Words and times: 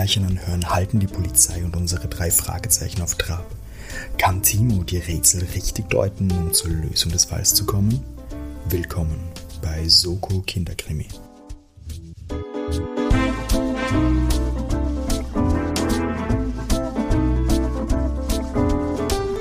Märchen 0.00 0.24
anhören, 0.24 0.70
halten 0.70 0.98
die 0.98 1.06
Polizei 1.06 1.62
und 1.62 1.76
unsere 1.76 2.08
drei 2.08 2.30
Fragezeichen 2.30 3.02
auf 3.02 3.16
Trab. 3.16 3.44
Kann 4.16 4.42
Timo 4.42 4.82
die 4.82 4.96
Rätsel 4.96 5.44
richtig 5.54 5.90
deuten, 5.90 6.32
um 6.32 6.54
zur 6.54 6.70
Lösung 6.70 7.12
des 7.12 7.26
Falls 7.26 7.52
zu 7.52 7.66
kommen? 7.66 8.02
Willkommen 8.70 9.20
bei 9.60 9.86
Soko 9.88 10.40
Kinderkrimi. 10.40 11.06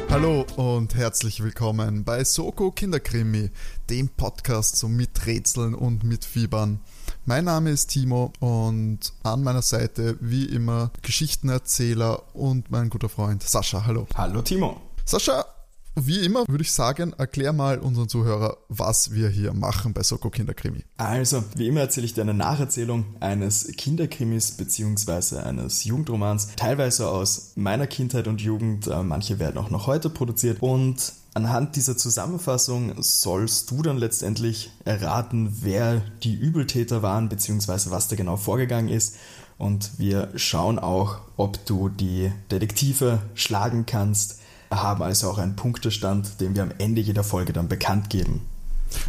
Hallo 0.10 0.46
und 0.58 0.94
herzlich 0.94 1.42
willkommen 1.42 2.04
bei 2.04 2.26
Soko 2.26 2.72
Kinderkrimi, 2.72 3.52
dem 3.90 4.10
Podcast 4.10 4.76
so 4.76 4.90
mit 4.90 5.26
Rätseln 5.26 5.74
und 5.74 6.04
mit 6.04 6.26
Fiebern. 6.26 6.82
Mein 7.30 7.46
Name 7.46 7.70
ist 7.70 7.92
Timo 7.92 8.34
und 8.40 9.14
an 9.22 9.44
meiner 9.44 9.62
Seite 9.62 10.18
wie 10.20 10.46
immer 10.46 10.90
Geschichtenerzähler 11.04 12.24
und 12.36 12.72
mein 12.72 12.90
guter 12.90 13.08
Freund 13.08 13.44
Sascha. 13.44 13.86
Hallo. 13.86 14.08
Hallo 14.16 14.42
Timo. 14.42 14.82
Sascha, 15.06 15.46
wie 15.94 16.26
immer 16.26 16.48
würde 16.48 16.64
ich 16.64 16.72
sagen, 16.72 17.14
erklär 17.20 17.54
mal 17.54 17.78
unseren 17.78 18.10
Zuhörer, 18.10 18.58
was 18.68 19.14
wir 19.14 19.30
hier 19.30 19.54
machen 19.54 19.94
bei 19.94 20.02
Soko 20.02 20.32
Kinderkrimi. 20.32 20.84
Also, 20.98 21.44
wie 21.56 21.68
immer 21.68 21.82
erzähle 21.82 22.08
ich 22.08 22.16
dir 22.16 22.22
eine 22.22 22.34
Nacherzählung 22.34 23.06
eines 23.20 23.68
Kinderkrimis 23.78 24.54
bzw. 24.54 25.38
eines 25.38 25.84
Jugendromans, 25.84 26.56
teilweise 26.56 27.10
aus 27.10 27.52
meiner 27.54 27.86
Kindheit 27.86 28.28
und 28.28 28.42
Jugend, 28.42 28.88
äh, 28.88 29.04
manche 29.04 29.38
werden 29.38 29.60
auch 29.60 29.70
noch 29.70 29.86
heute 29.86 30.10
produziert 30.10 30.64
und 30.64 31.14
Anhand 31.34 31.76
dieser 31.76 31.96
Zusammenfassung 31.96 33.02
sollst 33.02 33.70
du 33.70 33.82
dann 33.84 33.98
letztendlich 33.98 34.72
erraten, 34.84 35.58
wer 35.62 36.02
die 36.24 36.34
Übeltäter 36.34 37.04
waren 37.04 37.30
bzw. 37.30 37.92
was 37.92 38.08
da 38.08 38.16
genau 38.16 38.36
vorgegangen 38.36 38.90
ist. 38.90 39.16
Und 39.58 39.92
wir 40.00 40.30
schauen 40.36 40.80
auch, 40.80 41.20
ob 41.38 41.64
du 41.66 41.90
die 41.90 42.32
Detektive 42.50 43.22
schlagen 43.36 43.86
kannst, 43.86 44.40
haben 44.72 45.04
also 45.04 45.30
auch 45.30 45.38
einen 45.38 45.56
Punktestand, 45.56 46.40
den 46.40 46.56
wir 46.56 46.64
am 46.64 46.72
Ende 46.78 47.02
jeder 47.02 47.24
Folge 47.24 47.54
dann 47.54 47.68
bekannt 47.68 48.10
geben. 48.10 48.42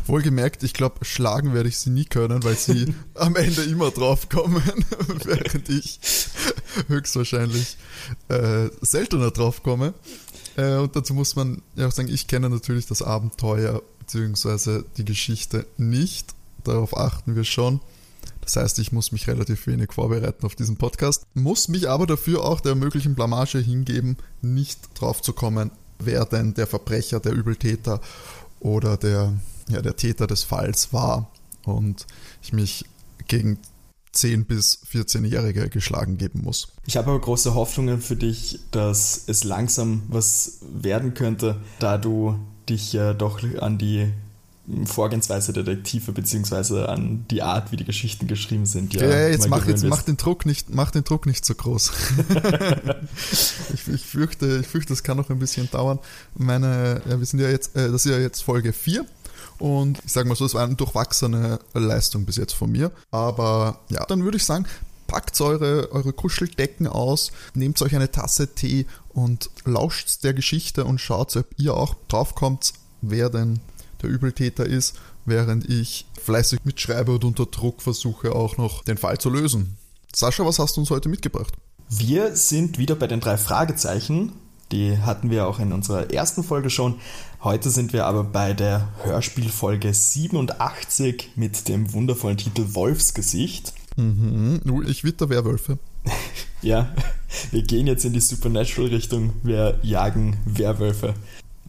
Wohlgemerkt, 0.06 0.62
ich 0.62 0.74
glaube, 0.74 1.04
schlagen 1.04 1.54
werde 1.54 1.68
ich 1.68 1.78
sie 1.78 1.90
nie 1.90 2.04
können, 2.04 2.42
weil 2.44 2.56
sie 2.56 2.94
am 3.14 3.36
Ende 3.36 3.62
immer 3.62 3.90
drauf 3.90 4.28
kommen, 4.28 4.62
während 5.24 5.68
ich 5.68 6.00
höchstwahrscheinlich 6.88 7.76
äh, 8.28 8.68
seltener 8.82 9.30
drauf 9.30 9.62
komme. 9.62 9.94
Äh, 10.60 10.76
und 10.76 10.94
dazu 10.94 11.14
muss 11.14 11.36
man 11.36 11.62
ja 11.74 11.86
auch 11.86 11.92
sagen, 11.92 12.08
ich 12.08 12.26
kenne 12.26 12.50
natürlich 12.50 12.86
das 12.86 13.02
Abenteuer 13.02 13.82
bzw. 14.00 14.82
die 14.96 15.04
Geschichte 15.04 15.66
nicht. 15.78 16.34
Darauf 16.64 16.96
achten 16.96 17.34
wir 17.34 17.44
schon. 17.44 17.80
Das 18.42 18.56
heißt, 18.56 18.78
ich 18.78 18.92
muss 18.92 19.12
mich 19.12 19.28
relativ 19.28 19.66
wenig 19.66 19.92
vorbereiten 19.92 20.44
auf 20.44 20.54
diesen 20.54 20.76
Podcast, 20.76 21.24
muss 21.34 21.68
mich 21.68 21.88
aber 21.88 22.06
dafür 22.06 22.44
auch 22.44 22.60
der 22.60 22.74
möglichen 22.74 23.14
Blamage 23.14 23.58
hingeben, 23.58 24.16
nicht 24.42 24.80
drauf 24.94 25.22
zu 25.22 25.32
kommen, 25.32 25.70
wer 25.98 26.24
denn 26.24 26.54
der 26.54 26.66
Verbrecher, 26.66 27.20
der 27.20 27.32
Übeltäter 27.32 28.00
oder 28.58 28.96
der, 28.96 29.32
ja, 29.68 29.80
der 29.80 29.96
Täter 29.96 30.26
des 30.26 30.42
Falls 30.42 30.92
war. 30.92 31.30
Und 31.64 32.06
ich 32.42 32.52
mich 32.52 32.84
gegen 33.28 33.58
10- 34.14 34.44
bis 34.44 34.80
14-Jährige 34.92 35.68
geschlagen 35.68 36.18
geben 36.18 36.42
muss. 36.42 36.68
Ich 36.86 36.96
habe 36.96 37.10
aber 37.10 37.20
große 37.20 37.54
Hoffnungen 37.54 38.00
für 38.00 38.16
dich, 38.16 38.60
dass 38.70 39.24
es 39.26 39.44
langsam 39.44 40.02
was 40.08 40.58
werden 40.62 41.14
könnte, 41.14 41.56
da 41.78 41.98
du 41.98 42.38
dich 42.68 42.92
ja 42.92 43.14
doch 43.14 43.40
an 43.60 43.78
die 43.78 44.12
Vorgehensweise 44.84 45.52
der 45.52 45.64
Detektive 45.64 46.12
beziehungsweise 46.12 46.88
an 46.88 47.24
die 47.30 47.42
Art, 47.42 47.72
wie 47.72 47.76
die 47.76 47.84
Geschichten 47.84 48.26
geschrieben 48.28 48.66
sind. 48.66 48.94
Ja, 48.94 49.02
ja 49.02 49.28
jetzt, 49.28 49.48
mach, 49.48 49.66
jetzt 49.66 49.84
mach, 49.84 50.02
den 50.02 50.16
Druck 50.16 50.46
nicht, 50.46 50.72
mach 50.72 50.90
den 50.90 51.02
Druck 51.02 51.26
nicht 51.26 51.44
so 51.44 51.54
groß. 51.54 51.90
ich, 53.74 53.88
ich, 53.88 54.02
fürchte, 54.02 54.58
ich 54.60 54.66
fürchte, 54.66 54.92
das 54.92 55.02
kann 55.02 55.16
noch 55.16 55.28
ein 55.30 55.38
bisschen 55.38 55.68
dauern. 55.70 55.98
Meine, 56.36 57.02
ja, 57.08 57.18
wir 57.18 57.26
sind 57.26 57.40
ja 57.40 57.48
jetzt, 57.48 57.74
äh, 57.74 57.90
das 57.90 58.06
ist 58.06 58.12
ja 58.12 58.18
jetzt 58.18 58.42
Folge 58.42 58.72
4 58.72 59.04
und 59.60 59.98
ich 60.04 60.12
sage 60.12 60.28
mal 60.28 60.34
so, 60.34 60.46
es 60.46 60.54
war 60.54 60.64
eine 60.64 60.74
durchwachsene 60.74 61.60
Leistung 61.74 62.24
bis 62.24 62.36
jetzt 62.36 62.54
von 62.54 62.72
mir. 62.72 62.90
Aber 63.10 63.80
ja, 63.90 64.04
dann 64.06 64.24
würde 64.24 64.38
ich 64.38 64.44
sagen, 64.44 64.66
packt 65.06 65.40
eure, 65.40 65.92
eure 65.92 66.12
Kuscheldecken 66.12 66.86
aus, 66.86 67.30
nehmt 67.54 67.80
euch 67.82 67.94
eine 67.94 68.10
Tasse 68.10 68.54
Tee 68.54 68.86
und 69.10 69.50
lauscht 69.64 70.24
der 70.24 70.34
Geschichte 70.34 70.84
und 70.84 71.00
schaut, 71.00 71.36
ob 71.36 71.46
ihr 71.58 71.74
auch 71.74 71.94
draufkommt, 72.08 72.72
wer 73.02 73.28
denn 73.28 73.60
der 74.02 74.10
Übeltäter 74.10 74.64
ist, 74.64 74.96
während 75.26 75.68
ich 75.68 76.06
fleißig 76.20 76.60
mitschreibe 76.64 77.12
und 77.12 77.24
unter 77.24 77.46
Druck 77.46 77.82
versuche 77.82 78.34
auch 78.34 78.56
noch 78.56 78.84
den 78.84 78.96
Fall 78.96 79.18
zu 79.18 79.30
lösen. 79.30 79.76
Sascha, 80.14 80.44
was 80.44 80.58
hast 80.58 80.76
du 80.76 80.80
uns 80.80 80.90
heute 80.90 81.08
mitgebracht? 81.08 81.54
Wir 81.88 82.34
sind 82.36 82.78
wieder 82.78 82.94
bei 82.94 83.08
den 83.08 83.20
drei 83.20 83.36
Fragezeichen. 83.36 84.32
Die 84.72 84.98
hatten 84.98 85.30
wir 85.30 85.48
auch 85.48 85.58
in 85.58 85.72
unserer 85.72 86.10
ersten 86.12 86.44
Folge 86.44 86.70
schon. 86.70 86.96
Heute 87.42 87.70
sind 87.70 87.92
wir 87.92 88.06
aber 88.06 88.22
bei 88.22 88.52
der 88.52 88.88
Hörspielfolge 89.02 89.92
87 89.92 91.30
mit 91.36 91.68
dem 91.68 91.92
wundervollen 91.92 92.36
Titel 92.36 92.74
Wolfsgesicht. 92.74 93.72
Mhm. 93.96 94.60
Ich 94.86 95.02
witter 95.02 95.28
Werwölfe. 95.28 95.78
ja, 96.62 96.94
wir 97.50 97.62
gehen 97.62 97.86
jetzt 97.86 98.04
in 98.04 98.12
die 98.12 98.20
Supernatural-Richtung. 98.20 99.32
Wir 99.42 99.78
jagen 99.82 100.36
Werwölfe. 100.44 101.14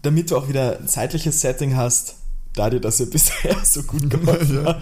Damit 0.04 0.32
du 0.32 0.38
auch 0.38 0.48
wieder 0.48 0.80
ein 0.80 0.88
zeitliches 0.88 1.42
Setting 1.42 1.76
hast, 1.76 2.18
da 2.56 2.70
dir 2.70 2.80
das 2.80 3.00
ja 3.00 3.06
bisher 3.12 3.56
so 3.64 3.84
gut 3.84 4.10
geholfen 4.10 4.66
hat. 4.66 4.82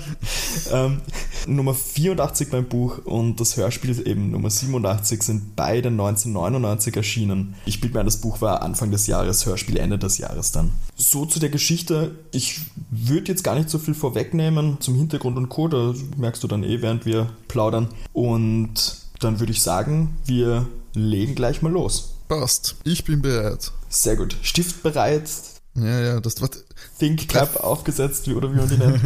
Ähm, 0.71 1.01
Nummer 1.47 1.73
84 1.73 2.49
beim 2.49 2.65
Buch 2.65 2.99
und 3.05 3.39
das 3.39 3.57
Hörspiel 3.57 4.07
eben 4.07 4.31
Nummer 4.31 4.49
87 4.49 5.23
sind 5.23 5.55
beide 5.55 5.89
1999 5.89 6.95
erschienen. 6.95 7.55
Ich 7.65 7.81
biete 7.81 7.97
mir 7.97 8.03
das 8.03 8.17
Buch 8.17 8.41
war 8.41 8.61
Anfang 8.61 8.91
des 8.91 9.07
Jahres, 9.07 9.45
Hörspiel 9.45 9.77
Ende 9.77 9.97
des 9.97 10.17
Jahres 10.17 10.51
dann. 10.51 10.71
So 10.95 11.25
zu 11.25 11.39
der 11.39 11.49
Geschichte. 11.49 12.11
Ich 12.31 12.59
würde 12.89 13.31
jetzt 13.31 13.43
gar 13.43 13.55
nicht 13.55 13.69
so 13.69 13.79
viel 13.79 13.93
vorwegnehmen 13.93 14.77
zum 14.79 14.95
Hintergrund 14.95 15.37
und 15.37 15.49
Co. 15.49 15.67
Da 15.67 15.93
merkst 16.17 16.43
du 16.43 16.47
dann 16.47 16.63
eh, 16.63 16.81
während 16.81 17.05
wir 17.05 17.29
plaudern. 17.47 17.89
Und 18.13 18.97
dann 19.19 19.39
würde 19.39 19.51
ich 19.51 19.61
sagen, 19.61 20.15
wir 20.25 20.67
legen 20.93 21.35
gleich 21.35 21.61
mal 21.61 21.71
los. 21.71 22.15
Passt. 22.27 22.75
Ich 22.83 23.05
bin 23.05 23.21
bereit. 23.21 23.71
Sehr 23.89 24.15
gut. 24.15 24.37
Stift 24.43 24.83
bereit, 24.83 25.27
ja, 25.75 25.99
ja, 25.99 26.19
das 26.19 26.41
war. 26.41 26.49
Think 26.97 27.27
Clap 27.27 27.63
aufgesetzt, 27.63 28.27
wie, 28.27 28.33
oder 28.33 28.51
wie 28.51 28.57
man 28.57 28.69
die 28.69 28.77
nennt. 28.77 29.01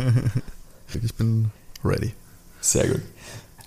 ich 1.03 1.13
bin 1.15 1.51
ready. 1.83 2.13
Sehr 2.61 2.87
gut. 2.87 3.01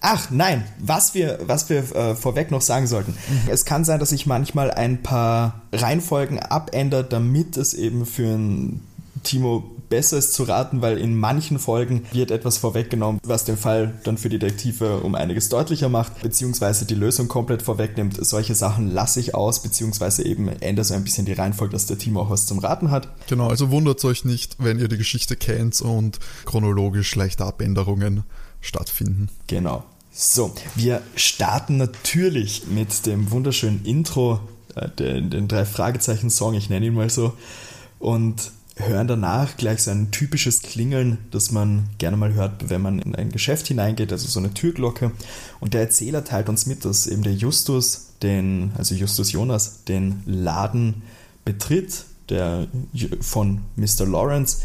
Ach 0.01 0.31
nein, 0.31 0.65
was 0.79 1.15
wir, 1.15 1.39
was 1.43 1.69
wir 1.69 1.79
äh, 1.95 2.15
vorweg 2.15 2.51
noch 2.51 2.61
sagen 2.61 2.87
sollten. 2.87 3.13
Mhm. 3.13 3.51
Es 3.51 3.65
kann 3.65 3.85
sein, 3.85 3.99
dass 3.99 4.13
ich 4.13 4.27
manchmal 4.27 4.71
ein 4.71 5.03
paar 5.03 5.63
Reihenfolgen 5.73 6.39
abändert, 6.39 7.13
damit 7.13 7.57
es 7.57 7.75
eben 7.75 8.07
für 8.07 8.37
ein 8.37 8.83
Timo 9.23 9.76
besser 9.89 10.19
ist 10.19 10.33
zu 10.33 10.45
raten, 10.45 10.83
weil 10.83 10.99
in 10.99 11.17
manchen 11.17 11.59
Folgen 11.59 12.05
wird 12.13 12.31
etwas 12.31 12.59
vorweggenommen, 12.59 13.21
was 13.25 13.45
den 13.45 13.57
Fall 13.57 13.99
dann 14.05 14.19
für 14.19 14.29
die 14.29 14.39
Detektive 14.39 14.99
um 15.01 15.15
einiges 15.15 15.49
deutlicher 15.49 15.89
macht, 15.89 16.23
beziehungsweise 16.23 16.87
die 16.87 16.95
Lösung 16.95 17.29
komplett 17.29 17.63
vorwegnimmt. 17.63 18.19
Solche 18.25 18.55
Sachen 18.55 18.91
lasse 18.91 19.21
ich 19.21 19.35
aus, 19.35 19.63
beziehungsweise 19.63 20.25
eben 20.25 20.49
ändere 20.61 20.85
so 20.85 20.95
ein 20.95 21.05
bisschen 21.05 21.27
die 21.27 21.33
Reihenfolge, 21.33 21.73
dass 21.73 21.87
der 21.87 21.99
Timo 21.99 22.23
auch 22.23 22.31
was 22.31 22.47
zum 22.47 22.59
Raten 22.59 22.91
hat. 22.91 23.09
Genau, 23.29 23.49
also 23.49 23.71
wundert 23.71 24.05
euch 24.05 24.25
nicht, 24.25 24.57
wenn 24.59 24.79
ihr 24.79 24.89
die 24.89 24.99
Geschichte 24.99 25.37
kennt 25.37 25.81
und 25.81 26.19
chronologisch 26.45 27.15
leichte 27.15 27.45
Abänderungen 27.45 28.25
stattfinden. 28.61 29.29
Genau. 29.47 29.85
So, 30.11 30.55
wir 30.75 31.03
starten 31.15 31.77
natürlich 31.77 32.67
mit 32.69 33.05
dem 33.05 33.31
wunderschönen 33.31 33.85
Intro, 33.85 34.41
äh, 34.75 34.89
den, 34.89 35.29
den 35.29 35.47
drei 35.47 35.67
Fragezeichen-Song, 35.67 36.55
ich 36.55 36.71
nenne 36.71 36.87
ihn 36.87 36.95
mal 36.95 37.11
so. 37.11 37.35
Und 37.99 38.53
hören 38.77 39.09
danach 39.09 39.57
gleich 39.57 39.83
so 39.83 39.91
ein 39.91 40.11
typisches 40.11 40.61
Klingeln, 40.61 41.19
das 41.31 41.51
man 41.51 41.89
gerne 41.99 42.17
mal 42.17 42.35
hört, 42.35 42.69
wenn 42.69 42.83
man 42.83 42.99
in 42.99 43.15
ein 43.15 43.33
Geschäft 43.33 43.69
hineingeht, 43.69 44.13
also 44.13 44.29
so 44.29 44.39
eine 44.39 44.53
Türglocke. 44.53 45.13
Und 45.61 45.75
der 45.75 45.81
Erzähler 45.81 46.25
teilt 46.25 46.49
uns 46.49 46.67
mit, 46.67 46.85
dass 46.85 47.07
eben 47.07 47.23
der 47.23 47.33
Justus, 47.33 48.09
den, 48.23 48.73
also 48.77 48.95
Justus 48.95 49.33
Jonas, 49.33 49.85
den 49.85 50.23
Laden 50.27 51.03
betritt, 51.45 52.05
der 52.29 52.67
von 53.21 53.63
Mr. 53.77 54.07
Lawrence. 54.07 54.59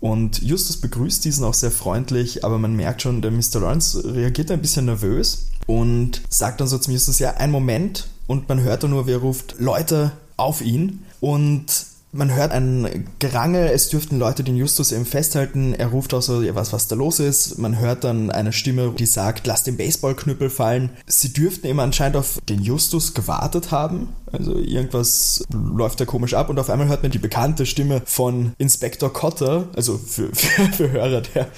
Und 0.00 0.40
Justus 0.40 0.76
begrüßt 0.76 1.24
diesen 1.24 1.44
auch 1.44 1.54
sehr 1.54 1.72
freundlich, 1.72 2.44
aber 2.44 2.58
man 2.58 2.76
merkt 2.76 3.02
schon, 3.02 3.22
der 3.22 3.32
Mr. 3.32 3.60
Lawrence 3.60 4.14
reagiert 4.14 4.52
ein 4.52 4.62
bisschen 4.62 4.84
nervös 4.84 5.48
und 5.66 6.22
sagt 6.28 6.60
dann 6.60 6.68
so 6.68 6.78
zum 6.78 6.92
Justus, 6.92 7.18
ja, 7.18 7.34
ein 7.34 7.50
Moment. 7.50 8.08
Und 8.28 8.48
man 8.48 8.60
hört 8.60 8.84
dann 8.84 8.90
nur, 8.90 9.06
wer 9.06 9.18
ruft, 9.18 9.56
Leute, 9.58 10.12
auf 10.36 10.60
ihn. 10.60 11.04
Und 11.20 11.64
man 12.12 12.34
hört 12.34 12.52
ein 12.52 13.06
Gerangel, 13.18 13.66
es 13.68 13.90
dürften 13.90 14.18
Leute 14.18 14.42
den 14.42 14.56
Justus 14.56 14.92
eben 14.92 15.04
festhalten. 15.04 15.74
Er 15.74 15.88
ruft 15.88 16.14
auch 16.14 16.22
so, 16.22 16.42
ja, 16.42 16.54
was, 16.54 16.72
was 16.72 16.88
da 16.88 16.96
los 16.96 17.20
ist. 17.20 17.58
Man 17.58 17.78
hört 17.78 18.04
dann 18.04 18.30
eine 18.30 18.52
Stimme, 18.52 18.94
die 18.98 19.06
sagt, 19.06 19.46
lass 19.46 19.62
den 19.62 19.76
Baseballknüppel 19.76 20.48
fallen. 20.48 20.90
Sie 21.06 21.32
dürften 21.32 21.66
eben 21.66 21.80
anscheinend 21.80 22.16
auf 22.16 22.38
den 22.48 22.62
Justus 22.62 23.12
gewartet 23.12 23.70
haben. 23.70 24.08
Also 24.32 24.58
irgendwas 24.58 25.44
läuft 25.52 26.00
da 26.00 26.04
komisch 26.04 26.34
ab 26.34 26.50
und 26.50 26.58
auf 26.58 26.70
einmal 26.70 26.88
hört 26.88 27.02
man 27.02 27.12
die 27.12 27.18
bekannte 27.18 27.64
Stimme 27.66 28.02
von 28.04 28.52
Inspektor 28.58 29.12
Cotter, 29.12 29.68
also 29.74 29.96
für, 29.96 30.28
für, 30.34 30.64
für 30.72 30.90
Hörer 30.90 31.22
der, 31.22 31.48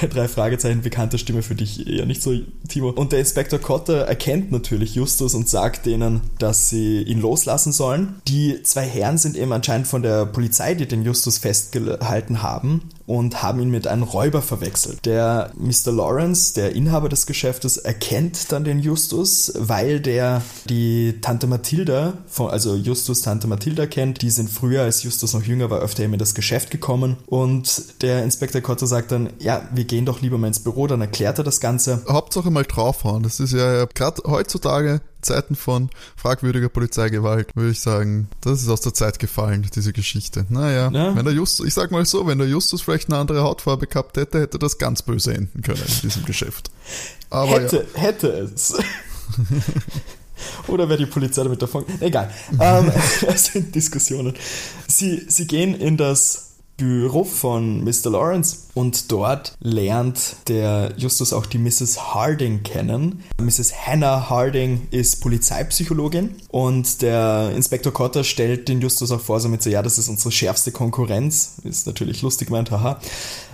der 0.00 0.08
drei 0.08 0.28
Fragezeichen 0.28 0.82
bekannte 0.82 1.18
Stimme 1.18 1.42
für 1.42 1.54
dich 1.54 1.86
eher 1.86 2.06
nicht 2.06 2.22
so, 2.22 2.34
Timo. 2.68 2.90
Und 2.90 3.12
der 3.12 3.20
Inspektor 3.20 3.58
Cotter 3.58 4.02
erkennt 4.02 4.50
natürlich 4.50 4.94
Justus 4.94 5.34
und 5.34 5.48
sagt 5.48 5.86
denen, 5.86 6.22
dass 6.38 6.68
sie 6.68 7.02
ihn 7.02 7.20
loslassen 7.20 7.72
sollen. 7.72 8.16
Die 8.28 8.62
zwei 8.62 8.86
Herren 8.86 9.18
sind 9.18 9.36
eben 9.36 9.52
anscheinend 9.52 9.85
von 9.86 10.02
der 10.02 10.26
Polizei, 10.26 10.74
die 10.74 10.86
den 10.86 11.04
Justus 11.04 11.38
festgehalten 11.38 12.42
haben 12.42 12.82
und 13.06 13.42
haben 13.42 13.60
ihn 13.60 13.70
mit 13.70 13.86
einem 13.86 14.02
Räuber 14.02 14.42
verwechselt. 14.42 15.06
Der 15.06 15.52
Mr. 15.56 15.92
Lawrence, 15.92 16.54
der 16.54 16.74
Inhaber 16.74 17.08
des 17.08 17.26
Geschäftes, 17.26 17.76
erkennt 17.76 18.52
dann 18.52 18.64
den 18.64 18.80
Justus, 18.80 19.52
weil 19.56 20.00
der 20.00 20.42
die 20.68 21.20
Tante 21.20 21.46
Mathilda, 21.46 22.14
also 22.36 22.74
Justus 22.74 23.22
Tante 23.22 23.46
Mathilda 23.46 23.86
kennt. 23.86 24.22
Die 24.22 24.30
sind 24.30 24.50
früher, 24.50 24.82
als 24.82 25.02
Justus 25.02 25.34
noch 25.34 25.42
jünger 25.42 25.70
war, 25.70 25.80
öfter 25.80 26.04
in 26.04 26.18
das 26.18 26.34
Geschäft 26.34 26.70
gekommen. 26.70 27.16
Und 27.26 28.02
der 28.02 28.24
Inspektor 28.24 28.60
Cotter 28.60 28.86
sagt 28.86 29.12
dann, 29.12 29.30
ja, 29.38 29.68
wir 29.72 29.84
gehen 29.84 30.06
doch 30.06 30.20
lieber 30.20 30.38
mal 30.38 30.48
ins 30.48 30.60
Büro, 30.60 30.86
dann 30.86 31.00
erklärt 31.00 31.38
er 31.38 31.44
das 31.44 31.60
Ganze. 31.60 32.02
Hauptsache 32.08 32.50
mal 32.50 32.64
draufhauen. 32.64 33.22
Das 33.22 33.40
ist 33.40 33.52
ja 33.52 33.86
gerade 33.86 34.22
heutzutage 34.26 35.00
Zeiten 35.26 35.56
von 35.56 35.90
fragwürdiger 36.16 36.68
Polizeigewalt, 36.68 37.54
würde 37.54 37.70
ich 37.70 37.80
sagen, 37.80 38.28
das 38.40 38.62
ist 38.62 38.68
aus 38.68 38.80
der 38.80 38.94
Zeit 38.94 39.18
gefallen, 39.18 39.66
diese 39.74 39.92
Geschichte. 39.92 40.46
Naja, 40.48 40.90
ja. 40.90 41.14
wenn 41.16 41.24
der 41.24 41.34
Justus, 41.34 41.66
ich 41.66 41.74
sag 41.74 41.90
mal 41.90 42.06
so, 42.06 42.26
wenn 42.26 42.38
der 42.38 42.48
Justus 42.48 42.82
vielleicht 42.82 43.08
eine 43.08 43.18
andere 43.18 43.42
Hautfarbe 43.42 43.86
gehabt 43.86 44.16
hätte, 44.16 44.40
hätte 44.40 44.58
das 44.58 44.78
ganz 44.78 45.02
böse 45.02 45.34
enden 45.34 45.62
können 45.62 45.82
in 45.82 46.00
diesem 46.02 46.24
Geschäft. 46.24 46.70
Aber 47.30 47.60
hätte, 47.60 47.86
ja. 47.94 48.00
hätte 48.00 48.28
es. 48.28 48.74
Oder 50.66 50.88
wäre 50.88 50.98
die 50.98 51.06
Polizei 51.06 51.42
damit 51.42 51.62
davon? 51.62 51.84
Egal. 52.00 52.30
ähm, 52.60 52.92
das 53.26 53.46
sind 53.46 53.74
Diskussionen. 53.74 54.34
Sie, 54.86 55.24
sie 55.28 55.46
gehen 55.46 55.74
in 55.74 55.96
das 55.96 56.45
Büro 56.76 57.24
von 57.24 57.82
Mr. 57.84 58.10
Lawrence 58.10 58.66
und 58.74 59.10
dort 59.10 59.56
lernt 59.60 60.36
der 60.48 60.92
Justus 60.96 61.32
auch 61.32 61.46
die 61.46 61.58
Mrs. 61.58 62.14
Harding 62.14 62.62
kennen. 62.62 63.24
Mrs. 63.40 63.86
Hannah 63.86 64.28
Harding 64.28 64.86
ist 64.90 65.22
Polizeipsychologin 65.22 66.36
und 66.48 67.00
der 67.00 67.52
Inspektor 67.56 67.92
Cotter 67.92 68.24
stellt 68.24 68.68
den 68.68 68.82
Justus 68.82 69.10
auch 69.10 69.20
vor, 69.20 69.40
somit 69.40 69.62
so, 69.62 69.70
ja, 69.70 69.82
das 69.82 69.96
ist 69.96 70.08
unsere 70.08 70.32
schärfste 70.32 70.70
Konkurrenz. 70.70 71.54
Ist 71.64 71.86
natürlich 71.86 72.20
lustig 72.20 72.48
gemeint, 72.48 72.70
haha. 72.70 73.00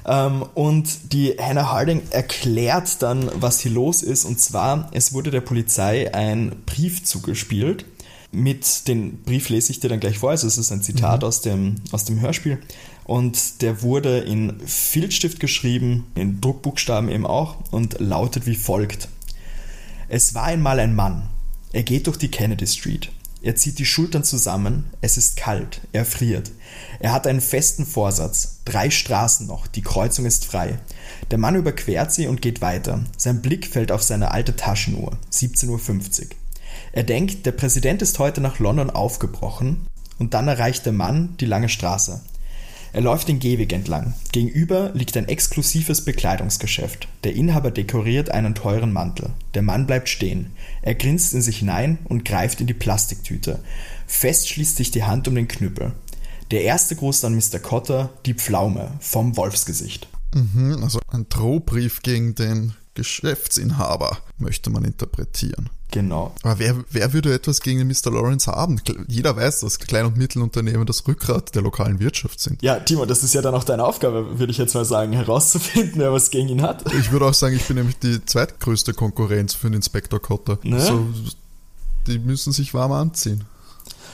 Ähm, 0.05 0.45
und 0.55 1.13
die 1.13 1.37
Hannah 1.39 1.71
Harding 1.71 2.03
erklärt 2.11 3.03
dann, 3.03 3.31
was 3.35 3.61
hier 3.61 3.73
los 3.73 4.03
ist 4.03 4.25
und 4.25 4.41
zwar, 4.41 4.91
es 4.93 5.13
wurde 5.13 5.31
der 5.31 5.43
Polizei 5.43 6.13
ein 6.13 6.57
Brief 6.67 7.05
zugespielt 7.05 7.85
mit 8.33 8.89
den 8.89 9.19
Brief 9.23 9.51
lese 9.51 9.71
ich 9.71 9.81
dir 9.81 9.89
dann 9.89 10.01
gleich 10.01 10.19
vor, 10.19 10.31
also 10.31 10.47
es 10.47 10.57
ist 10.57 10.73
ein 10.73 10.83
Zitat 10.83 11.21
mhm. 11.21 11.29
aus, 11.29 11.43
dem, 11.43 11.77
aus 11.93 12.05
dem 12.07 12.21
Hörspiel 12.21 12.59
und 13.05 13.63
der 13.63 13.83
wurde 13.83 14.21
in 14.21 14.61
Filzstift 14.67 15.41
geschrieben, 15.41 16.07
in 16.15 16.41
Druckbuchstaben 16.41 17.11
eben 17.11 17.27
auch 17.27 17.57
und 17.71 18.01
lautet 18.01 18.47
wie 18.47 18.55
folgt. 18.55 19.09
Es 20.09 20.35
war 20.35 20.45
einmal 20.45 20.79
ein 20.79 20.95
Mann. 20.95 21.29
Er 21.73 21.83
geht 21.83 22.07
durch 22.07 22.19
die 22.19 22.31
Kennedy 22.31 22.67
Street. 22.67 23.11
Er 23.45 23.57
zieht 23.57 23.81
die 23.81 23.87
Schultern 23.87 24.23
zusammen, 24.23 24.85
es 25.01 25.17
ist 25.17 25.37
kalt, 25.37 25.81
er 25.93 26.05
friert. 26.05 26.53
Er 27.01 27.13
hat 27.13 27.27
einen 27.27 27.41
festen 27.41 27.85
Vorsatz. 27.85 28.61
Drei 28.65 28.89
Straßen 28.89 29.49
noch, 29.49 29.67
die 29.67 29.83
Kreuzung 29.83 30.27
ist 30.27 30.45
frei. 30.45 30.79
Der 31.33 31.39
Mann 31.39 31.57
überquert 31.57 32.13
sie 32.13 32.29
und 32.29 32.41
geht 32.41 32.61
weiter. 32.61 33.01
Sein 33.17 33.43
Blick 33.43 33.67
fällt 33.67 33.91
auf 33.91 34.05
seine 34.05 34.31
alte 34.31 34.55
Taschenuhr, 34.55 35.19
17.50 35.33 35.69
Uhr. 36.21 36.27
Er 36.93 37.03
denkt, 37.03 37.45
der 37.45 37.53
Präsident 37.53 38.01
ist 38.01 38.21
heute 38.21 38.41
nach 38.41 38.61
London 38.61 38.91
aufgebrochen 38.91 39.89
und 40.21 40.35
dann 40.35 40.47
erreicht 40.47 40.87
der 40.87 40.93
Mann 40.93 41.37
die 41.41 41.47
lange 41.47 41.69
Straße. 41.69 42.21
Er 42.95 43.01
läuft 43.01 43.29
den 43.29 43.39
Gehweg 43.39 43.73
entlang. 43.73 44.13
Gegenüber 44.33 44.91
liegt 44.93 45.17
ein 45.17 45.29
exklusives 45.29 46.05
Bekleidungsgeschäft. 46.05 47.09
Der 47.25 47.35
Inhaber 47.35 47.71
dekoriert 47.71 48.31
einen 48.31 48.55
teuren 48.55 48.93
Mantel. 48.93 49.31
Der 49.55 49.63
Mann 49.63 49.87
bleibt 49.87 50.11
stehen. 50.11 50.53
Er 50.83 50.95
grinst 50.95 51.33
in 51.33 51.41
sich 51.41 51.59
hinein 51.59 51.99
und 52.05 52.25
greift 52.25 52.61
in 52.61 52.67
die 52.67 52.75
Plastiktüte. 52.75 53.61
Fest 54.07 54.49
schließt 54.51 54.77
sich 54.77 54.91
die 54.91 55.05
Hand 55.05 55.27
um 55.27 55.35
den 55.35 55.49
Knüppel. 55.49 55.93
Der 56.51 56.65
erste 56.65 56.95
Gruß 56.95 57.25
an 57.25 57.35
Mr. 57.35 57.59
Cotter, 57.61 58.11
die 58.27 58.35
Pflaume 58.35 58.93
vom 59.01 59.39
Wolfsgesicht. 59.39 60.07
Mhm, 60.35 60.83
also 60.83 61.01
ein 61.09 61.27
Drohbrief 61.31 62.03
gegen 62.03 62.35
den 62.35 62.75
Geschäftsinhaber, 62.93 64.19
möchte 64.37 64.69
man 64.69 64.85
interpretieren. 64.85 65.71
Genau. 65.93 66.33
Aber 66.43 66.59
wer, 66.59 66.75
wer 66.91 67.13
würde 67.13 67.33
etwas 67.35 67.61
gegen 67.61 67.87
Mr. 67.87 68.11
Lawrence 68.11 68.51
haben? 68.51 68.81
Jeder 69.09 69.37
weiß, 69.37 69.61
dass 69.61 69.79
Klein- 69.79 70.07
und 70.07 70.17
Mittelunternehmen 70.17 70.87
das 70.87 71.07
Rückgrat 71.07 71.55
der 71.55 71.61
lokalen 71.61 72.01
Wirtschaft 72.01 72.41
sind. 72.41 72.63
Ja, 72.63 72.81
Timo, 72.81 73.05
das 73.05 73.23
ist 73.23 73.35
ja 73.35 73.43
dann 73.43 73.55
auch 73.55 73.63
deine 73.63 73.85
Aufgabe, 73.85 74.39
würde 74.39 74.51
ich 74.51 74.59
jetzt 74.59 74.75
mal 74.75 74.87
sagen, 74.87 75.13
herauszufinden, 75.13 76.01
wer 76.01 76.11
was 76.11 76.31
gegen 76.31 76.49
ihn 76.49 76.63
hat. 76.63 76.91
Ich 76.95 77.13
würde 77.13 77.27
auch 77.27 77.35
sagen, 77.35 77.55
ich 77.55 77.67
bin 77.67 77.77
nämlich 77.77 77.99
die 77.99 78.25
zweitgrößte 78.25 78.95
Konkurrenz 78.95 79.53
für 79.53 79.69
den 79.69 79.75
Inspektor 79.75 80.21
Cotter. 80.21 80.59
Ne? 80.63 80.81
So, 80.81 81.07
die 82.07 82.19
müssen 82.19 82.53
sich 82.53 82.73
warm 82.73 82.93
anziehen. 82.93 83.45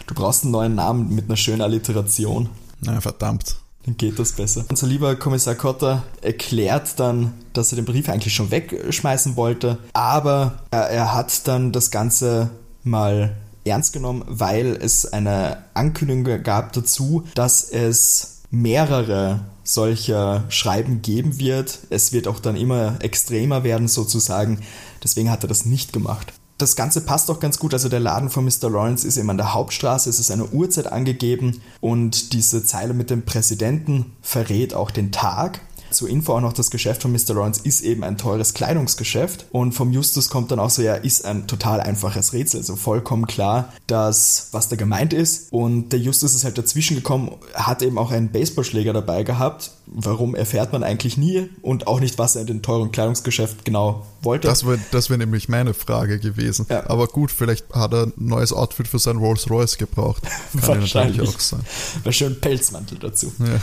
Du 0.09 0.15
brauchst 0.15 0.43
einen 0.43 0.53
neuen 0.53 0.75
Namen 0.75 1.15
mit 1.15 1.27
einer 1.27 1.37
schönen 1.37 1.63
Alliteration. 1.63 2.49
Na, 2.81 3.01
verdammt 3.01 3.57
geht 3.97 4.19
das 4.19 4.33
besser. 4.33 4.65
Unser 4.69 4.87
lieber 4.87 5.17
Kommissar 5.17 5.55
Kotter 5.55 6.03
erklärt 6.21 6.99
dann, 7.01 7.35
dass 7.53 7.73
er 7.73 7.77
den 7.77 7.85
Brief 7.85 8.09
eigentlich 8.09 8.35
schon 8.35 8.51
wegschmeißen 8.51 9.37
wollte, 9.37 9.79
aber 9.93 10.61
er, 10.71 10.91
er 10.91 11.15
hat 11.15 11.47
dann 11.49 11.73
das 11.73 11.91
Ganze 11.91 12.51
mal 12.85 13.37
ernst 13.65 13.93
genommen, 13.93 14.25
weil 14.27 14.79
es 14.81 15.13
eine 15.13 15.65
Ankündigung 15.75 16.43
gab 16.43 16.73
dazu, 16.73 17.25
dass 17.35 17.63
es 17.71 18.43
mehrere 18.51 19.41
solcher 19.63 20.45
Schreiben 20.49 21.03
geben 21.03 21.39
wird. 21.39 21.79
Es 21.91 22.13
wird 22.13 22.27
auch 22.27 22.41
dann 22.41 22.57
immer 22.57 22.97
extremer 23.01 23.65
werden 23.65 23.89
sozusagen. 23.89 24.61
Deswegen 25.05 25.31
hat 25.31 25.45
er 25.45 25.49
das 25.49 25.67
nicht 25.67 25.93
gemacht 25.93 26.33
das 26.59 26.75
Ganze 26.75 27.01
passt 27.01 27.31
auch 27.31 27.41
ganz 27.41 27.59
gut. 27.59 27.73
Also 27.73 27.89
der 27.89 28.01
Laden 28.01 28.31
von 28.31 28.45
Mr. 28.45 28.69
Lawrence 28.69 29.07
ist 29.07 29.17
eben 29.17 29.31
an 29.31 29.37
der 29.37 29.55
Hauptstraße, 29.55 30.11
es 30.11 30.19
ist 30.19 30.31
eine 30.31 30.49
Uhrzeit 30.49 30.93
angegeben 30.93 31.61
und 31.81 32.33
diese 32.33 32.65
Zeile 32.65 32.95
mit 32.95 33.11
dem 33.11 33.23
Präsidenten 33.23 34.17
verrät 34.21 34.75
auch 34.75 34.91
den 34.91 35.13
Tag. 35.13 35.61
Zur 35.91 36.09
Info 36.09 36.35
auch 36.35 36.41
noch, 36.41 36.53
das 36.53 36.71
Geschäft 36.71 37.03
von 37.03 37.13
Mr. 37.13 37.35
Lawrence 37.35 37.61
ist 37.65 37.83
eben 37.83 38.05
ein 38.05 38.19
teures 38.19 38.55
Kleidungsgeschäft. 38.55 39.47
Und 39.51 39.73
vom 39.73 39.93
Justus 39.93 40.29
kommt 40.29 40.51
dann 40.51 40.59
auch 40.59 40.71
so, 40.71 40.83
ja, 40.83 40.95
ist 40.95 41.25
ein 41.25 41.47
total 41.47 41.81
einfaches 41.81 42.33
Rätsel. 42.33 42.61
Also 42.61 42.77
vollkommen 42.77 43.27
klar, 43.27 43.73
dass, 43.87 44.49
was 44.53 44.69
da 44.69 44.77
gemeint 44.77 45.13
ist. 45.13 45.53
Und 45.53 45.91
der 45.91 46.01
Justus 46.01 46.35
ist 46.35 46.45
halt 46.45 46.59
dazwischen 46.59 46.97
gekommen, 46.97 47.33
hat 47.55 47.83
eben 47.83 47.99
auch 47.99 48.11
einen 48.11 48.31
Baseballschläger 48.31 48.93
dabei 48.93 49.23
gehabt. 49.23 49.73
Warum 49.87 50.35
erfährt 50.35 50.73
man 50.73 50.83
eigentlich 50.83 51.17
nie 51.17 51.49
und 51.63 51.87
auch 51.87 52.01
nicht, 52.01 52.19
was 52.19 52.37
er 52.37 52.43
in 52.43 52.47
dem 52.47 52.63
teuren 52.63 52.93
Kleidungsgeschäft 52.93 53.65
genau 53.65 54.05
wollte. 54.23 54.49
Das 54.49 54.67
wäre 54.67 54.79
das 54.91 55.11
wär 55.11 55.17
nämlich 55.17 55.49
meine 55.49 55.75
Frage 55.75 56.19
gewesen. 56.19 56.67
Ja. 56.69 56.89
Aber 56.91 57.07
gut, 57.07 57.31
vielleicht 57.31 57.73
hat 57.73 57.93
er 57.93 58.05
ein 58.05 58.13
neues 58.17 58.53
Outfit 58.53 58.89
für 58.89 58.99
sein 58.99 59.17
Rolls 59.17 59.49
Royce 59.51 59.79
gebraucht. 59.79 60.23
Kann 60.61 60.81
Wahrscheinlich 60.81 61.21
auch 61.21 61.41
sein. 61.41 61.61
Wäre 62.03 62.13
schön 62.13 62.41
Pelzmantel 62.41 62.99
dazu. 62.99 63.33
Ja. 63.39 63.61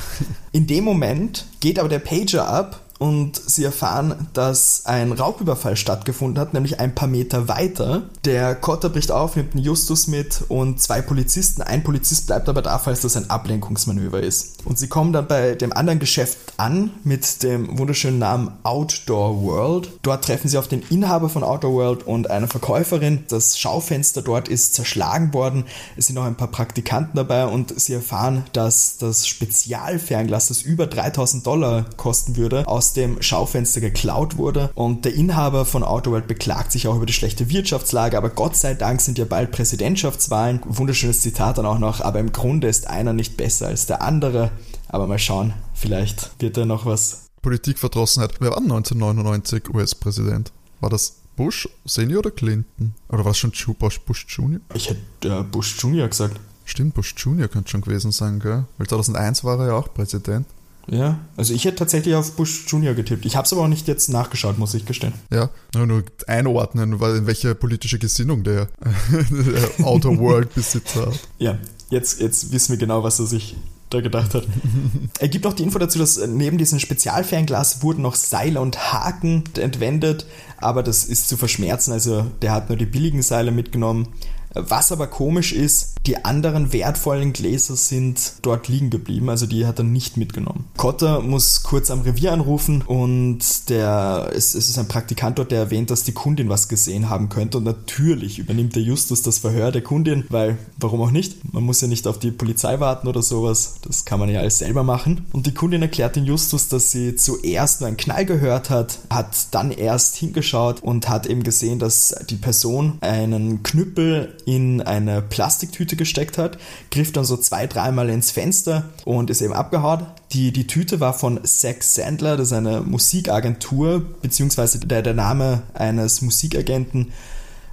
In 0.52 0.68
dem 0.68 0.84
Moment 0.84 1.46
geht 1.66 1.80
aber 1.80 1.90
der 1.90 1.98
Pager 1.98 2.48
ab 2.48 2.85
und 2.98 3.36
sie 3.36 3.64
erfahren, 3.64 4.28
dass 4.34 4.86
ein 4.86 5.12
Raubüberfall 5.12 5.76
stattgefunden 5.76 6.40
hat, 6.40 6.54
nämlich 6.54 6.80
ein 6.80 6.96
paar 6.96 7.08
Meter 7.08 7.48
weiter. 7.48 8.04
Der 8.24 8.56
Kotter 8.56 8.90
bricht 8.90 9.12
auf, 9.12 9.36
nimmt 9.36 9.54
einen 9.54 9.64
Justus 9.64 10.08
mit 10.08 10.44
und 10.48 10.82
zwei 10.82 11.02
Polizisten. 11.02 11.62
Ein 11.62 11.84
Polizist 11.84 12.28
bleibt 12.28 12.48
aber 12.48 12.62
da, 12.62 12.80
falls 12.80 13.02
das 13.02 13.18
ein 13.18 13.30
Ablenkungsmanöver 13.30 14.22
ist. 14.22 14.66
Und 14.66 14.80
sie 14.80 14.88
kommen 14.88 15.12
dann 15.12 15.28
bei 15.28 15.56
dem 15.56 15.74
anderen 15.74 16.00
Geschäft 16.00 16.38
an 16.58 16.92
mit 17.04 17.44
dem 17.44 17.78
wunderschönen 17.78 18.20
Namen 18.20 18.52
Outdoor 18.64 19.44
World. 19.44 19.92
Dort 20.02 20.24
treffen 20.24 20.48
sie 20.48 20.58
auf 20.58 20.68
den 20.68 20.82
Inhaber 20.90 21.30
von 21.30 21.44
Outdoor 21.44 21.74
World 21.74 22.08
und 22.08 22.30
eine 22.30 22.48
Verkäuferin. 22.48 23.26
Das 23.28 23.60
Schaufenster 23.60 24.22
dort 24.22 24.48
ist 24.48 24.74
zerschlagen 24.74 25.34
worden. 25.34 25.66
Es 25.98 26.08
sind 26.08 26.16
noch 26.16 26.26
ein 26.26 26.36
paar 26.36 26.48
Praktikanten 26.48 27.16
dabei 27.16 27.46
und 27.46 27.78
sie 27.80 27.94
erfahren, 27.94 28.46
dass 28.54 28.98
das 28.98 29.28
Spezialfernglas, 29.28 30.48
das 30.48 30.62
über 30.62 30.88
3000 30.88 31.46
Dollar 31.46 31.86
kosten 31.98 32.38
würde, 32.38 32.68
aus 32.68 32.85
aus 32.86 32.94
dem 32.94 33.20
Schaufenster 33.20 33.82
geklaut 33.82 34.38
wurde. 34.38 34.70
Und 34.76 35.06
der 35.06 35.16
Inhaber 35.16 35.66
von 35.66 35.84
Autoworld 35.84 36.28
beklagt 36.28 36.72
sich 36.72 36.88
auch 36.88 36.96
über 36.96 37.08
die 37.08 37.14
schlechte 37.14 37.50
Wirtschaftslage, 37.50 38.16
aber 38.16 38.30
Gott 38.30 38.56
sei 38.56 38.76
Dank 38.76 39.02
sind 39.02 39.18
ja 39.18 39.26
bald 39.26 39.52
Präsidentschaftswahlen. 39.52 40.62
Wunderschönes 40.66 41.22
Zitat 41.22 41.58
dann 41.58 41.66
auch 41.66 41.80
noch, 41.80 42.02
aber 42.02 42.20
im 42.20 42.32
Grunde 42.32 42.68
ist 42.68 42.88
einer 42.88 43.14
nicht 43.14 43.38
besser 43.38 43.68
als 43.68 43.88
der 43.88 44.04
andere. 44.04 44.52
Aber 44.88 45.08
mal 45.08 45.18
schauen, 45.18 45.54
vielleicht 45.74 46.30
wird 46.40 46.58
da 46.58 46.66
noch 46.66 46.86
was. 46.86 47.26
Politikverdrossenheit. 47.42 48.36
Wer 48.40 48.52
war 48.52 48.60
1999 48.60 49.74
US-Präsident? 49.74 50.52
War 50.80 50.92
das 50.92 51.16
Bush 51.36 51.68
Senior 51.86 52.20
oder 52.20 52.32
Clinton? 52.32 52.94
Oder 53.10 53.26
war 53.26 53.32
es 53.32 53.40
schon 53.40 53.52
Bush, 53.80 54.00
Bush 54.02 54.28
Junior? 54.30 54.62
Ich 54.76 54.90
hätte 54.90 55.40
äh, 55.40 55.44
Bush 55.44 55.76
Junior 55.80 56.08
gesagt. 56.08 56.40
Stimmt, 56.66 56.94
Bush 56.94 57.16
Junior 57.18 57.48
könnte 57.48 57.72
schon 57.72 57.82
gewesen 57.82 58.12
sein, 58.12 58.40
gell? 58.40 58.66
Weil 58.78 58.88
2001 58.88 59.44
war 59.44 59.60
er 59.60 59.68
ja 59.68 59.74
auch 59.74 59.92
Präsident. 59.92 60.46
Ja, 60.88 61.20
also 61.36 61.54
ich 61.54 61.66
hätte 61.66 61.78
tatsächlich 61.78 62.16
auf 62.16 62.36
Bush 62.36 62.66
Junior 62.68 62.94
getippt. 62.94 63.26
Ich 63.26 63.36
habe 63.36 63.46
es 63.46 63.54
aber 63.54 63.64
auch 63.64 63.68
nicht 63.68 63.88
jetzt 63.88 64.10
nachgeschaut, 64.10 64.58
muss 64.58 64.74
ich 64.74 64.86
gestehen. 64.86 65.14
Ja, 65.32 65.50
nur 65.74 66.04
einordnen, 66.28 67.00
weil 67.00 67.18
in 67.18 67.28
welche 67.28 67.56
politische 67.56 68.00
Gesinnung 68.00 68.44
der, 68.44 68.70
der 69.30 69.86
Outer 69.86 70.18
World 70.18 70.54
Besitzer 70.54 71.08
hat. 71.08 71.20
Ja, 71.40 71.58
jetzt, 71.90 72.22
jetzt 72.22 72.52
wissen 72.52 72.74
wir 72.74 72.78
genau, 72.78 73.04
was 73.04 73.20
er 73.20 73.26
sich 73.26 73.56
da 73.90 74.02
gedacht 74.02 74.34
hat. 74.34 74.46
er 75.20 75.28
gibt 75.28 75.46
auch 75.48 75.54
die 75.54 75.64
Info 75.64 75.80
dazu, 75.80 75.98
dass 76.00 76.18
neben 76.28 76.58
diesem 76.58 76.80
Spezialfernglas 76.80 77.82
wurden 77.82 78.02
noch 78.02 78.16
Seile 78.16 78.62
und 78.62 78.94
Haken 78.94 79.44
entwendet, 79.58 80.26
aber 80.58 80.84
das 80.84 81.06
ist 81.06 81.30
zu 81.30 81.38
verschmerzen. 81.38 81.92
Also 81.92 82.26
der 82.42 82.52
hat 82.52 82.70
nur 82.70 82.78
die 82.78 82.86
billigen 82.86 83.22
Seile 83.22 83.52
mitgenommen 83.52 84.08
was 84.56 84.92
aber 84.92 85.08
komisch 85.08 85.54
ist, 85.54 85.96
die 86.06 86.24
anderen 86.24 86.72
wertvollen 86.72 87.34
Gläser 87.34 87.76
sind 87.76 88.34
dort 88.42 88.68
liegen 88.68 88.90
geblieben, 88.90 89.30
also 89.30 89.46
die 89.46 89.66
hat 89.66 89.80
er 89.80 89.84
nicht 89.84 90.18
mitgenommen. 90.18 90.66
Cotter 90.78 91.22
muss 91.22 91.64
kurz 91.64 91.90
am 91.90 92.02
Revier 92.02 92.32
anrufen 92.32 92.82
und 92.82 93.70
der, 93.70 94.32
es, 94.36 94.56
es 94.56 94.70
ist 94.70 94.78
ein 94.78 94.88
Praktikant 94.88 95.40
dort, 95.40 95.52
der 95.52 95.60
erwähnt, 95.60 95.90
dass 95.90 96.04
die 96.04 96.12
Kundin 96.12 96.50
was 96.50 96.68
gesehen 96.68 97.10
haben 97.10 97.30
könnte 97.30 97.58
und 97.58 97.64
natürlich 97.64 98.40
übernimmt 98.40 98.76
der 98.76 98.84
Justus 98.84 99.22
das 99.22 99.40
Verhör 99.40 99.72
der 99.72 99.82
Kundin, 99.82 100.26
weil 100.30 100.58
warum 100.78 101.02
auch 101.02 101.12
nicht? 101.12 101.54
Man 101.54 101.64
muss 101.64 101.82
ja 101.82 101.88
nicht 101.88 102.08
auf 102.08 102.20
die 102.20 102.32
Polizei 102.32 102.80
warten 102.80 103.08
oder 103.08 103.22
sowas, 103.22 103.76
das 103.82 104.06
kann 104.06 104.20
man 104.20 104.30
ja 104.30 104.40
alles 104.40 104.60
selber 104.60 104.84
machen. 104.84 105.26
Und 105.34 105.48
die 105.48 105.54
Kundin 105.54 105.82
erklärt 105.82 106.16
den 106.16 106.26
Justus, 106.26 106.68
dass 106.68 106.92
sie 106.92 107.16
zuerst 107.16 107.82
nur 107.82 107.88
einen 107.88 107.98
Knall 107.98 108.26
gehört 108.26 108.70
hat, 108.70 109.00
hat 109.10 109.36
dann 109.52 109.72
erst 109.72 110.16
hingeschaut 110.16 110.84
und 110.84 111.10
hat 111.10 111.26
eben 111.26 111.44
gesehen, 111.44 111.80
dass 111.80 112.16
die 112.30 112.36
Person 112.36 112.98
einen 113.02 113.64
Knüppel 113.64 114.36
in 114.46 114.82
eine 114.82 115.22
Plastiktüte 115.22 115.96
gesteckt 115.96 116.38
hat, 116.38 116.58
griff 116.92 117.12
dann 117.12 117.26
so 117.26 117.38
zwei, 117.38 117.68
dreimal 117.68 118.10
ins 118.10 118.32
Fenster 118.32 118.90
und 119.04 119.30
ist 119.30 119.42
eben 119.42 119.54
abgehauen. 119.54 120.06
Die, 120.32 120.52
die 120.52 120.68
Tüte 120.68 121.00
war 121.00 121.14
von 121.14 121.40
Sex 121.44 121.96
Sandler, 121.96 122.38
das 122.38 122.48
ist 122.48 122.54
eine 122.54 122.82
Musikagentur, 122.82 124.02
beziehungsweise 124.22 124.80
der, 124.80 125.02
der 125.02 125.14
Name 125.14 125.64
eines 125.74 126.22
Musikagenten. 126.22 127.12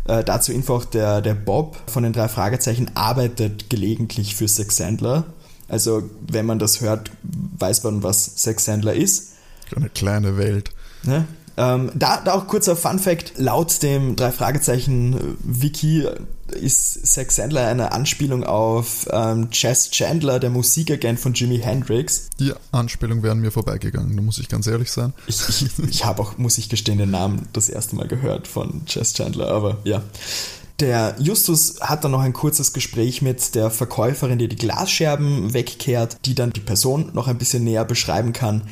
Äh, 0.05 0.25
dazu 0.25 0.53
Info 0.53 0.77
auch 0.77 0.85
der, 0.85 1.21
der 1.21 1.35
Bob 1.35 1.77
von 1.87 2.03
den 2.03 2.13
drei 2.13 2.29
Fragezeichen 2.29 2.91
arbeitet 2.95 3.71
gelegentlich 3.71 4.35
für 4.35 4.49
Sex 4.49 4.77
Sandler. 4.77 5.25
Also 5.69 6.03
wenn 6.27 6.47
man 6.47 6.59
das 6.59 6.81
hört, 6.81 7.11
weiß 7.23 7.85
man, 7.85 8.03
was 8.03 8.43
Sex 8.43 8.65
Sandler 8.65 8.95
ist. 8.95 9.33
Eine 9.75 9.89
kleine 9.89 10.37
Welt. 10.37 10.71
Ne? 11.05 11.27
Ähm, 11.57 11.91
da, 11.95 12.21
da 12.25 12.33
auch 12.33 12.47
kurzer 12.47 12.77
Fun 12.77 12.99
Fact: 12.99 13.35
Laut 13.37 13.83
dem 13.83 14.17
drei 14.17 14.33
Fragezeichen 14.33 15.15
äh, 15.15 15.19
Wiki 15.41 16.07
ist 16.55 17.07
Zack 17.07 17.33
Sandler 17.33 17.67
eine 17.67 17.93
Anspielung 17.93 18.45
auf 18.45 19.07
ähm, 19.11 19.51
Chess 19.51 19.91
Chandler, 19.91 20.39
der 20.39 20.51
Musikagent 20.51 21.19
von 21.19 21.35
Jimi 21.35 21.59
Hendrix. 21.59 22.29
Die 22.39 22.53
Anspielung 22.71 23.23
wären 23.23 23.41
mir 23.41 23.51
vorbeigegangen, 23.51 24.17
da 24.17 24.23
muss 24.23 24.39
ich 24.39 24.49
ganz 24.49 24.67
ehrlich 24.67 24.91
sein. 24.91 25.13
Ich, 25.27 25.41
ich, 25.49 25.79
ich 25.89 26.05
habe 26.05 26.23
auch, 26.23 26.39
muss 26.39 26.59
ich 26.59 26.69
gestehen, 26.69 26.99
den 26.99 27.11
Namen 27.11 27.49
das 27.53 27.69
erste 27.69 27.97
Mal 27.97 28.09
gehört 28.09 28.47
von 28.47 28.85
Chess 28.87 29.15
Chandler, 29.15 29.49
aber 29.49 29.79
ja. 29.85 30.03
Der 30.81 31.15
Justus 31.19 31.81
hat 31.81 32.03
dann 32.03 32.11
noch 32.11 32.23
ein 32.23 32.33
kurzes 32.33 32.73
Gespräch 32.73 33.23
mit 33.23 33.55
der 33.55 33.71
Verkäuferin, 33.71 34.39
die 34.39 34.49
die 34.49 34.57
Glasscherben 34.57 35.55
wegkehrt, 35.55 36.17
die 36.25 36.35
dann 36.35 36.51
die 36.51 36.61
Person 36.61 37.11
noch 37.13 37.29
ein 37.29 37.39
bisschen 37.39 37.63
näher 37.63 37.85
beschreiben 37.85 38.33
kann 38.33 38.63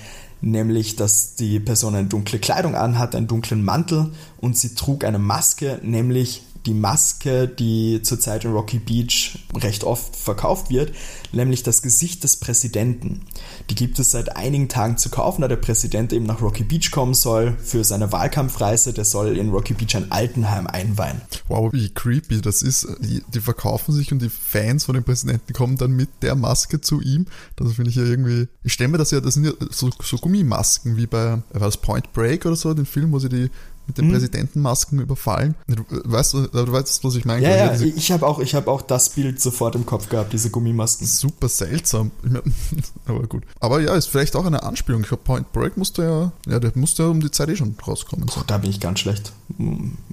nämlich 0.41 0.97
dass 0.97 1.35
die 1.35 1.61
Person 1.61 1.95
eine 1.95 2.09
dunkle 2.09 2.39
Kleidung 2.39 2.75
anhat, 2.75 3.15
einen 3.15 3.27
dunklen 3.27 3.65
Mantel 3.65 4.13
und 4.41 4.57
sie 4.57 4.75
trug 4.75 5.05
eine 5.05 5.19
Maske, 5.19 5.81
nämlich 5.83 6.43
die 6.67 6.75
Maske, 6.75 7.49
die 7.49 8.03
zurzeit 8.03 8.45
in 8.45 8.53
Rocky 8.53 8.79
Beach 8.79 9.39
recht 9.55 9.85
oft 9.85 10.17
verkauft 10.17 10.71
wird, 10.71 10.93
nämlich 11.33 11.63
das 11.63 11.83
Gesicht 11.83 12.23
des 12.25 12.37
Präsidenten. 12.37 13.23
Die 13.71 13.75
gibt 13.75 13.99
es 13.99 14.11
seit 14.11 14.37
einigen 14.37 14.69
Tagen 14.69 14.99
zu 14.99 15.09
kaufen, 15.09 15.43
da 15.43 15.49
der 15.49 15.57
Präsident 15.57 16.13
eben 16.13 16.27
nach 16.27 16.43
Rocky 16.43 16.65
Beach 16.65 16.91
kommen 16.91 17.15
soll 17.15 17.57
für 17.63 17.85
seine 17.85 18.13
Wahlkampfreise. 18.13 18.93
Der 18.93 19.05
soll 19.05 19.39
in 19.39 19.51
Rocky 19.51 19.75
Beach 19.75 19.97
ein 19.97 20.11
Altenheim 20.13 20.67
einweihen. 20.67 21.21
Wow, 21.49 21.73
wie 21.73 21.89
creepy 21.89 22.41
das 22.41 22.63
ist. 22.63 22.87
Die, 23.01 23.23
die 23.33 23.41
verkaufen 23.41 23.93
sich 23.93 24.13
und 24.13 24.21
die 24.21 24.31
Fans 24.31 24.85
von 24.85 24.95
dem 24.95 25.05
Präsidenten 25.05 25.53
kommen 25.53 25.77
dann 25.77 25.93
mit 25.93 26.11
der 26.23 26.35
Maske 26.35 26.81
zu 26.81 27.01
ihm. 27.01 27.27
Das 27.57 27.73
finde 27.73 27.91
ich 27.91 27.97
ja 27.97 28.05
irgendwie. 28.05 28.49
Ich 28.63 28.73
stelle 28.73 28.89
mir 28.89 28.99
das 28.99 29.11
ja, 29.11 29.21
das 29.21 29.35
sind 29.35 29.45
ja 29.45 29.53
so, 29.71 29.91
so 30.03 30.17
Gummimasken 30.19 30.97
wie 30.97 31.07
bei, 31.07 31.43
war 31.53 31.71
Point 31.81 32.13
Break 32.13 32.47
oder 32.47 32.57
so, 32.57 32.75
den 32.75 32.87
Film, 32.87 33.13
wo 33.13 33.19
sie 33.19 33.29
die 33.29 33.51
mit 33.91 33.99
den 33.99 34.07
hm. 34.07 34.13
Präsidentenmasken 34.13 35.01
überfallen. 35.01 35.55
Du, 35.67 35.85
weißt, 35.89 36.35
du, 36.35 36.47
du 36.47 36.73
weißt, 36.73 37.03
was 37.03 37.17
ich 37.17 37.25
meine? 37.25 37.43
Ja, 37.43 37.75
ja, 37.75 37.81
ich 37.81 38.13
habe 38.13 38.27
auch, 38.27 38.41
hab 38.41 38.69
auch 38.69 38.83
das 38.83 39.11
Bild 39.11 39.41
sofort 39.41 39.75
im 39.75 39.85
Kopf 39.85 40.09
gehabt, 40.09 40.33
diese 40.33 40.51
Gummimasken. 40.51 41.07
Super 41.07 41.49
seltsam. 41.49 42.13
aber 43.07 43.27
gut. 43.27 43.43
Aber 43.59 43.81
ja, 43.81 43.95
ist 43.95 44.07
vielleicht 44.07 44.37
auch 44.37 44.47
eine 44.47 44.63
Anspielung. 44.63 45.03
Ich 45.03 45.09
glaube, 45.09 45.25
Point 45.25 45.53
Break 45.53 45.77
musste 45.77 46.03
ja, 46.03 46.33
ja, 46.51 46.61
der 46.61 46.73
musste 46.77 47.03
ja 47.03 47.09
um 47.09 47.21
die 47.21 47.31
Zeit 47.31 47.49
eh 47.49 47.57
schon 47.57 47.75
rauskommen. 47.87 48.29
So. 48.29 48.43
da 48.47 48.59
bin 48.59 48.71
ich 48.71 48.81
ganz 48.81 49.01
schlecht. 49.01 49.33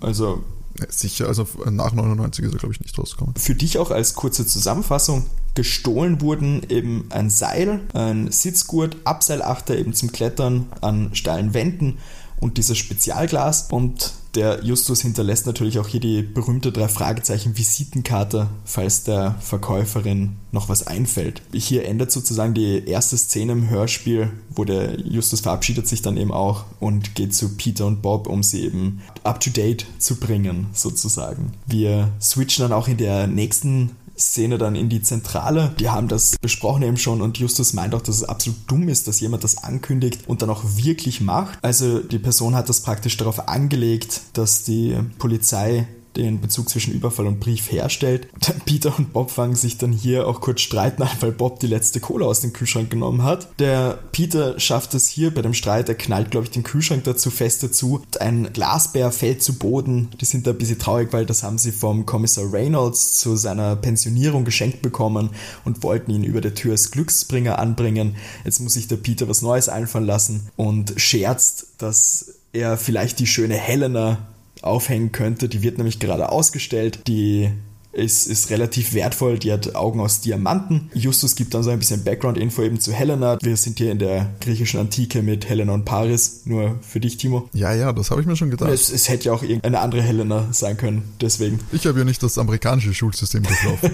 Also. 0.02 0.44
Ja, 0.80 0.86
sicher, 0.90 1.28
also 1.28 1.48
nach 1.72 1.92
99 1.92 2.46
ist 2.46 2.54
er, 2.54 2.60
glaube 2.60 2.76
ich, 2.76 2.82
nicht 2.82 2.98
rausgekommen. 3.00 3.34
Für 3.36 3.56
dich 3.56 3.80
auch 3.80 3.90
als 3.90 4.14
kurze 4.14 4.46
Zusammenfassung. 4.46 5.26
Gestohlen 5.56 6.22
wurden 6.22 6.62
eben 6.70 7.06
ein 7.10 7.32
Seil, 7.32 7.80
ein 7.96 8.32
Sitzgurt, 8.32 8.98
Abseilachter 9.06 9.76
eben 9.76 9.94
zum 9.94 10.12
Klettern 10.12 10.68
an 10.82 11.16
steilen 11.16 11.56
Wänden 11.56 11.98
und 12.40 12.58
dieses 12.58 12.78
Spezialglas. 12.78 13.68
Und 13.72 14.14
der 14.36 14.64
Justus 14.64 15.02
hinterlässt 15.02 15.48
natürlich 15.48 15.80
auch 15.80 15.88
hier 15.88 16.00
die 16.00 16.22
berühmte 16.22 16.72
drei 16.72 16.88
Fragezeichen 16.88 17.58
Visitenkarte, 17.58 18.48
falls 18.66 19.04
der 19.04 19.36
Verkäuferin 19.40 20.36
noch 20.52 20.70
was 20.70 20.86
einfällt. 20.86 21.42
Hier 21.54 21.86
endet 21.86 22.12
sozusagen 22.12 22.54
die 22.54 22.88
erste 22.88 23.18
Szene 23.18 23.54
im 23.54 23.70
Hörspiel, 23.70 24.30
wo 24.50 24.64
der 24.64 25.00
Justus 25.00 25.42
verabschiedet 25.42 25.88
sich 25.88 26.02
dann 26.02 26.18
eben 26.18 26.32
auch 26.32 26.66
und 26.80 27.16
geht 27.16 27.34
zu 27.34 27.56
Peter 27.58 27.88
und 27.88 28.02
Bob, 28.02 28.28
um 28.28 28.44
sie 28.44 28.66
eben 28.66 29.02
up 29.24 29.40
to 29.40 29.50
date 29.50 29.88
zu 29.98 30.18
bringen, 30.18 30.68
sozusagen. 30.74 31.54
Wir 31.66 32.12
switchen 32.22 32.64
dann 32.64 32.74
auch 32.74 32.88
in 32.88 32.98
der 32.98 33.28
nächsten 33.28 33.96
Szene 34.18 34.58
dann 34.58 34.76
in 34.76 34.90
die 34.90 35.02
Zentrale. 35.02 35.74
Die 35.80 35.90
haben 35.90 36.08
das 36.08 36.36
besprochen 36.42 36.84
eben 36.84 36.98
schon 36.98 37.22
und 37.22 37.38
Justus 37.38 37.74
meint 37.74 37.94
auch, 37.96 38.02
dass 38.02 38.18
es 38.18 38.24
absolut 38.24 38.60
dumm 38.68 38.90
ist, 38.90 39.08
dass 39.08 39.20
jemand 39.20 39.44
das 39.44 39.64
ankündigt 39.64 40.28
und 40.28 40.42
dann 40.42 40.50
auch 40.50 40.64
wirklich 40.64 41.22
macht. 41.22 41.60
Also 41.62 42.00
die 42.00 42.20
Person 42.20 42.56
hat 42.56 42.70
das 42.70 42.82
praktisch 42.82 43.18
darauf 43.18 43.48
angelegt, 43.48 44.22
dass 44.34 44.64
die 44.64 44.98
Polizei 45.20 45.88
den 46.18 46.42
Bezug 46.42 46.70
zwischen 46.70 46.94
Überfall 46.94 47.28
und 47.28 47.40
Brief 47.40 47.72
herstellt. 47.72 48.28
Peter 48.66 48.98
und 48.98 49.14
Bob 49.14 49.32
fangen 49.32 49.56
sich 49.56 49.78
dann 49.78 49.92
hier 49.92 50.28
auch 50.28 50.42
kurz 50.42 50.62
streiten 50.62 51.04
an, 51.04 51.10
weil 51.20 51.32
Bob 51.32 51.60
die 51.60 51.68
letzte 51.68 52.00
Cola 52.00 52.26
aus 52.26 52.42
dem 52.42 52.54
Kühlschrank 52.54 52.90
genommen 52.90 53.24
hat. 53.24 53.48
Der 53.60 54.00
Peter 54.12 54.60
schafft 54.60 54.94
es 54.94 55.08
hier 55.08 55.34
bei 55.34 55.42
dem 55.42 55.54
Streit, 55.54 55.88
er 55.90 55.96
knallt, 55.96 56.32
glaube 56.32 56.46
ich, 56.46 56.52
den 56.52 56.64
Kühlschrank 56.64 57.04
dazu 57.04 57.30
feste 57.30 57.72
zu. 57.72 58.02
Ein 58.20 58.52
Glasbär 58.52 59.12
fällt 59.12 59.44
zu 59.44 59.58
Boden. 59.58 60.10
Die 60.20 60.26
sind 60.26 60.48
da 60.48 60.52
ein 60.52 60.58
bisschen 60.58 60.80
traurig, 60.80 61.14
weil 61.14 61.26
das 61.26 61.44
haben 61.44 61.58
sie 61.58 61.72
vom 61.72 62.06
Kommissar 62.06 62.52
Reynolds 62.52 63.20
zu 63.20 63.36
seiner 63.36 63.76
Pensionierung 63.76 64.44
geschenkt 64.44 64.82
bekommen 64.82 65.30
und 65.64 65.84
wollten 65.84 66.12
ihn 66.12 66.24
über 66.24 66.42
der 66.42 66.56
Tür 66.56 66.72
als 66.72 66.92
Glücksbringer 66.92 67.60
anbringen. 67.60 68.16
Jetzt 68.44 68.60
muss 68.60 68.74
sich 68.74 68.88
der 68.88 68.98
Peter 68.98 69.30
was 69.30 69.42
Neues 69.42 69.70
einfallen 69.70 70.06
lassen 70.06 70.50
und 70.56 70.94
scherzt, 70.98 71.68
dass 71.78 72.34
er 72.54 72.78
vielleicht 72.78 73.20
die 73.20 73.28
schöne 73.28 73.56
Helena 73.56 74.18
aufhängen 74.64 75.12
könnte. 75.12 75.50
Die 75.50 75.62
wird 75.62 75.78
nämlich 75.78 76.00
gerade 76.00 76.30
ausgestellt. 76.32 77.08
Die 77.08 77.52
ist, 77.98 78.28
ist 78.28 78.50
relativ 78.50 78.94
wertvoll. 78.94 79.40
Die 79.40 79.52
hat 79.52 79.76
Augen 79.76 80.00
aus 80.00 80.22
Diamanten. 80.22 80.90
Justus 80.94 81.36
gibt 81.36 81.54
dann 81.54 81.64
so 81.64 81.72
ein 81.72 81.80
bisschen 81.80 82.04
Background-Info 82.04 82.62
eben 82.62 82.80
zu 82.80 82.94
Helena. 82.94 83.38
Wir 83.42 83.58
sind 83.58 83.80
hier 83.80 83.92
in 83.92 84.00
der 84.00 84.30
griechischen 84.40 84.80
Antike 84.80 85.24
mit 85.24 85.50
Helena 85.50 85.74
und 85.74 85.86
Paris. 85.86 86.42
Nur 86.46 86.78
für 86.82 87.00
dich, 87.00 87.18
Timo. 87.18 87.50
Ja, 87.54 87.74
ja, 87.74 87.92
das 87.94 88.12
habe 88.12 88.22
ich 88.22 88.28
mir 88.28 88.36
schon 88.36 88.52
gedacht. 88.52 88.70
Es, 88.70 88.90
es, 88.92 89.10
hätte 89.10 89.26
ja 89.26 89.34
auch 89.34 89.42
irgendeine 89.42 89.80
andere 89.80 90.02
Helena 90.02 90.48
sein 90.52 90.78
können. 90.78 91.14
Deswegen. 91.22 91.60
Ich 91.72 91.88
habe 91.88 91.98
ja 92.00 92.06
nicht 92.06 92.22
das 92.22 92.38
amerikanische 92.38 92.94
Schulsystem 92.94 93.44
durchlaufen. 93.44 93.92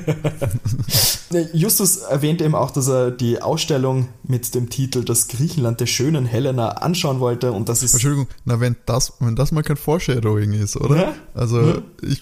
Justus 1.53 1.97
erwähnt 1.97 2.41
eben 2.41 2.55
auch, 2.55 2.71
dass 2.71 2.87
er 2.89 3.11
die 3.11 3.41
Ausstellung 3.41 4.09
mit 4.23 4.53
dem 4.53 4.69
Titel 4.69 5.03
Das 5.03 5.27
Griechenland 5.29 5.79
der 5.79 5.87
schönen 5.87 6.25
Helena 6.25 6.69
anschauen 6.69 7.19
wollte 7.19 7.51
und 7.51 7.69
das 7.69 7.83
ist. 7.83 7.93
Entschuldigung, 7.93 8.27
na, 8.45 8.59
wenn 8.59 8.75
das, 8.85 9.13
wenn 9.19 9.35
das 9.35 9.51
mal 9.51 9.63
kein 9.63 9.77
Foreshadowing 9.77 10.53
ist, 10.53 10.75
oder? 10.75 10.95
Ja? 10.95 11.13
Also, 11.33 11.61
ja. 11.61 11.81
ich 12.01 12.21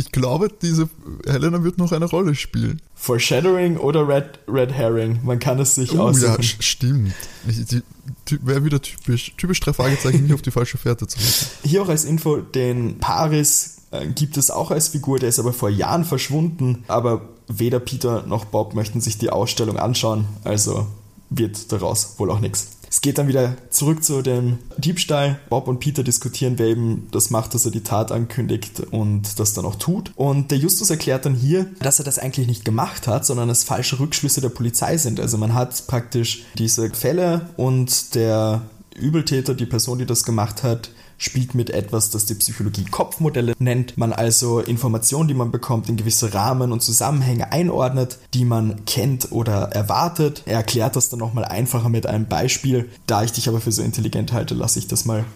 ich 0.00 0.12
glaube, 0.12 0.48
diese 0.62 0.88
Helena 1.26 1.62
wird 1.62 1.78
noch 1.78 1.92
eine 1.92 2.06
Rolle 2.06 2.34
spielen. 2.34 2.80
Foreshadowing 2.94 3.76
oder 3.76 4.08
Red, 4.08 4.40
Red 4.48 4.72
Herring, 4.72 5.20
man 5.22 5.38
kann 5.38 5.58
es 5.58 5.74
sich 5.74 5.92
oh, 5.92 6.08
aussuchen. 6.08 6.42
Ja, 6.42 6.42
stimmt. 6.42 7.14
Wäre 8.42 8.64
wieder 8.64 8.80
typisch, 8.80 9.34
typisch 9.36 9.60
drei 9.60 9.72
Fragezeichen, 9.72 10.22
nicht 10.24 10.34
auf 10.34 10.42
die 10.42 10.50
falsche 10.50 10.78
Fährte 10.78 11.06
zu 11.06 11.18
machen. 11.18 11.46
Hier 11.64 11.82
auch 11.82 11.88
als 11.88 12.04
Info, 12.04 12.38
den 12.38 12.98
Paris 12.98 13.82
äh, 13.90 14.06
gibt 14.06 14.36
es 14.36 14.50
auch 14.50 14.70
als 14.70 14.88
Figur, 14.88 15.18
der 15.18 15.28
ist 15.28 15.38
aber 15.38 15.52
vor 15.52 15.68
Jahren 15.68 16.04
verschwunden, 16.04 16.84
aber 16.88 17.28
weder 17.48 17.80
Peter 17.80 18.24
noch 18.26 18.46
Bob 18.46 18.74
möchten 18.74 19.00
sich 19.00 19.18
die 19.18 19.30
Ausstellung 19.30 19.78
anschauen, 19.78 20.26
also 20.44 20.86
wird 21.28 21.70
daraus 21.72 22.14
wohl 22.18 22.30
auch 22.30 22.40
nichts. 22.40 22.68
Es 22.90 23.00
geht 23.00 23.18
dann 23.18 23.28
wieder 23.28 23.56
zurück 23.70 24.02
zu 24.02 24.20
dem 24.20 24.58
Diebstahl. 24.76 25.38
Bob 25.48 25.68
und 25.68 25.78
Peter 25.78 26.02
diskutieren, 26.02 26.58
wer 26.58 26.66
eben 26.66 27.06
das 27.12 27.30
macht, 27.30 27.54
dass 27.54 27.64
er 27.64 27.70
die 27.70 27.84
Tat 27.84 28.10
ankündigt 28.10 28.80
und 28.90 29.38
das 29.38 29.54
dann 29.54 29.64
auch 29.64 29.76
tut. 29.76 30.10
Und 30.16 30.50
der 30.50 30.58
Justus 30.58 30.90
erklärt 30.90 31.24
dann 31.24 31.36
hier, 31.36 31.66
dass 31.78 32.00
er 32.00 32.04
das 32.04 32.18
eigentlich 32.18 32.48
nicht 32.48 32.64
gemacht 32.64 33.06
hat, 33.06 33.24
sondern 33.24 33.48
es 33.48 33.62
falsche 33.62 34.00
Rückschlüsse 34.00 34.40
der 34.40 34.48
Polizei 34.48 34.96
sind. 34.96 35.20
Also 35.20 35.38
man 35.38 35.54
hat 35.54 35.86
praktisch 35.86 36.42
diese 36.58 36.90
Fälle 36.90 37.48
und 37.56 38.16
der 38.16 38.62
Übeltäter, 38.96 39.54
die 39.54 39.66
Person, 39.66 40.00
die 40.00 40.06
das 40.06 40.24
gemacht 40.24 40.64
hat, 40.64 40.90
spielt 41.20 41.54
mit 41.54 41.68
etwas, 41.68 42.08
das 42.08 42.24
die 42.24 42.34
Psychologie 42.34 42.86
Kopfmodelle 42.90 43.54
nennt. 43.58 43.98
Man 43.98 44.14
also 44.14 44.58
Informationen, 44.58 45.28
die 45.28 45.34
man 45.34 45.50
bekommt, 45.50 45.90
in 45.90 45.98
gewisse 45.98 46.32
Rahmen 46.32 46.72
und 46.72 46.82
Zusammenhänge 46.82 47.52
einordnet, 47.52 48.18
die 48.32 48.46
man 48.46 48.86
kennt 48.86 49.30
oder 49.30 49.70
erwartet. 49.72 50.42
Er 50.46 50.56
erklärt 50.56 50.96
das 50.96 51.10
dann 51.10 51.18
nochmal 51.18 51.44
einfacher 51.44 51.90
mit 51.90 52.06
einem 52.06 52.26
Beispiel. 52.26 52.88
Da 53.06 53.22
ich 53.22 53.32
dich 53.32 53.50
aber 53.50 53.60
für 53.60 53.70
so 53.70 53.82
intelligent 53.82 54.32
halte, 54.32 54.54
lasse 54.54 54.78
ich 54.78 54.88
das 54.88 55.04
mal. 55.04 55.26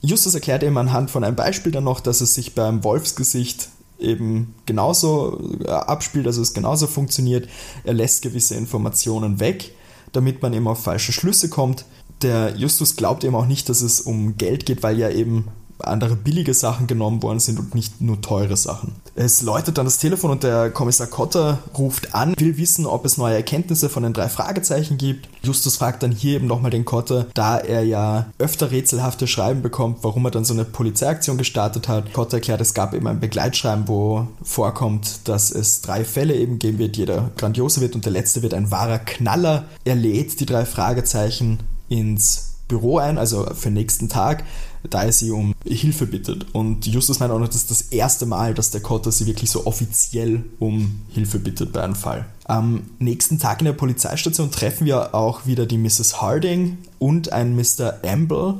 Justus 0.00 0.34
erklärt 0.34 0.62
eben 0.62 0.78
anhand 0.78 1.10
von 1.10 1.22
einem 1.22 1.36
Beispiel 1.36 1.72
dann 1.72 1.84
noch, 1.84 2.00
dass 2.00 2.22
es 2.22 2.32
sich 2.32 2.54
beim 2.54 2.82
Wolfsgesicht 2.82 3.68
eben 3.98 4.54
genauso 4.64 5.58
äh, 5.62 5.68
abspielt, 5.68 6.26
also 6.26 6.40
es 6.40 6.54
genauso 6.54 6.86
funktioniert. 6.86 7.48
Er 7.84 7.92
lässt 7.92 8.22
gewisse 8.22 8.54
Informationen 8.54 9.40
weg, 9.40 9.74
damit 10.12 10.40
man 10.40 10.54
eben 10.54 10.68
auf 10.68 10.82
falsche 10.82 11.12
Schlüsse 11.12 11.50
kommt 11.50 11.84
der 12.24 12.56
Justus 12.56 12.96
glaubt 12.96 13.22
eben 13.22 13.36
auch 13.36 13.46
nicht, 13.46 13.68
dass 13.68 13.82
es 13.82 14.00
um 14.00 14.36
Geld 14.36 14.66
geht, 14.66 14.82
weil 14.82 14.98
ja 14.98 15.10
eben 15.10 15.44
andere 15.80 16.16
billige 16.16 16.54
Sachen 16.54 16.86
genommen 16.86 17.22
worden 17.22 17.40
sind 17.40 17.58
und 17.58 17.74
nicht 17.74 18.00
nur 18.00 18.20
teure 18.20 18.56
Sachen. 18.56 18.92
Es 19.16 19.42
läutet 19.42 19.78
dann 19.78 19.84
das 19.84 19.98
Telefon 19.98 20.30
und 20.30 20.42
der 20.42 20.70
Kommissar 20.70 21.06
Kotter 21.06 21.58
ruft 21.76 22.14
an, 22.14 22.34
will 22.38 22.56
wissen, 22.56 22.86
ob 22.86 23.04
es 23.04 23.16
neue 23.16 23.34
Erkenntnisse 23.34 23.88
von 23.88 24.02
den 24.02 24.12
drei 24.12 24.28
Fragezeichen 24.28 24.98
gibt. 24.98 25.28
Justus 25.42 25.76
fragt 25.76 26.02
dann 26.02 26.10
hier 26.10 26.36
eben 26.36 26.46
nochmal 26.46 26.70
den 26.70 26.84
Kotter, 26.84 27.26
da 27.34 27.58
er 27.58 27.84
ja 27.84 28.26
öfter 28.38 28.70
rätselhafte 28.70 29.26
Schreiben 29.26 29.62
bekommt, 29.62 29.98
warum 30.02 30.24
er 30.24 30.30
dann 30.30 30.44
so 30.44 30.54
eine 30.54 30.64
Polizeiaktion 30.64 31.38
gestartet 31.38 31.86
hat. 31.86 32.12
Kotter 32.12 32.38
erklärt, 32.38 32.60
es 32.60 32.74
gab 32.74 32.94
eben 32.94 33.06
ein 33.06 33.20
Begleitschreiben, 33.20 33.86
wo 33.88 34.26
vorkommt, 34.42 35.28
dass 35.28 35.50
es 35.50 35.80
drei 35.80 36.04
Fälle 36.04 36.34
eben 36.34 36.58
geben 36.58 36.78
wird, 36.78 36.96
jeder 36.96 37.30
grandiose 37.36 37.80
wird 37.80 37.94
und 37.94 38.04
der 38.04 38.12
letzte 38.12 38.42
wird 38.42 38.54
ein 38.54 38.70
wahrer 38.70 38.98
Knaller. 38.98 39.64
Er 39.84 39.94
lädt 39.94 40.40
die 40.40 40.46
drei 40.46 40.64
Fragezeichen 40.64 41.58
ins 41.94 42.54
Büro 42.66 42.98
ein, 42.98 43.18
also 43.18 43.46
für 43.54 43.68
den 43.68 43.74
nächsten 43.74 44.08
Tag, 44.08 44.44
da 44.88 45.04
er 45.04 45.12
sie 45.12 45.30
um 45.30 45.54
Hilfe 45.64 46.06
bittet. 46.06 46.46
Und 46.54 46.86
Justus 46.86 47.20
meint 47.20 47.30
auch 47.30 47.38
noch, 47.38 47.46
das 47.46 47.56
ist 47.56 47.70
das 47.70 47.82
erste 47.82 48.26
Mal, 48.26 48.54
dass 48.54 48.70
der 48.70 48.80
Cotter 48.80 49.12
sie 49.12 49.26
wirklich 49.26 49.50
so 49.50 49.66
offiziell 49.66 50.44
um 50.58 51.02
Hilfe 51.10 51.38
bittet 51.38 51.72
bei 51.72 51.82
einem 51.82 51.94
Fall. 51.94 52.26
Am 52.44 52.90
nächsten 52.98 53.38
Tag 53.38 53.60
in 53.60 53.66
der 53.66 53.72
Polizeistation 53.74 54.50
treffen 54.50 54.86
wir 54.86 55.14
auch 55.14 55.46
wieder 55.46 55.66
die 55.66 55.78
Mrs. 55.78 56.20
Harding 56.20 56.78
und 56.98 57.32
einen 57.32 57.54
Mr. 57.54 58.00
Amble. 58.04 58.56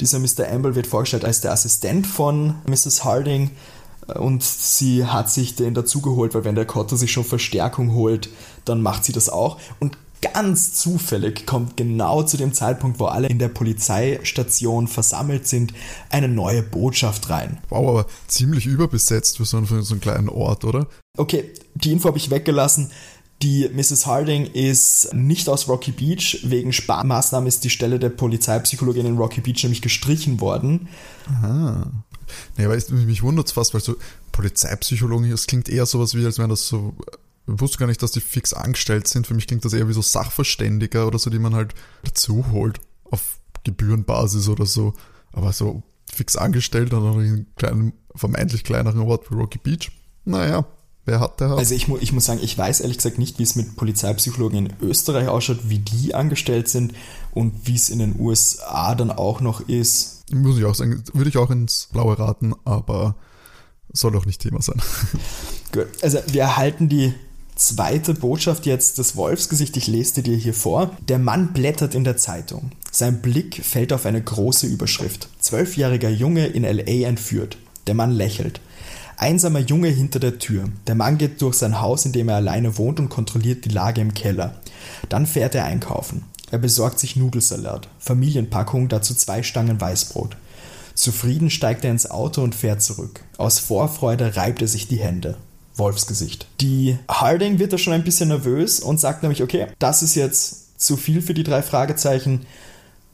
Dieser 0.00 0.18
Mr. 0.18 0.50
Amble 0.50 0.74
wird 0.74 0.86
vorgestellt 0.86 1.24
als 1.24 1.40
der 1.40 1.52
Assistent 1.52 2.06
von 2.06 2.56
Mrs. 2.66 3.04
Harding 3.04 3.50
und 4.14 4.42
sie 4.42 5.06
hat 5.06 5.30
sich 5.30 5.54
den 5.54 5.74
dazugeholt, 5.74 6.34
weil 6.34 6.44
wenn 6.44 6.54
der 6.56 6.66
Cotter 6.66 6.96
sich 6.96 7.12
schon 7.12 7.24
Verstärkung 7.24 7.94
holt, 7.94 8.28
dann 8.64 8.82
macht 8.82 9.04
sie 9.04 9.12
das 9.12 9.28
auch. 9.28 9.58
Und 9.78 9.96
ganz 10.22 10.74
zufällig 10.74 11.46
kommt 11.46 11.76
genau 11.76 12.22
zu 12.22 12.36
dem 12.36 12.54
Zeitpunkt, 12.54 12.98
wo 12.98 13.06
alle 13.06 13.28
in 13.28 13.38
der 13.38 13.48
Polizeistation 13.48 14.88
versammelt 14.88 15.46
sind, 15.46 15.74
eine 16.08 16.28
neue 16.28 16.62
Botschaft 16.62 17.28
rein. 17.28 17.58
Wow, 17.68 17.88
aber 17.88 18.06
ziemlich 18.28 18.66
überbesetzt 18.66 19.36
für 19.36 19.44
so 19.44 19.58
einen, 19.58 19.66
für 19.66 19.82
so 19.82 19.94
einen 19.94 20.00
kleinen 20.00 20.28
Ort, 20.28 20.64
oder? 20.64 20.86
Okay, 21.18 21.52
die 21.74 21.92
Info 21.92 22.08
habe 22.08 22.18
ich 22.18 22.30
weggelassen. 22.30 22.90
Die 23.42 23.68
Mrs. 23.68 24.06
Harding 24.06 24.46
ist 24.46 25.12
nicht 25.12 25.48
aus 25.48 25.68
Rocky 25.68 25.90
Beach. 25.90 26.40
Wegen 26.44 26.72
Sparmaßnahmen 26.72 27.48
ist 27.48 27.64
die 27.64 27.70
Stelle 27.70 27.98
der 27.98 28.10
Polizeipsychologin 28.10 29.04
in 29.04 29.18
Rocky 29.18 29.40
Beach 29.40 29.64
nämlich 29.64 29.82
gestrichen 29.82 30.40
worden. 30.40 30.88
Aha. 31.26 31.90
Nee, 32.56 32.68
weil 32.68 32.80
mich 33.04 33.22
wundert 33.22 33.48
es 33.48 33.52
fast, 33.52 33.74
weil 33.74 33.80
so 33.80 33.96
Polizeipsychologen, 34.30 35.28
das 35.28 35.48
klingt 35.48 35.68
eher 35.68 35.86
sowas 35.86 36.14
wie, 36.14 36.24
als 36.24 36.38
wären 36.38 36.50
das 36.50 36.68
so 36.68 36.94
ich 36.96 37.21
wusste 37.46 37.78
gar 37.78 37.86
nicht, 37.86 38.02
dass 38.02 38.12
die 38.12 38.20
fix 38.20 38.52
angestellt 38.52 39.08
sind. 39.08 39.26
Für 39.26 39.34
mich 39.34 39.46
klingt 39.46 39.64
das 39.64 39.72
eher 39.72 39.88
wie 39.88 39.92
so 39.92 40.02
Sachverständiger 40.02 41.06
oder 41.06 41.18
so, 41.18 41.30
die 41.30 41.38
man 41.38 41.54
halt 41.54 41.74
dazu 42.04 42.46
holt 42.52 42.80
auf 43.10 43.38
Gebührenbasis 43.64 44.48
oder 44.48 44.66
so. 44.66 44.94
Aber 45.32 45.52
so 45.52 45.82
fix 46.12 46.36
angestellt 46.36 46.92
an 46.92 47.06
einem 47.06 47.46
kleinen, 47.56 47.92
vermeintlich 48.14 48.64
kleineren 48.64 49.00
Ort 49.00 49.30
wie 49.30 49.34
Rocky 49.34 49.58
Beach, 49.58 49.90
naja, 50.24 50.66
wer 51.04 51.20
hat, 51.20 51.40
der 51.40 51.50
hat. 51.50 51.58
Also 51.58 51.74
ich, 51.74 51.88
mu 51.88 51.96
ich 52.00 52.12
muss 52.12 52.26
sagen, 52.26 52.40
ich 52.42 52.56
weiß 52.56 52.80
ehrlich 52.80 52.98
gesagt 52.98 53.18
nicht, 53.18 53.38
wie 53.38 53.42
es 53.42 53.56
mit 53.56 53.76
Polizeipsychologen 53.76 54.66
in 54.66 54.72
Österreich 54.82 55.28
ausschaut, 55.28 55.68
wie 55.68 55.78
die 55.78 56.14
angestellt 56.14 56.68
sind 56.68 56.92
und 57.32 57.66
wie 57.66 57.74
es 57.74 57.88
in 57.88 57.98
den 57.98 58.20
USA 58.20 58.94
dann 58.94 59.10
auch 59.10 59.40
noch 59.40 59.68
ist. 59.68 60.24
Muss 60.32 60.58
ich 60.58 60.64
auch 60.64 60.74
sagen, 60.74 61.02
würde 61.12 61.30
ich 61.30 61.38
auch 61.38 61.50
ins 61.50 61.88
Blaue 61.92 62.18
raten, 62.18 62.54
aber 62.64 63.16
soll 63.92 64.12
doch 64.12 64.26
nicht 64.26 64.40
Thema 64.40 64.62
sein. 64.62 64.80
Gut, 65.72 65.88
also 66.02 66.18
wir 66.28 66.42
erhalten 66.42 66.88
die 66.88 67.14
zweite 67.66 68.14
Botschaft 68.14 68.66
jetzt 68.66 68.98
des 68.98 69.16
Wolfsgesicht, 69.16 69.76
ich 69.76 69.86
lese 69.86 70.22
dir 70.22 70.36
hier 70.36 70.54
vor. 70.54 70.96
Der 71.08 71.18
Mann 71.18 71.52
blättert 71.52 71.94
in 71.94 72.04
der 72.04 72.16
Zeitung. 72.16 72.72
Sein 72.90 73.22
Blick 73.22 73.64
fällt 73.64 73.92
auf 73.92 74.06
eine 74.06 74.20
große 74.20 74.66
Überschrift. 74.66 75.28
Zwölfjähriger 75.38 76.10
Junge 76.10 76.46
in 76.46 76.64
LA 76.64 77.06
entführt. 77.06 77.56
Der 77.86 77.94
Mann 77.94 78.10
lächelt. 78.10 78.60
Einsamer 79.16 79.60
Junge 79.60 79.88
hinter 79.88 80.18
der 80.18 80.38
Tür. 80.38 80.64
Der 80.86 80.94
Mann 80.94 81.18
geht 81.18 81.40
durch 81.40 81.54
sein 81.54 81.80
Haus, 81.80 82.04
in 82.04 82.12
dem 82.12 82.28
er 82.28 82.36
alleine 82.36 82.78
wohnt 82.78 82.98
und 82.98 83.08
kontrolliert 83.08 83.64
die 83.64 83.70
Lage 83.70 84.00
im 84.00 84.14
Keller. 84.14 84.60
Dann 85.08 85.26
fährt 85.26 85.54
er 85.54 85.64
einkaufen. 85.64 86.24
Er 86.50 86.58
besorgt 86.58 86.98
sich 86.98 87.16
Nudelsalat, 87.16 87.88
Familienpackung, 87.98 88.88
dazu 88.88 89.14
zwei 89.14 89.42
Stangen 89.42 89.80
Weißbrot. 89.80 90.36
Zufrieden 90.94 91.50
steigt 91.50 91.84
er 91.84 91.90
ins 91.90 92.10
Auto 92.10 92.42
und 92.42 92.54
fährt 92.54 92.82
zurück. 92.82 93.22
Aus 93.38 93.58
Vorfreude 93.58 94.36
reibt 94.36 94.60
er 94.60 94.68
sich 94.68 94.88
die 94.88 94.98
Hände. 94.98 95.36
Wolfsgesicht. 95.76 96.46
Die 96.60 96.98
Harding 97.08 97.58
wird 97.58 97.72
da 97.72 97.78
schon 97.78 97.92
ein 97.92 98.04
bisschen 98.04 98.28
nervös 98.28 98.80
und 98.80 99.00
sagt 99.00 99.22
nämlich, 99.22 99.42
okay, 99.42 99.68
das 99.78 100.02
ist 100.02 100.14
jetzt 100.14 100.80
zu 100.80 100.96
viel 100.96 101.22
für 101.22 101.34
die 101.34 101.44
drei 101.44 101.62
Fragezeichen. 101.62 102.46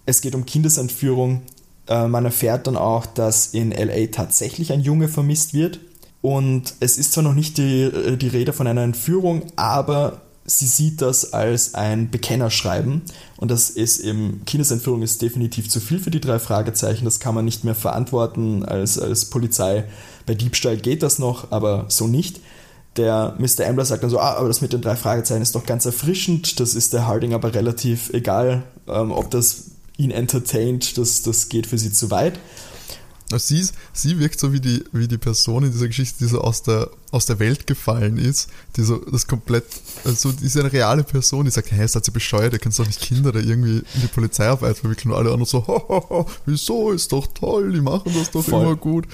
Es 0.06 0.20
geht 0.20 0.34
um 0.34 0.46
Kindesentführung. 0.46 1.42
Äh, 1.86 2.08
man 2.08 2.24
erfährt 2.24 2.66
dann 2.66 2.76
auch, 2.76 3.06
dass 3.06 3.48
in 3.48 3.70
LA 3.72 4.06
tatsächlich 4.10 4.72
ein 4.72 4.80
Junge 4.80 5.08
vermisst 5.08 5.54
wird. 5.54 5.80
Und 6.20 6.74
es 6.80 6.98
ist 6.98 7.12
zwar 7.12 7.22
noch 7.24 7.34
nicht 7.34 7.58
die, 7.58 7.82
äh, 7.82 8.16
die 8.16 8.28
Rede 8.28 8.52
von 8.52 8.66
einer 8.66 8.82
Entführung, 8.82 9.42
aber 9.56 10.22
sie 10.48 10.66
sieht 10.66 11.02
das 11.02 11.32
als 11.32 11.74
ein 11.74 12.10
Bekennerschreiben. 12.10 13.02
Und 13.36 13.50
das 13.50 13.70
ist 13.70 14.00
eben, 14.00 14.42
Kindesentführung 14.46 15.02
ist 15.02 15.22
definitiv 15.22 15.68
zu 15.68 15.78
viel 15.78 15.98
für 15.98 16.10
die 16.10 16.20
drei 16.20 16.38
Fragezeichen. 16.38 17.04
Das 17.04 17.20
kann 17.20 17.34
man 17.34 17.44
nicht 17.44 17.64
mehr 17.64 17.74
verantworten 17.74 18.64
als, 18.64 18.98
als 18.98 19.26
Polizei. 19.26 19.84
Bei 20.28 20.34
Diebstahl 20.34 20.76
geht 20.76 21.02
das 21.02 21.18
noch, 21.18 21.50
aber 21.52 21.86
so 21.88 22.06
nicht. 22.06 22.40
Der 22.96 23.34
Mr. 23.38 23.66
Ambler 23.66 23.86
sagt 23.86 24.02
dann 24.02 24.10
so, 24.10 24.20
ah, 24.20 24.34
aber 24.34 24.46
das 24.46 24.60
mit 24.60 24.74
den 24.74 24.82
drei 24.82 24.94
Fragezeichen 24.94 25.40
ist 25.40 25.54
doch 25.54 25.64
ganz 25.64 25.86
erfrischend. 25.86 26.60
Das 26.60 26.74
ist 26.74 26.92
der 26.92 27.06
Harding 27.06 27.32
aber 27.32 27.54
relativ 27.54 28.10
egal, 28.12 28.64
ähm, 28.88 29.10
ob 29.10 29.30
das 29.30 29.70
ihn 29.96 30.10
entertaint, 30.10 30.98
das, 30.98 31.22
das 31.22 31.48
geht 31.48 31.66
für 31.66 31.78
sie 31.78 31.92
zu 31.92 32.10
weit. 32.10 32.38
Sie, 33.36 33.66
sie 33.92 34.18
wirkt 34.18 34.40
so 34.40 34.54
wie 34.54 34.60
die, 34.60 34.84
wie 34.92 35.06
die 35.06 35.18
Person 35.18 35.64
in 35.64 35.72
dieser 35.72 35.86
Geschichte, 35.86 36.18
die 36.20 36.26
so 36.26 36.40
aus 36.40 36.62
der, 36.62 36.90
aus 37.10 37.26
der 37.26 37.38
Welt 37.38 37.66
gefallen 37.66 38.16
ist, 38.16 38.48
die 38.76 38.82
so 38.82 38.96
das 38.96 39.26
komplett, 39.26 39.66
also 40.04 40.32
die 40.32 40.46
ist 40.46 40.56
eine 40.56 40.72
reale 40.72 41.04
Person, 41.04 41.44
die 41.44 41.50
sagt, 41.50 41.70
hey, 41.70 41.86
seid 41.86 42.08
ihr 42.08 42.12
bescheuert, 42.12 42.54
ihr 42.54 42.58
könnt 42.58 42.78
doch 42.78 42.86
nicht 42.86 43.00
Kinder 43.00 43.32
da 43.32 43.38
irgendwie 43.38 43.78
in 43.78 44.00
die 44.00 44.06
Polizeiarbeit 44.06 44.78
verwickeln 44.78 45.12
und 45.12 45.18
alle 45.18 45.30
anderen 45.30 45.44
so, 45.44 46.26
wieso, 46.46 46.92
ist 46.92 47.12
doch 47.12 47.26
toll, 47.26 47.72
die 47.72 47.82
machen 47.82 48.12
das 48.14 48.30
doch 48.30 48.44
Voll. 48.44 48.62
immer 48.62 48.76
gut. 48.76 49.06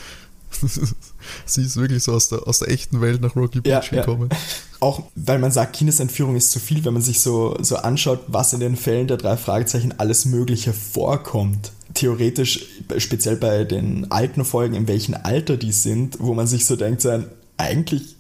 sie 1.47 1.62
ist 1.62 1.77
wirklich 1.77 2.03
so 2.03 2.12
aus 2.12 2.29
der, 2.29 2.47
aus 2.47 2.61
der 2.61 2.71
echten 2.71 3.01
Welt 3.01 3.21
nach 3.21 3.37
Rocky 3.37 3.61
Beach 3.61 3.90
ja, 3.90 4.01
gekommen. 4.01 4.29
Ja. 4.31 4.38
Auch 4.81 5.03
weil 5.14 5.38
man 5.38 5.51
sagt, 5.51 5.75
Kindesentführung 5.75 6.37
ist 6.37 6.51
zu 6.51 6.61
viel, 6.61 6.85
wenn 6.85 6.93
man 6.93 7.03
sich 7.03 7.21
so, 7.21 7.57
so 7.61 7.77
anschaut, 7.77 8.21
was 8.29 8.53
in 8.53 8.61
den 8.61 8.77
Fällen 8.77 9.07
der 9.07 9.17
drei 9.17 9.37
Fragezeichen 9.37 9.95
alles 9.99 10.25
Mögliche 10.25 10.73
vorkommt 10.73 11.73
theoretisch, 11.95 12.67
speziell 12.99 13.37
bei 13.37 13.64
den 13.64 14.11
alten 14.11 14.45
Folgen, 14.45 14.75
in 14.75 14.88
welchem 14.88 15.14
Alter 15.23 15.57
die 15.57 15.73
sind, 15.73 16.17
wo 16.21 16.35
man 16.35 16.47
sich 16.47 16.67
so 16.67 16.77
denkt, 16.77 17.01
so 17.01 17.09
ein, 17.09 17.27
eigentlich 17.57 18.17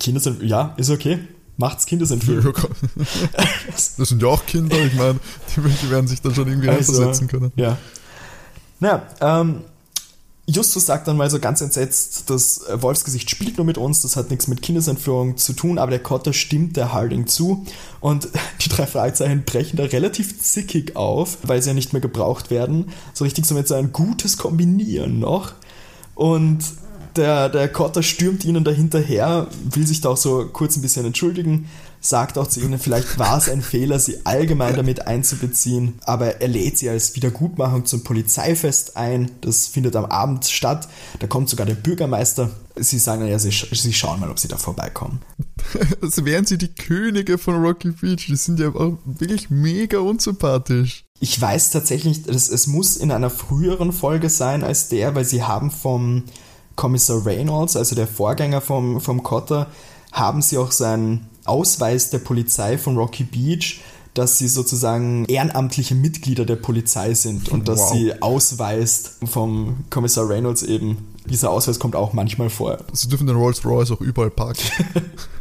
Kinder 0.00 0.20
sind, 0.20 0.42
ja, 0.42 0.74
ist 0.76 0.90
okay, 0.90 1.20
macht's 1.56 1.86
Kindesentführung. 1.86 2.54
das 3.76 3.94
sind 3.96 4.20
ja 4.20 4.28
auch 4.28 4.44
Kinder, 4.46 4.76
ich 4.84 4.94
meine, 4.94 5.18
die, 5.54 5.60
die, 5.60 5.90
werden 5.90 6.08
sich 6.08 6.20
dann 6.20 6.34
schon 6.34 6.48
irgendwie 6.48 6.68
also, 6.68 6.92
einversetzen 6.92 7.28
können. 7.28 7.52
Ja. 7.56 7.78
Naja, 8.80 9.06
ähm, 9.20 9.62
Justus 10.48 10.86
sagt 10.86 11.08
dann 11.08 11.16
mal 11.16 11.28
so 11.28 11.40
ganz 11.40 11.60
entsetzt, 11.60 12.30
das 12.30 12.60
Wolfsgesicht 12.72 13.28
spielt 13.28 13.56
nur 13.56 13.66
mit 13.66 13.78
uns, 13.78 14.02
das 14.02 14.14
hat 14.14 14.30
nichts 14.30 14.46
mit 14.46 14.62
Kindesentführung 14.62 15.36
zu 15.36 15.54
tun, 15.54 15.76
aber 15.76 15.90
der 15.90 16.02
Kotter 16.02 16.32
stimmt 16.32 16.76
der 16.76 16.92
Harding 16.92 17.26
zu 17.26 17.66
und 18.00 18.28
die 18.60 18.68
drei 18.68 18.86
Fragezeichen 18.86 19.42
brechen 19.44 19.76
da 19.76 19.84
relativ 19.84 20.40
zickig 20.40 20.94
auf, 20.94 21.38
weil 21.42 21.62
sie 21.62 21.70
ja 21.70 21.74
nicht 21.74 21.92
mehr 21.92 22.02
gebraucht 22.02 22.50
werden. 22.50 22.92
So 23.12 23.24
richtig 23.24 23.44
so 23.46 23.56
mit 23.56 23.66
so 23.66 23.74
ein 23.74 23.92
gutes 23.92 24.38
Kombinieren 24.38 25.18
noch. 25.18 25.52
Und 26.14 26.60
der, 27.16 27.48
der 27.48 27.68
Kotter 27.68 28.02
stürmt 28.02 28.44
ihnen 28.44 28.62
da 28.62 28.70
hinterher, 28.70 29.48
will 29.64 29.86
sich 29.86 30.00
da 30.00 30.10
auch 30.10 30.16
so 30.16 30.46
kurz 30.52 30.76
ein 30.76 30.82
bisschen 30.82 31.06
entschuldigen, 31.06 31.68
sagt 32.08 32.38
auch 32.38 32.46
zu 32.46 32.60
ihnen, 32.60 32.78
vielleicht 32.78 33.18
war 33.18 33.36
es 33.36 33.48
ein 33.48 33.62
Fehler, 33.62 33.98
sie 33.98 34.24
allgemein 34.24 34.76
damit 34.76 35.06
einzubeziehen, 35.06 35.98
aber 36.04 36.40
er 36.40 36.48
lädt 36.48 36.78
sie 36.78 36.88
als 36.88 37.16
Wiedergutmachung 37.16 37.84
zum 37.84 38.04
Polizeifest 38.04 38.96
ein. 38.96 39.30
Das 39.40 39.66
findet 39.66 39.96
am 39.96 40.04
Abend 40.06 40.44
statt. 40.46 40.88
Da 41.18 41.26
kommt 41.26 41.48
sogar 41.48 41.66
der 41.66 41.74
Bürgermeister. 41.74 42.50
Sie 42.76 42.98
sagen 42.98 43.22
dann 43.22 43.30
ja, 43.30 43.38
sie, 43.38 43.50
sie 43.50 43.92
schauen 43.92 44.20
mal, 44.20 44.30
ob 44.30 44.38
sie 44.38 44.48
da 44.48 44.56
vorbeikommen. 44.56 45.20
Als 46.02 46.24
wären 46.24 46.44
sie 46.44 46.58
die 46.58 46.74
Könige 46.74 47.38
von 47.38 47.56
Rocky 47.56 47.90
Beach. 47.90 48.26
Die 48.26 48.36
sind 48.36 48.60
ja 48.60 48.68
auch 48.68 48.98
wirklich 49.04 49.50
mega 49.50 49.98
unsympathisch. 49.98 51.04
Ich 51.18 51.40
weiß 51.40 51.70
tatsächlich, 51.70 52.24
dass 52.24 52.48
es 52.48 52.66
muss 52.66 52.96
in 52.96 53.10
einer 53.10 53.30
früheren 53.30 53.92
Folge 53.92 54.28
sein 54.28 54.62
als 54.62 54.88
der, 54.88 55.14
weil 55.14 55.24
sie 55.24 55.42
haben 55.42 55.70
vom 55.70 56.24
Kommissar 56.76 57.24
Reynolds, 57.24 57.74
also 57.74 57.94
der 57.94 58.06
Vorgänger 58.06 58.60
vom, 58.60 59.00
vom 59.00 59.22
Cotter, 59.22 59.68
haben 60.12 60.42
sie 60.42 60.58
auch 60.58 60.72
seinen 60.72 61.26
Ausweis 61.48 62.10
der 62.10 62.18
Polizei 62.18 62.78
von 62.78 62.96
Rocky 62.96 63.24
Beach, 63.24 63.80
dass 64.14 64.38
sie 64.38 64.48
sozusagen 64.48 65.26
ehrenamtliche 65.26 65.94
Mitglieder 65.94 66.46
der 66.46 66.56
Polizei 66.56 67.14
sind 67.14 67.50
und 67.50 67.68
dass 67.68 67.80
wow. 67.80 67.92
sie 67.92 68.22
ausweist 68.22 69.18
vom 69.24 69.84
Kommissar 69.90 70.28
Reynolds 70.28 70.62
eben. 70.62 71.14
Dieser 71.26 71.50
Ausweis 71.50 71.78
kommt 71.78 71.96
auch 71.96 72.12
manchmal 72.12 72.48
vor. 72.48 72.78
Sie 72.92 73.08
dürfen 73.08 73.26
den 73.26 73.36
Rolls 73.36 73.64
Royce 73.64 73.90
auch 73.90 74.00
überall 74.00 74.30
parken. 74.30 74.62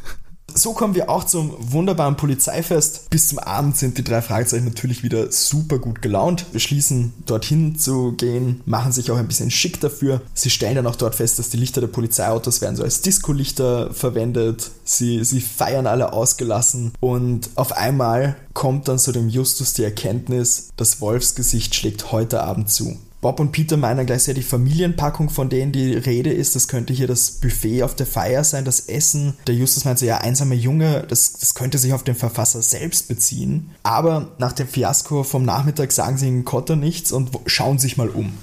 So 0.58 0.72
kommen 0.72 0.96
wir 0.96 1.10
auch 1.10 1.26
zum 1.26 1.54
wunderbaren 1.60 2.16
Polizeifest. 2.16 3.10
Bis 3.10 3.28
zum 3.28 3.40
Abend 3.40 3.76
sind 3.76 3.98
die 3.98 4.06
drei 4.06 4.22
Fragezeichen 4.22 4.64
natürlich 4.64 5.04
wieder 5.04 5.30
super 5.30 5.80
gut 5.80 6.02
gelaunt, 6.02 6.54
beschließen 6.54 7.12
dorthin 7.26 7.78
zu 7.78 8.14
gehen, 8.14 8.62
machen 8.66 8.94
sich 8.94 9.12
auch 9.12 9.18
ein 9.18 9.28
bisschen 9.28 9.52
schick 9.52 9.82
dafür. 9.82 10.22
Sie 10.34 10.50
stellen 10.50 10.76
dann 10.76 10.88
auch 10.88 10.96
dort 10.96 11.16
fest, 11.16 11.40
dass 11.40 11.50
die 11.50 11.58
Lichter 11.58 11.82
der 11.82 11.88
Polizeiautos 11.88 12.62
werden 12.62 12.78
so 12.78 12.84
als 12.84 13.02
Disco-Lichter 13.02 13.94
verwendet. 13.94 14.72
Sie, 14.86 15.26
sie 15.26 15.42
feiern 15.42 15.88
alle 15.88 16.14
ausgelassen 16.14 16.94
und 17.02 17.50
auf 17.56 17.74
einmal 17.74 18.38
kommt 18.54 18.88
dann 18.88 18.98
zu 18.98 19.12
dem 19.12 19.28
Justus 19.28 19.74
die 19.74 19.84
Erkenntnis, 19.84 20.70
das 20.78 21.02
Wolfsgesicht 21.02 21.76
schlägt 21.76 22.14
heute 22.14 22.42
Abend 22.42 22.72
zu. 22.72 22.98
Bob 23.22 23.40
und 23.40 23.52
Peter 23.52 23.78
meinen 23.78 24.06
gleich 24.06 24.24
sehr 24.24 24.34
die 24.34 24.44
Familienpackung, 24.44 25.30
von 25.30 25.50
denen 25.50 25.72
die 25.72 25.94
Rede 25.94 26.32
ist. 26.32 26.56
Das 26.56 26.68
könnte 26.68 26.94
hier 26.94 27.08
das 27.08 27.32
Buffet 27.32 27.84
auf 27.84 27.96
der 27.96 28.06
Feier 28.06 28.44
sein, 28.44 28.66
das 28.66 28.82
Essen. 28.82 29.34
Der 29.48 29.56
Justus 29.56 29.86
meint 29.86 30.00
so, 30.00 30.06
ja, 30.06 30.20
einsame 30.20 30.56
Junge, 30.56 31.06
das, 31.08 31.34
das 31.34 31.56
könnte 31.56 31.78
sich 31.78 31.94
auf 31.94 32.04
den 32.04 32.16
Verfasser 32.16 32.62
selbst 32.62 33.08
beziehen. 33.08 33.72
Aber 33.84 34.30
nach 34.38 34.54
dem 34.54 34.68
Fiasko 34.68 35.24
vom 35.24 35.44
Nachmittag 35.44 35.92
sagen 35.92 36.18
sie 36.18 36.28
in 36.28 36.46
Kotter 36.46 36.76
nichts 36.76 37.12
und 37.12 37.32
schauen 37.48 37.80
sich 37.80 37.98
mal 37.98 38.10
um 38.10 38.34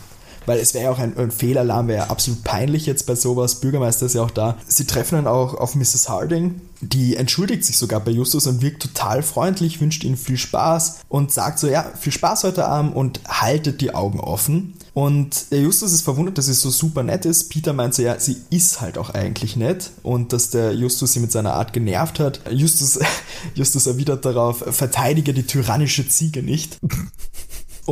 weil 0.46 0.58
es 0.58 0.74
wäre 0.74 0.84
ja 0.84 0.90
auch 0.90 0.98
ein, 0.98 1.16
ein 1.16 1.30
Fehlalarm, 1.30 1.88
wäre 1.88 2.04
ja 2.04 2.10
absolut 2.10 2.44
peinlich 2.44 2.86
jetzt 2.86 3.06
bei 3.06 3.14
sowas. 3.14 3.60
Bürgermeister 3.60 4.06
ist 4.06 4.14
ja 4.14 4.22
auch 4.22 4.30
da. 4.30 4.56
Sie 4.66 4.86
treffen 4.86 5.16
dann 5.16 5.26
auch 5.26 5.54
auf 5.54 5.74
Mrs. 5.74 6.08
Harding, 6.08 6.60
die 6.80 7.16
entschuldigt 7.16 7.64
sich 7.64 7.78
sogar 7.78 8.00
bei 8.00 8.10
Justus 8.10 8.46
und 8.46 8.62
wirkt 8.62 8.82
total 8.82 9.22
freundlich, 9.22 9.80
wünscht 9.80 10.04
ihnen 10.04 10.16
viel 10.16 10.36
Spaß 10.36 11.00
und 11.08 11.32
sagt 11.32 11.58
so, 11.58 11.68
ja, 11.68 11.84
viel 11.98 12.12
Spaß 12.12 12.44
heute 12.44 12.66
Abend 12.66 12.96
und 12.96 13.20
haltet 13.28 13.80
die 13.80 13.94
Augen 13.94 14.20
offen. 14.20 14.74
Und 14.94 15.52
der 15.52 15.60
Justus 15.60 15.92
ist 15.92 16.02
verwundert, 16.02 16.36
dass 16.36 16.46
sie 16.46 16.52
so 16.52 16.70
super 16.70 17.02
nett 17.02 17.24
ist. 17.24 17.48
Peter 17.48 17.72
meint 17.72 17.94
so, 17.94 18.02
ja, 18.02 18.18
sie 18.20 18.36
ist 18.50 18.80
halt 18.82 18.98
auch 18.98 19.10
eigentlich 19.10 19.56
nett 19.56 19.90
und 20.02 20.32
dass 20.34 20.50
der 20.50 20.74
Justus 20.74 21.12
sie 21.14 21.20
mit 21.20 21.32
seiner 21.32 21.54
Art 21.54 21.72
genervt 21.72 22.20
hat. 22.20 22.40
Justus, 22.50 22.98
Justus 23.54 23.86
erwidert 23.86 24.24
darauf, 24.24 24.58
verteidige 24.58 25.32
die 25.32 25.46
tyrannische 25.46 26.06
Ziege 26.08 26.42
nicht. 26.42 26.78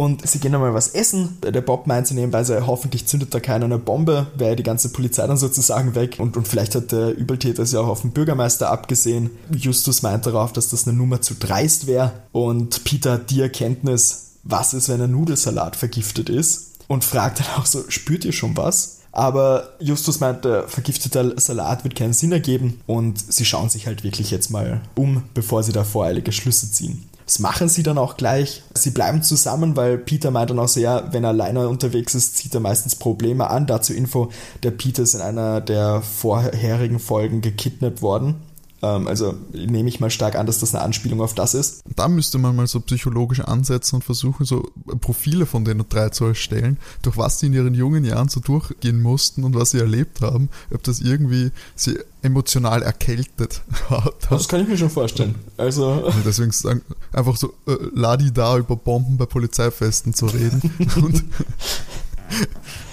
Und 0.00 0.26
sie 0.26 0.38
gehen 0.38 0.54
einmal 0.54 0.72
was 0.72 0.88
essen. 0.88 1.36
Der 1.42 1.60
Bob 1.60 1.86
meint 1.86 2.06
so 2.06 2.14
nebenbei, 2.14 2.42
so, 2.42 2.66
hoffentlich 2.66 3.06
zündet 3.06 3.34
da 3.34 3.38
keiner 3.38 3.66
eine 3.66 3.76
Bombe, 3.76 4.28
wäre 4.34 4.56
die 4.56 4.62
ganze 4.62 4.88
Polizei 4.88 5.26
dann 5.26 5.36
sozusagen 5.36 5.94
weg. 5.94 6.16
Und, 6.18 6.38
und 6.38 6.48
vielleicht 6.48 6.74
hat 6.74 6.90
der 6.90 7.14
Übeltäter 7.14 7.64
es 7.64 7.72
ja 7.72 7.80
auch 7.80 7.88
auf 7.88 8.00
den 8.00 8.12
Bürgermeister 8.12 8.70
abgesehen. 8.70 9.28
Justus 9.54 10.00
meint 10.00 10.24
darauf, 10.24 10.54
dass 10.54 10.70
das 10.70 10.88
eine 10.88 10.96
Nummer 10.96 11.20
zu 11.20 11.34
dreist 11.34 11.86
wäre. 11.86 12.12
Und 12.32 12.82
Peter 12.84 13.12
hat 13.12 13.30
die 13.30 13.42
Erkenntnis, 13.42 14.36
was 14.42 14.72
ist, 14.72 14.88
wenn 14.88 15.02
ein 15.02 15.10
Nudelsalat 15.10 15.76
vergiftet 15.76 16.30
ist. 16.30 16.78
Und 16.88 17.04
fragt 17.04 17.40
dann 17.40 17.58
auch 17.58 17.66
so, 17.66 17.84
spürt 17.90 18.24
ihr 18.24 18.32
schon 18.32 18.56
was? 18.56 19.00
Aber 19.12 19.74
Justus 19.80 20.20
meint, 20.20 20.46
der 20.46 20.66
vergiftete 20.66 21.34
Salat 21.36 21.84
wird 21.84 21.94
keinen 21.94 22.14
Sinn 22.14 22.32
ergeben 22.32 22.80
und 22.86 23.18
sie 23.18 23.44
schauen 23.44 23.68
sich 23.68 23.86
halt 23.86 24.02
wirklich 24.02 24.30
jetzt 24.30 24.50
mal 24.50 24.80
um, 24.94 25.24
bevor 25.34 25.62
sie 25.62 25.72
da 25.72 25.84
voreilige 25.84 26.32
Schlüsse 26.32 26.70
ziehen. 26.70 27.09
Das 27.30 27.38
machen 27.38 27.68
sie 27.68 27.84
dann 27.84 27.96
auch 27.96 28.16
gleich. 28.16 28.64
Sie 28.74 28.90
bleiben 28.90 29.22
zusammen, 29.22 29.76
weil 29.76 29.98
Peter 29.98 30.32
meint 30.32 30.50
dann 30.50 30.58
auch 30.58 30.74
ja, 30.74 31.12
wenn 31.12 31.22
er 31.22 31.30
alleine 31.30 31.68
unterwegs 31.68 32.16
ist, 32.16 32.36
zieht 32.36 32.54
er 32.54 32.60
meistens 32.60 32.96
Probleme 32.96 33.48
an. 33.48 33.68
Dazu 33.68 33.92
Info, 33.92 34.30
der 34.64 34.72
Peter 34.72 35.04
ist 35.04 35.14
in 35.14 35.20
einer 35.20 35.60
der 35.60 36.02
vorherigen 36.02 36.98
Folgen 36.98 37.40
gekidnappt 37.40 38.02
worden 38.02 38.49
ähm, 38.82 39.06
also 39.06 39.34
nehme 39.52 39.88
ich 39.88 40.00
mal 40.00 40.10
stark 40.10 40.36
an, 40.36 40.46
dass 40.46 40.60
das 40.60 40.74
eine 40.74 40.84
Anspielung 40.84 41.20
auf 41.20 41.34
das 41.34 41.54
ist. 41.54 41.82
Da 41.96 42.08
müsste 42.08 42.38
man 42.38 42.56
mal 42.56 42.66
so 42.66 42.80
psychologisch 42.80 43.40
ansetzen 43.40 43.96
und 43.96 44.04
versuchen, 44.04 44.46
so 44.46 44.70
Profile 45.00 45.46
von 45.46 45.64
den 45.64 45.84
drei 45.88 46.08
zu 46.10 46.24
erstellen, 46.26 46.78
durch 47.02 47.16
was 47.16 47.40
sie 47.40 47.46
in 47.46 47.52
ihren 47.52 47.74
jungen 47.74 48.04
Jahren 48.04 48.28
so 48.28 48.40
durchgehen 48.40 49.02
mussten 49.02 49.44
und 49.44 49.54
was 49.54 49.70
sie 49.70 49.78
erlebt 49.78 50.20
haben, 50.20 50.48
ob 50.72 50.82
das 50.82 51.00
irgendwie 51.00 51.50
sie 51.74 51.98
emotional 52.22 52.82
erkältet 52.82 53.62
hat. 53.90 54.14
Das 54.30 54.48
kann 54.48 54.62
ich 54.62 54.68
mir 54.68 54.78
schon 54.78 54.90
vorstellen. 54.90 55.34
Also 55.56 56.10
deswegen 56.24 56.52
sagen, 56.52 56.82
einfach 57.12 57.36
so 57.36 57.54
äh, 57.66 57.76
Ladi 57.94 58.32
da 58.32 58.58
über 58.58 58.76
Bomben 58.76 59.16
bei 59.16 59.26
Polizeifesten 59.26 60.14
zu 60.14 60.26
reden 60.26 60.60
und 60.96 61.24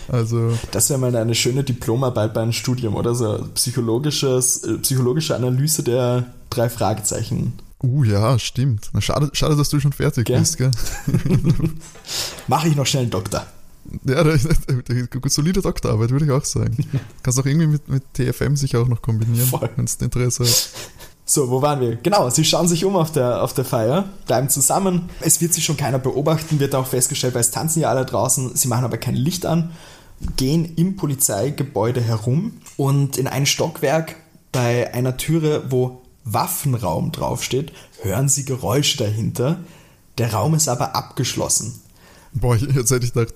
also 0.08 0.58
das 0.72 0.89
wäre 0.89 1.00
mal 1.00 1.15
eine 1.15 1.36
schöne 1.36 1.63
Diplomarbeit 1.63 2.34
bei 2.34 2.41
einem 2.41 2.54
Studium 2.54 2.96
oder 2.96 3.15
so 3.15 3.48
psychologisches, 3.56 4.63
äh, 4.63 4.78
psychologische 4.78 5.36
Analyse 5.36 5.84
der 5.84 6.26
drei 6.50 6.70
Fragezeichen. 6.70 7.54
Uh 7.84 8.04
ja, 8.04 8.39
stimmt. 8.39 8.89
Schade, 9.00 9.30
schade, 9.34 9.56
dass 9.56 9.70
du 9.70 9.80
schon 9.80 9.93
fertig 9.93 10.26
gell? 10.26 10.39
bist, 10.39 10.58
gell? 10.58 10.72
Mache 12.48 12.70
ich 12.70 12.76
noch 12.76 12.88
schnell 12.88 13.04
einen 13.04 13.12
Doktor. 13.12 13.46
Ja, 14.04 14.24
solide 15.28 15.62
Doktorarbeit, 15.62 16.10
würde 16.10 16.26
ich 16.26 16.32
auch 16.32 16.43
sagen. 16.43 16.76
Kannst 17.24 17.39
auch 17.39 17.46
irgendwie 17.46 17.67
mit, 17.67 17.88
mit 17.88 18.04
TFM 18.13 18.56
sicher 18.56 18.82
auch 18.82 18.88
noch 18.88 19.02
kombinieren, 19.02 19.50
wenn 19.76 19.86
es 19.86 19.96
Interesse 19.96 20.43
hat. 20.43 20.70
So, 21.30 21.50
wo 21.50 21.62
waren 21.62 21.82
wir? 21.82 21.98
Genau, 21.98 22.30
sie 22.30 22.46
schauen 22.46 22.67
sich 22.67 22.86
um 22.86 22.96
auf 22.96 23.12
der, 23.12 23.43
auf 23.43 23.54
der 23.54 23.65
Feier, 23.65 24.06
bleiben 24.26 24.50
zusammen. 24.50 25.10
Es 25.20 25.41
wird 25.41 25.54
sich 25.54 25.65
schon 25.65 25.78
keiner 25.78 26.00
beobachten, 26.00 26.60
wird 26.60 26.74
auch 26.74 26.88
festgestellt, 26.88 27.34
weil 27.34 27.41
es 27.41 27.52
tanzen 27.52 27.82
ja 27.82 27.89
alle 27.89 28.06
draußen. 28.06 28.56
Sie 28.56 28.67
machen 28.70 28.86
aber 28.86 28.98
kein 28.98 29.15
Licht 29.15 29.46
an 29.46 29.72
gehen 30.36 30.73
im 30.75 30.95
Polizeigebäude 30.95 32.01
herum 32.01 32.53
und 32.75 33.17
in 33.17 33.27
ein 33.27 33.45
Stockwerk 33.45 34.15
bei 34.51 34.93
einer 34.93 35.17
Türe, 35.17 35.65
wo 35.69 36.01
Waffenraum 36.23 37.12
draufsteht, 37.12 37.71
hören 38.01 38.30
sie 38.30 38.45
Geräusche 38.45 38.97
dahinter. 38.97 39.60
Der 40.17 40.34
Raum 40.34 40.56
ist 40.56 40.67
aber 40.67 40.95
abgeschlossen. 40.95 41.80
Boah, 42.34 42.56
jetzt 42.56 42.91
hätte 42.91 43.06
ich 43.06 43.13
gedacht, 43.13 43.34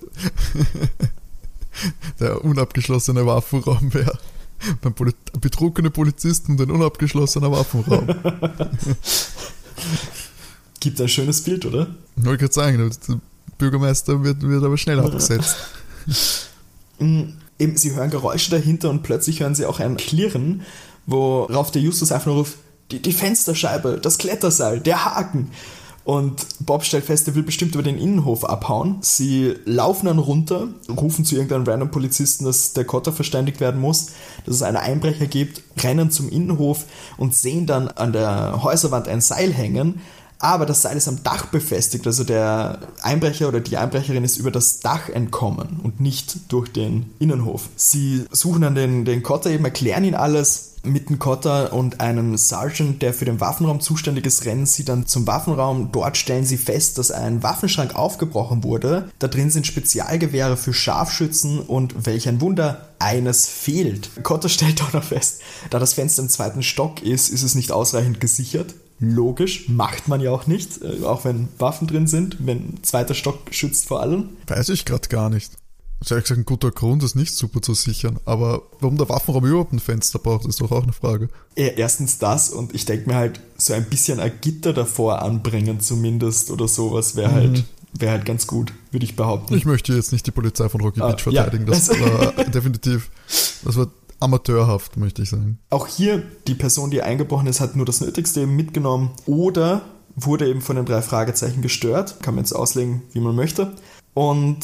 der 2.19 2.43
unabgeschlossene 2.43 3.25
Waffenraum 3.25 3.93
wäre 3.93 4.17
beim 4.81 4.93
Poli 4.93 5.13
betrunkene 5.39 5.89
Polizisten 5.89 6.51
und 6.53 6.61
ein 6.61 6.71
unabgeschlossener 6.71 7.51
Waffenraum. 7.51 8.07
Gibt 10.79 11.01
ein 11.01 11.09
schönes 11.09 11.41
Bild, 11.43 11.65
oder? 11.65 11.87
Ich 12.17 12.25
wollte 12.25 12.39
gerade 12.39 12.53
sagen, 12.53 12.77
der 13.07 13.19
Bürgermeister 13.57 14.23
wird, 14.23 14.41
wird 14.41 14.63
aber 14.63 14.77
schnell 14.77 14.99
abgesetzt. 15.05 15.55
Mm, 17.01 17.33
eben, 17.59 17.77
sie 17.77 17.93
hören 17.93 18.09
Geräusche 18.09 18.51
dahinter 18.51 18.89
und 18.89 19.03
plötzlich 19.03 19.41
hören 19.41 19.55
sie 19.55 19.65
auch 19.65 19.79
ein 19.79 19.97
Klirren, 19.97 20.61
worauf 21.05 21.71
der 21.71 21.81
Justus 21.81 22.11
einfach 22.11 22.27
nur 22.27 22.35
ruft, 22.37 22.57
die, 22.91 23.01
die 23.01 23.13
Fensterscheibe, 23.13 23.99
das 24.01 24.17
Kletterseil, 24.17 24.79
der 24.79 25.05
Haken. 25.05 25.49
Und 26.03 26.47
Bob 26.59 26.83
stellt 26.83 27.05
fest, 27.05 27.27
er 27.27 27.35
will 27.35 27.43
bestimmt 27.43 27.75
über 27.75 27.83
den 27.83 27.99
Innenhof 27.99 28.43
abhauen. 28.43 28.97
Sie 29.01 29.53
laufen 29.65 30.07
dann 30.07 30.17
runter, 30.17 30.69
rufen 30.89 31.25
zu 31.25 31.35
irgendeinem 31.35 31.65
random 31.65 31.91
Polizisten, 31.91 32.45
dass 32.45 32.73
der 32.73 32.85
Kotter 32.85 33.13
verständigt 33.13 33.59
werden 33.59 33.79
muss, 33.79 34.07
dass 34.45 34.55
es 34.55 34.63
einen 34.63 34.77
Einbrecher 34.77 35.27
gibt, 35.27 35.61
rennen 35.83 36.09
zum 36.09 36.29
Innenhof 36.29 36.85
und 37.17 37.35
sehen 37.35 37.67
dann 37.67 37.87
an 37.87 38.13
der 38.13 38.63
Häuserwand 38.63 39.07
ein 39.07 39.21
Seil 39.21 39.53
hängen, 39.53 40.01
aber 40.41 40.65
das 40.65 40.81
Seil 40.81 40.97
ist 40.97 41.07
am 41.07 41.23
Dach 41.23 41.45
befestigt, 41.45 42.07
also 42.07 42.23
der 42.23 42.79
Einbrecher 43.01 43.47
oder 43.47 43.59
die 43.59 43.77
Einbrecherin 43.77 44.23
ist 44.23 44.37
über 44.37 44.51
das 44.51 44.79
Dach 44.79 45.07
entkommen 45.09 45.79
und 45.83 45.99
nicht 46.01 46.51
durch 46.51 46.71
den 46.71 47.11
Innenhof. 47.19 47.69
Sie 47.75 48.25
suchen 48.31 48.61
dann 48.61 48.75
den, 48.75 49.05
den 49.05 49.21
Kotter 49.21 49.51
eben, 49.51 49.65
erklären 49.65 50.03
ihn 50.03 50.15
alles. 50.15 50.69
Mit 50.83 51.09
dem 51.09 51.19
Kotter 51.19 51.73
und 51.73 52.01
einem 52.01 52.37
Sergeant, 52.37 53.03
der 53.03 53.13
für 53.13 53.25
den 53.25 53.39
Waffenraum 53.39 53.81
zuständig 53.81 54.25
ist, 54.25 54.45
rennen 54.45 54.65
sie 54.65 54.83
dann 54.83 55.05
zum 55.05 55.27
Waffenraum. 55.27 55.91
Dort 55.91 56.17
stellen 56.17 56.43
sie 56.43 56.57
fest, 56.57 56.97
dass 56.97 57.11
ein 57.11 57.43
Waffenschrank 57.43 57.93
aufgebrochen 57.93 58.63
wurde. 58.63 59.11
Da 59.19 59.27
drin 59.27 59.51
sind 59.51 59.67
Spezialgewehre 59.67 60.57
für 60.57 60.73
Scharfschützen 60.73 61.59
und 61.59 62.07
welch 62.07 62.27
ein 62.27 62.41
Wunder, 62.41 62.89
eines 62.97 63.45
fehlt. 63.45 64.09
Kotter 64.23 64.49
stellt 64.49 64.81
auch 64.81 64.93
noch 64.93 65.03
fest, 65.03 65.41
da 65.69 65.77
das 65.77 65.93
Fenster 65.93 66.23
im 66.23 66.29
zweiten 66.29 66.63
Stock 66.63 67.03
ist, 67.03 67.29
ist 67.29 67.43
es 67.43 67.53
nicht 67.53 67.71
ausreichend 67.71 68.19
gesichert. 68.19 68.73
Logisch, 69.01 69.67
macht 69.67 70.07
man 70.07 70.21
ja 70.21 70.31
auch 70.31 70.45
nicht, 70.45 70.79
äh, 70.83 71.03
auch 71.03 71.25
wenn 71.25 71.47
Waffen 71.57 71.87
drin 71.87 72.05
sind, 72.05 72.37
wenn 72.45 72.83
zweiter 72.83 73.15
Stock 73.15 73.39
schützt 73.49 73.87
vor 73.87 73.99
allem. 73.99 74.29
Weiß 74.45 74.69
ich 74.69 74.85
gerade 74.85 75.09
gar 75.09 75.31
nicht. 75.31 75.53
Das 75.99 76.07
ist 76.07 76.11
ehrlich 76.11 76.23
gesagt 76.25 76.39
ein 76.39 76.45
guter 76.45 76.71
Grund, 76.71 77.01
das 77.01 77.15
nicht 77.15 77.35
super 77.35 77.61
zu 77.61 77.73
sichern. 77.73 78.19
Aber 78.25 78.61
warum 78.79 78.97
der 78.97 79.09
Waffenraum 79.09 79.45
überhaupt 79.45 79.73
ein 79.73 79.79
Fenster 79.79 80.19
braucht, 80.19 80.45
ist 80.45 80.61
doch 80.61 80.71
auch 80.71 80.83
eine 80.83 80.93
Frage. 80.93 81.29
Erstens 81.55 82.19
das 82.19 82.49
und 82.49 82.75
ich 82.75 82.85
denke 82.85 83.09
mir 83.09 83.15
halt, 83.15 83.39
so 83.57 83.73
ein 83.73 83.85
bisschen 83.85 84.19
ein 84.19 84.31
Gitter 84.41 84.73
davor 84.73 85.21
anbringen 85.23 85.79
zumindest 85.79 86.51
oder 86.51 86.67
sowas 86.67 87.15
wäre 87.15 87.31
halt, 87.31 87.51
mhm. 87.51 87.55
halt, 87.55 87.65
wär 87.93 88.11
halt 88.11 88.25
ganz 88.25 88.45
gut, 88.45 88.71
würde 88.91 89.03
ich 89.03 89.15
behaupten. 89.15 89.55
Ich 89.55 89.65
möchte 89.65 89.93
jetzt 89.93 90.11
nicht 90.11 90.25
die 90.25 90.31
Polizei 90.31 90.69
von 90.69 90.81
Rocky 90.81 91.01
ah, 91.01 91.09
Beach 91.09 91.21
verteidigen. 91.21 91.65
Ja. 91.65 91.71
Das 91.71 91.89
war 91.99 92.31
definitiv, 92.45 93.09
das 93.63 93.77
war 93.77 93.87
amateurhaft, 94.21 94.97
möchte 94.97 95.23
ich 95.23 95.29
sagen. 95.29 95.59
Auch 95.69 95.87
hier, 95.87 96.23
die 96.47 96.55
Person, 96.55 96.91
die 96.91 97.01
eingebrochen 97.01 97.47
ist, 97.47 97.59
hat 97.59 97.75
nur 97.75 97.85
das 97.85 98.01
Nötigste 98.01 98.45
mitgenommen 98.47 99.11
oder 99.25 99.81
wurde 100.15 100.47
eben 100.47 100.61
von 100.61 100.75
den 100.75 100.85
drei 100.85 101.01
Fragezeichen 101.01 101.61
gestört. 101.61 102.21
Kann 102.21 102.35
man 102.35 102.43
jetzt 102.43 102.53
auslegen, 102.53 103.01
wie 103.13 103.19
man 103.19 103.35
möchte. 103.35 103.73
Und 104.13 104.59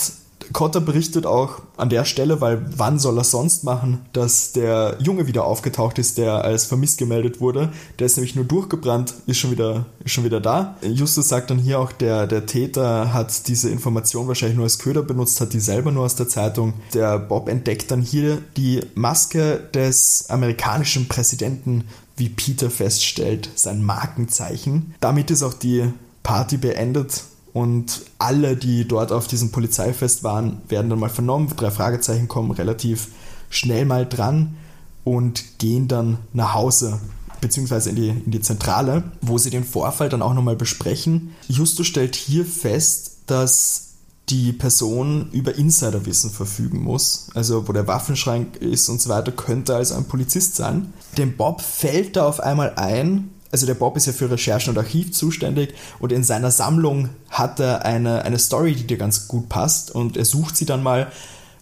Cotter 0.53 0.81
berichtet 0.81 1.25
auch 1.25 1.61
an 1.77 1.89
der 1.89 2.05
Stelle, 2.05 2.41
weil 2.41 2.65
wann 2.75 2.99
soll 2.99 3.17
er 3.17 3.23
sonst 3.23 3.63
machen, 3.63 4.05
dass 4.13 4.51
der 4.51 4.97
Junge 4.99 5.27
wieder 5.27 5.45
aufgetaucht 5.45 5.99
ist, 5.99 6.17
der 6.17 6.43
als 6.43 6.65
vermisst 6.65 6.97
gemeldet 6.97 7.41
wurde. 7.41 7.71
Der 7.99 8.05
ist 8.07 8.17
nämlich 8.17 8.35
nur 8.35 8.45
durchgebrannt, 8.45 9.13
ist 9.25 9.37
schon 9.37 9.51
wieder, 9.51 9.85
ist 10.03 10.11
schon 10.11 10.23
wieder 10.23 10.39
da. 10.39 10.77
Justus 10.81 11.29
sagt 11.29 11.49
dann 11.49 11.59
hier 11.59 11.79
auch, 11.79 11.91
der, 11.91 12.27
der 12.27 12.45
Täter 12.45 13.13
hat 13.13 13.47
diese 13.47 13.69
Information 13.69 14.27
wahrscheinlich 14.27 14.57
nur 14.57 14.65
als 14.65 14.79
Köder 14.79 15.03
benutzt, 15.03 15.41
hat 15.41 15.53
die 15.53 15.59
selber 15.59 15.91
nur 15.91 16.05
aus 16.05 16.15
der 16.15 16.27
Zeitung. 16.27 16.73
Der 16.93 17.19
Bob 17.19 17.49
entdeckt 17.49 17.91
dann 17.91 18.01
hier 18.01 18.39
die 18.55 18.81
Maske 18.95 19.61
des 19.73 20.29
amerikanischen 20.29 21.07
Präsidenten, 21.07 21.85
wie 22.15 22.29
Peter 22.29 22.69
feststellt, 22.69 23.49
sein 23.55 23.83
Markenzeichen. 23.83 24.95
Damit 24.99 25.29
ist 25.29 25.43
auch 25.43 25.53
die 25.53 25.91
Party 26.23 26.57
beendet 26.57 27.23
und 27.53 28.01
alle, 28.19 28.55
die 28.55 28.87
dort 28.87 29.11
auf 29.11 29.27
diesem 29.27 29.51
Polizeifest 29.51 30.23
waren, 30.23 30.61
werden 30.67 30.89
dann 30.89 30.99
mal 30.99 31.09
vernommen. 31.09 31.51
Drei 31.55 31.71
Fragezeichen 31.71 32.27
kommen 32.27 32.51
relativ 32.51 33.07
schnell 33.49 33.85
mal 33.85 34.05
dran 34.05 34.55
und 35.03 35.57
gehen 35.57 35.87
dann 35.87 36.17
nach 36.33 36.53
Hause 36.53 36.99
beziehungsweise 37.41 37.91
in 37.91 37.95
die, 37.95 38.09
in 38.09 38.31
die 38.31 38.41
Zentrale, 38.41 39.03
wo 39.21 39.37
sie 39.37 39.49
den 39.49 39.63
Vorfall 39.63 40.09
dann 40.09 40.21
auch 40.21 40.33
nochmal 40.33 40.55
besprechen. 40.55 41.35
Justus 41.47 41.87
stellt 41.87 42.15
hier 42.15 42.45
fest, 42.45 43.17
dass 43.27 43.83
die 44.29 44.51
Person 44.51 45.29
über 45.31 45.55
Insiderwissen 45.55 46.29
verfügen 46.31 46.81
muss, 46.81 47.29
also 47.33 47.67
wo 47.67 47.71
der 47.71 47.87
Waffenschrank 47.87 48.57
ist 48.57 48.89
und 48.89 49.01
so 49.01 49.09
weiter, 49.09 49.31
könnte 49.31 49.75
also 49.75 49.95
ein 49.95 50.05
Polizist 50.05 50.55
sein. 50.55 50.93
Dem 51.17 51.37
Bob 51.37 51.61
fällt 51.61 52.17
da 52.17 52.27
auf 52.27 52.41
einmal 52.41 52.73
ein, 52.75 53.29
also 53.51 53.65
der 53.65 53.75
Bob 53.75 53.97
ist 53.97 54.07
ja 54.07 54.13
für 54.13 54.29
Recherchen 54.29 54.71
und 54.71 54.77
Archiv 54.77 55.13
zuständig 55.13 55.73
und 55.99 56.11
in 56.11 56.23
seiner 56.23 56.51
Sammlung 56.51 57.09
hat 57.29 57.59
er 57.59 57.85
eine, 57.85 58.23
eine 58.23 58.39
Story, 58.39 58.75
die 58.75 58.87
dir 58.87 58.97
ganz 58.97 59.27
gut 59.27 59.49
passt 59.49 59.91
und 59.91 60.17
er 60.17 60.25
sucht 60.25 60.57
sie 60.57 60.65
dann 60.65 60.83
mal 60.83 61.11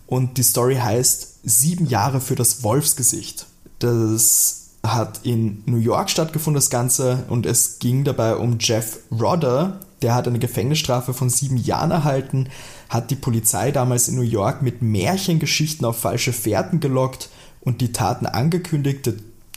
und 0.07 0.37
die 0.37 0.43
Story 0.43 0.75
heißt 0.75 1.35
Sieben 1.47 1.85
Jahre 1.85 2.21
für 2.21 2.33
das 2.33 2.63
Wolfsgesicht. 2.63 3.45
Das 3.77 4.69
hat 4.83 5.19
in 5.23 5.61
New 5.67 5.77
York 5.77 6.09
stattgefunden, 6.09 6.55
das 6.55 6.71
Ganze, 6.71 7.23
und 7.29 7.45
es 7.45 7.77
ging 7.77 8.03
dabei 8.03 8.35
um 8.35 8.57
Jeff 8.59 8.99
Rodder. 9.11 9.79
Der 10.01 10.15
hat 10.15 10.27
eine 10.27 10.39
Gefängnisstrafe 10.39 11.13
von 11.13 11.29
sieben 11.29 11.57
Jahren 11.57 11.91
erhalten, 11.91 12.49
hat 12.89 13.11
die 13.11 13.15
Polizei 13.15 13.71
damals 13.71 14.07
in 14.07 14.15
New 14.15 14.21
York 14.21 14.61
mit 14.61 14.81
Märchengeschichten 14.81 15.85
auf 15.85 15.99
falsche 15.99 16.33
Fährten 16.33 16.79
gelockt 16.79 17.29
und 17.61 17.81
die 17.81 17.91
Taten 17.91 18.25
angekündigt. 18.25 19.11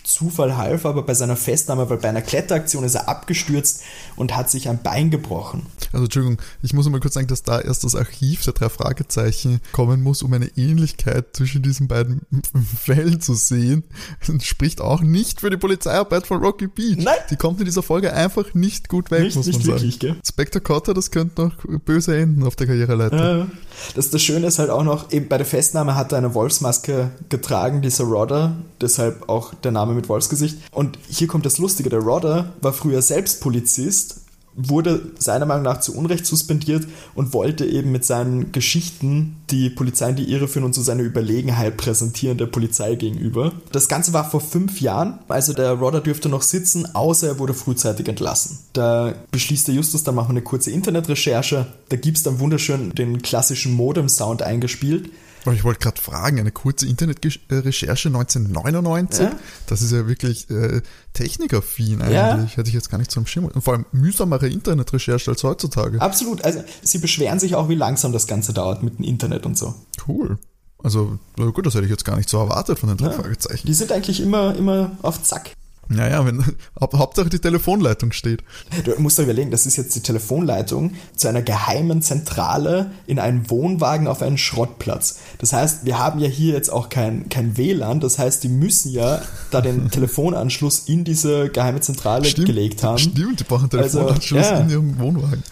Zufall 0.09 0.57
half 0.57 0.87
aber 0.87 1.03
bei 1.03 1.13
seiner 1.13 1.37
Festnahme, 1.37 1.91
weil 1.91 1.99
bei 1.99 2.09
einer 2.09 2.23
Kletteraktion 2.23 2.83
ist 2.83 2.95
er 2.95 3.09
abgestürzt 3.09 3.83
und 4.17 4.35
hat 4.35 4.51
sich 4.51 4.69
ein 4.69 4.83
Bein 4.83 5.11
gebrochen. 5.11 5.67
Also 5.93 6.05
Entschuldigung, 6.05 6.39
ich 6.63 6.73
muss 6.73 6.89
mal 6.89 6.99
kurz 6.99 7.15
sagen, 7.15 7.27
dass 7.27 7.43
da 7.43 7.61
erst 7.61 7.85
das 7.85 7.95
Archiv 7.95 8.43
der 8.43 8.55
drei 8.55 8.71
Fragezeichen 8.71 9.61
kommen 9.73 10.03
muss, 10.03 10.23
um 10.23 10.33
eine 10.33 10.47
Ähnlichkeit 10.57 11.37
zwischen 11.37 11.63
diesen 11.63 11.89
beiden 11.89 12.23
Fällen 12.83 13.21
zu 13.21 13.35
sehen. 13.35 13.85
Das 14.27 14.45
spricht 14.45 14.81
auch 14.81 15.03
nicht 15.03 15.41
für 15.41 15.51
die 15.51 15.59
Polizeiarbeit 15.59 16.27
von 16.27 16.43
Rocky 16.43 16.69
Beach. 16.69 16.97
Nein. 16.97 17.15
Die 17.31 17.37
kommt 17.37 17.61
in 17.61 17.67
dieser 17.67 17.83
Folge 17.83 18.13
einfach 18.15 18.55
nicht 18.55 18.89
gut 18.89 19.11
weg, 19.11 19.25
nicht, 19.25 19.37
muss 19.37 19.47
man 19.47 19.57
nicht 19.57 19.67
sagen. 19.67 19.77
Wirklich, 19.79 19.99
gell? 19.99 20.17
Spectre 20.27 20.61
Cotter, 20.63 20.95
das 20.95 21.11
könnte 21.11 21.43
noch 21.43 21.55
böse 21.85 22.17
enden 22.17 22.45
auf 22.45 22.57
der 22.57 22.67
Karriereleiter. 22.67 23.39
Ja. 23.39 23.47
Das, 23.95 24.09
das 24.11 24.23
Schöne 24.23 24.47
ist 24.47 24.59
halt 24.59 24.71
auch 24.71 24.85
noch, 24.85 25.13
eben 25.13 25.29
bei 25.29 25.37
der 25.37 25.47
Festnahme 25.47 25.95
hat 25.95 26.13
er 26.13 26.19
eine 26.19 26.33
Wolfsmaske 26.35 27.11
getragen, 27.29 27.83
dieser 27.83 28.05
Rodder, 28.05 28.57
deshalb 28.81 29.29
auch 29.29 29.53
der 29.55 29.73
Name 29.73 29.98
mit 29.99 30.09
Wolfsgesicht. 30.09 30.59
Und 30.73 30.99
hier 31.09 31.27
kommt 31.27 31.45
das 31.45 31.59
Lustige, 31.59 31.91
der 31.91 32.01
Rodder 32.01 32.55
war 32.63 32.73
früher 32.73 33.03
selbst 33.03 33.41
Polizist 33.43 34.23
wurde 34.59 35.13
seiner 35.19 35.47
Meinung 35.47 35.63
nach 35.63 35.81
zu 35.81 35.95
Unrecht 35.95 36.27
suspendiert 36.27 36.85
und 37.15 37.33
wollte 37.33 37.65
eben 37.65 37.93
mit 37.93 38.05
seinen 38.05 38.51
Geschichten 38.51 39.37
die 39.51 39.71
Polizei 39.71 40.11
in 40.11 40.17
die 40.17 40.31
Irre 40.31 40.49
führen 40.49 40.65
und 40.65 40.75
so 40.75 40.83
seine 40.83 41.03
Überlegenheit 41.03 41.77
präsentieren 41.77 42.39
der 42.39 42.47
Polizei 42.47 42.95
gegenüber. 42.95 43.53
Das 43.73 43.89
Ganze 43.89 44.13
war 44.13 44.29
vor 44.29 44.41
fünf 44.41 44.81
Jahren, 44.81 45.19
also 45.29 45.53
der 45.53 45.73
Rodder 45.73 46.01
dürfte 46.01 46.29
noch 46.29 46.43
sitzen, 46.43 46.95
außer 46.95 47.29
er 47.29 47.39
wurde 47.39 47.55
frühzeitig 47.55 48.09
entlassen. 48.09 48.59
Da 48.73 49.15
beschließt 49.31 49.69
der 49.69 49.75
Justus, 49.75 50.05
dann 50.05 50.15
machen 50.15 50.29
wir 50.29 50.39
eine 50.39 50.43
kurze 50.43 50.71
Internetrecherche, 50.71 51.67
da 51.89 51.97
gibt 51.97 52.19
es 52.19 52.23
dann 52.23 52.39
wunderschön 52.39 52.91
den 52.91 53.23
klassischen 53.23 53.75
Modem-Sound 53.75 54.43
eingespielt 54.43 55.11
aber 55.49 55.55
ich 55.55 55.65
wollte 55.65 55.81
gerade 55.81 56.01
fragen, 56.01 56.39
eine 56.39 56.51
kurze 56.51 56.87
Internetrecherche 56.87 58.09
1999, 58.09 59.25
ja? 59.25 59.33
das 59.67 59.81
ist 59.81 59.93
ja 59.93 60.07
wirklich 60.07 60.51
äh, 60.51 60.83
technikaffin 61.15 62.03
eigentlich, 62.03 62.13
ja. 62.15 62.57
hätte 62.57 62.69
ich 62.69 62.75
jetzt 62.75 62.91
gar 62.91 62.99
nicht 62.99 63.11
so 63.11 63.21
im 63.21 63.27
Schirm. 63.27 63.47
Und 63.47 63.63
vor 63.63 63.75
allem 63.75 63.87
mühsamere 63.93 64.49
Internetrecherche 64.49 65.31
als 65.31 65.45
heutzutage. 65.45 66.01
Absolut, 66.03 66.45
also 66.45 66.63
sie 66.83 66.99
beschweren 66.99 67.39
sich 67.39 67.55
auch, 67.55 67.71
wie 67.71 67.77
langsam 67.77 68.13
das 68.13 68.27
Ganze 68.27 68.53
dauert 68.53 68.83
mit 68.83 68.99
dem 68.99 69.05
Internet 69.05 69.38
und 69.47 69.59
so. 69.59 69.75
Cool. 70.07 70.39
Also 70.83 71.19
gut, 71.37 71.67
das 71.67 71.75
hätte 71.75 71.85
ich 71.85 71.91
jetzt 71.91 72.05
gar 72.05 72.17
nicht 72.17 72.29
so 72.29 72.39
erwartet 72.39 72.79
von 72.79 72.89
den 72.89 72.99
drei 72.99 73.07
ja. 73.07 73.13
Fragezeichen. 73.13 73.67
Die 73.67 73.75
sind 73.75 73.91
eigentlich 73.91 74.21
immer, 74.21 74.55
immer 74.55 74.93
auf 75.03 75.23
Zack. 75.23 75.51
Naja, 75.91 76.25
wenn, 76.27 76.45
Hauptsache 76.79 77.31
die 77.31 77.39
Telefonleitung 77.39 78.13
steht. 78.13 78.45
Du 78.85 78.93
musst 79.01 79.19
dir 79.19 79.23
überlegen, 79.23 79.51
das 79.51 79.65
ist 79.65 79.77
jetzt 79.77 79.97
die 79.97 80.01
Telefonleitung 80.01 80.93
zu 81.17 81.29
einer 81.29 81.41
geheimen 81.41 82.03
Zentrale 82.03 82.91
in 83.07 83.19
einem 83.19 83.49
Wohnwagen 83.49 84.07
auf 84.07 84.21
einen 84.21 84.37
Schrottplatz. 84.37 85.19
Das 85.39 85.55
heißt, 85.55 85.87
wir 85.87 85.99
haben 85.99 86.21
ja 86.21 86.29
hier 86.29 86.53
jetzt 86.53 86.71
auch 86.71 86.91
kein, 86.91 87.31
kein 87.31 87.57
WLAN, 87.57 88.01
das 88.01 88.19
heißt, 88.19 88.45
die 88.45 88.51
müssen 88.51 88.93
ja 88.93 89.23
da 89.51 89.63
den 89.63 89.91
Telefonanschluss 89.91 90.81
in 90.81 91.05
diese 91.05 91.49
geheime 91.49 91.81
Zentrale 91.81 92.27
stimmt, 92.27 92.49
gelegt 92.49 92.83
haben. 92.83 92.99
Stimmt, 92.99 93.41
die 93.41 93.45
brauchen 93.45 93.71
einen 93.73 93.83
also, 93.83 93.99
Telefonanschluss 93.99 94.47
also, 94.47 94.55
ja. 94.55 94.61
in 94.61 94.71
ihrem 94.71 94.99
Wohnwagen. 94.99 95.43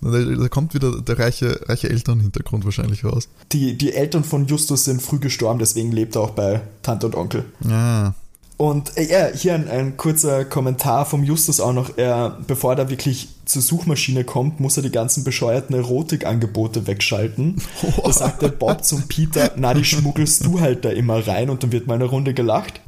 Da, 0.00 0.10
da, 0.10 0.48
kommt 0.48 0.74
wieder 0.74 1.00
der 1.00 1.18
reiche, 1.18 1.60
reiche 1.68 1.90
Elternhintergrund 1.90 2.64
wahrscheinlich 2.64 3.04
raus. 3.04 3.28
Die, 3.52 3.76
die 3.76 3.92
Eltern 3.92 4.24
von 4.24 4.46
Justus 4.46 4.84
sind 4.84 5.02
früh 5.02 5.18
gestorben, 5.18 5.58
deswegen 5.58 5.90
lebt 5.90 6.16
er 6.16 6.22
auch 6.22 6.30
bei 6.30 6.60
Tante 6.82 7.06
und 7.06 7.16
Onkel. 7.16 7.44
Ja. 7.68 8.14
Und 8.58 8.96
äh, 8.96 9.08
ja, 9.08 9.28
hier 9.34 9.54
ein, 9.54 9.68
ein, 9.68 9.96
kurzer 9.96 10.44
Kommentar 10.44 11.06
vom 11.06 11.22
Justus 11.22 11.60
auch 11.60 11.72
noch. 11.72 11.96
Er, 11.96 12.38
bevor 12.46 12.76
er 12.76 12.90
wirklich 12.90 13.28
zur 13.44 13.62
Suchmaschine 13.62 14.24
kommt, 14.24 14.58
muss 14.58 14.76
er 14.76 14.82
die 14.82 14.90
ganzen 14.90 15.22
bescheuerten 15.22 15.76
Erotikangebote 15.76 16.86
wegschalten. 16.86 17.62
Oh. 17.82 18.02
Da 18.08 18.12
sagt 18.12 18.42
der 18.42 18.48
Bob 18.48 18.84
zum 18.84 19.02
Peter, 19.06 19.52
na, 19.56 19.74
die 19.74 19.84
schmuggelst 19.84 20.44
du 20.44 20.60
halt 20.60 20.84
da 20.84 20.90
immer 20.90 21.26
rein 21.26 21.50
und 21.50 21.62
dann 21.62 21.72
wird 21.72 21.86
mal 21.86 21.94
eine 21.94 22.06
Runde 22.06 22.34
gelacht. 22.34 22.80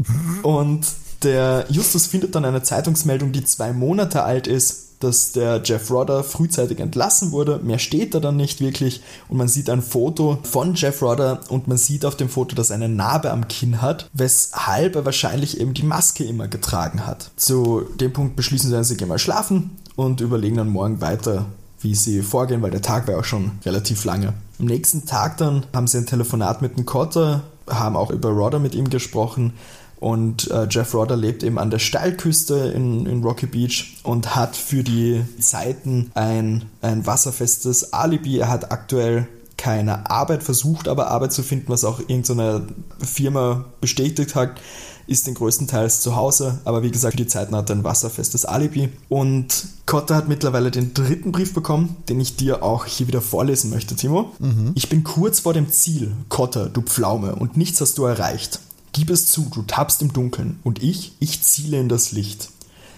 Und 0.42 0.86
der 1.22 1.66
Justus 1.68 2.06
findet 2.06 2.34
dann 2.34 2.44
eine 2.44 2.62
Zeitungsmeldung, 2.62 3.30
die 3.30 3.44
zwei 3.44 3.72
Monate 3.72 4.24
alt 4.24 4.46
ist 4.46 4.89
dass 5.00 5.32
der 5.32 5.62
Jeff 5.64 5.90
Rodder 5.90 6.22
frühzeitig 6.22 6.78
entlassen 6.78 7.32
wurde. 7.32 7.58
Mehr 7.62 7.78
steht 7.78 8.14
da 8.14 8.20
dann 8.20 8.36
nicht 8.36 8.60
wirklich 8.60 9.02
und 9.28 9.38
man 9.38 9.48
sieht 9.48 9.68
ein 9.70 9.82
Foto 9.82 10.38
von 10.42 10.74
Jeff 10.74 11.02
Rodder 11.02 11.40
und 11.48 11.66
man 11.68 11.78
sieht 11.78 12.04
auf 12.04 12.16
dem 12.16 12.28
Foto, 12.28 12.54
dass 12.54 12.70
er 12.70 12.76
eine 12.76 12.88
Narbe 12.88 13.30
am 13.30 13.48
Kinn 13.48 13.82
hat, 13.82 14.08
weshalb 14.12 14.94
er 14.94 15.04
wahrscheinlich 15.04 15.58
eben 15.58 15.74
die 15.74 15.82
Maske 15.82 16.24
immer 16.24 16.48
getragen 16.48 17.06
hat. 17.06 17.30
Zu 17.36 17.82
dem 17.98 18.12
Punkt 18.12 18.36
beschließen 18.36 18.68
sie 18.68 18.74
dann, 18.74 18.84
sie 18.84 18.96
gehen 18.96 19.08
mal 19.08 19.18
schlafen 19.18 19.70
und 19.96 20.20
überlegen 20.20 20.56
dann 20.56 20.68
morgen 20.68 21.00
weiter, 21.00 21.46
wie 21.80 21.94
sie 21.94 22.22
vorgehen, 22.22 22.62
weil 22.62 22.70
der 22.70 22.82
Tag 22.82 23.08
war 23.08 23.18
auch 23.18 23.24
schon 23.24 23.52
relativ 23.64 24.04
lange. 24.04 24.34
Am 24.58 24.66
nächsten 24.66 25.06
Tag 25.06 25.38
dann 25.38 25.64
haben 25.74 25.86
sie 25.86 25.96
ein 25.96 26.06
Telefonat 26.06 26.60
mit 26.60 26.76
dem 26.76 26.84
Cotter, 26.84 27.42
haben 27.66 27.96
auch 27.96 28.10
über 28.10 28.28
Rodder 28.30 28.58
mit 28.58 28.74
ihm 28.74 28.90
gesprochen 28.90 29.54
und 30.00 30.50
äh, 30.50 30.66
Jeff 30.68 30.94
Rodder 30.94 31.16
lebt 31.16 31.42
eben 31.42 31.58
an 31.58 31.70
der 31.70 31.78
Steilküste 31.78 32.72
in, 32.74 33.06
in 33.06 33.22
Rocky 33.22 33.46
Beach 33.46 33.98
und 34.02 34.34
hat 34.34 34.56
für 34.56 34.82
die 34.82 35.22
Zeiten 35.38 36.10
ein, 36.14 36.64
ein 36.80 37.06
wasserfestes 37.06 37.92
Alibi. 37.92 38.38
Er 38.38 38.48
hat 38.48 38.72
aktuell 38.72 39.28
keine 39.58 40.10
Arbeit, 40.10 40.42
versucht 40.42 40.88
aber 40.88 41.08
Arbeit 41.08 41.34
zu 41.34 41.42
finden, 41.42 41.68
was 41.68 41.84
auch 41.84 42.00
irgendeine 42.00 42.66
Firma 42.98 43.66
bestätigt 43.82 44.34
hat, 44.34 44.58
ist 45.06 45.26
den 45.26 45.34
größten 45.34 45.66
Teils 45.66 46.00
zu 46.00 46.16
Hause, 46.16 46.60
aber 46.64 46.82
wie 46.82 46.90
gesagt, 46.90 47.14
für 47.14 47.18
die 47.18 47.26
Zeiten 47.26 47.54
hat 47.54 47.68
er 47.68 47.76
ein 47.76 47.84
wasserfestes 47.84 48.46
Alibi. 48.46 48.88
Und 49.10 49.66
Cotter 49.84 50.14
hat 50.14 50.28
mittlerweile 50.28 50.70
den 50.70 50.94
dritten 50.94 51.32
Brief 51.32 51.52
bekommen, 51.52 51.96
den 52.08 52.20
ich 52.20 52.36
dir 52.36 52.62
auch 52.62 52.86
hier 52.86 53.08
wieder 53.08 53.20
vorlesen 53.20 53.70
möchte, 53.70 53.96
Timo. 53.96 54.32
Mhm. 54.38 54.70
Ich 54.76 54.88
bin 54.88 55.04
kurz 55.04 55.40
vor 55.40 55.52
dem 55.52 55.70
Ziel, 55.70 56.12
Cotter, 56.30 56.70
du 56.70 56.80
Pflaume, 56.80 57.34
und 57.34 57.56
nichts 57.56 57.80
hast 57.82 57.98
du 57.98 58.04
erreicht. 58.04 58.60
Gib 58.92 59.10
es 59.10 59.26
zu, 59.26 59.48
du 59.54 59.62
tappst 59.62 60.02
im 60.02 60.12
Dunkeln 60.12 60.58
und 60.64 60.82
ich, 60.82 61.12
ich 61.20 61.42
ziele 61.42 61.78
in 61.78 61.88
das 61.88 62.10
Licht. 62.12 62.50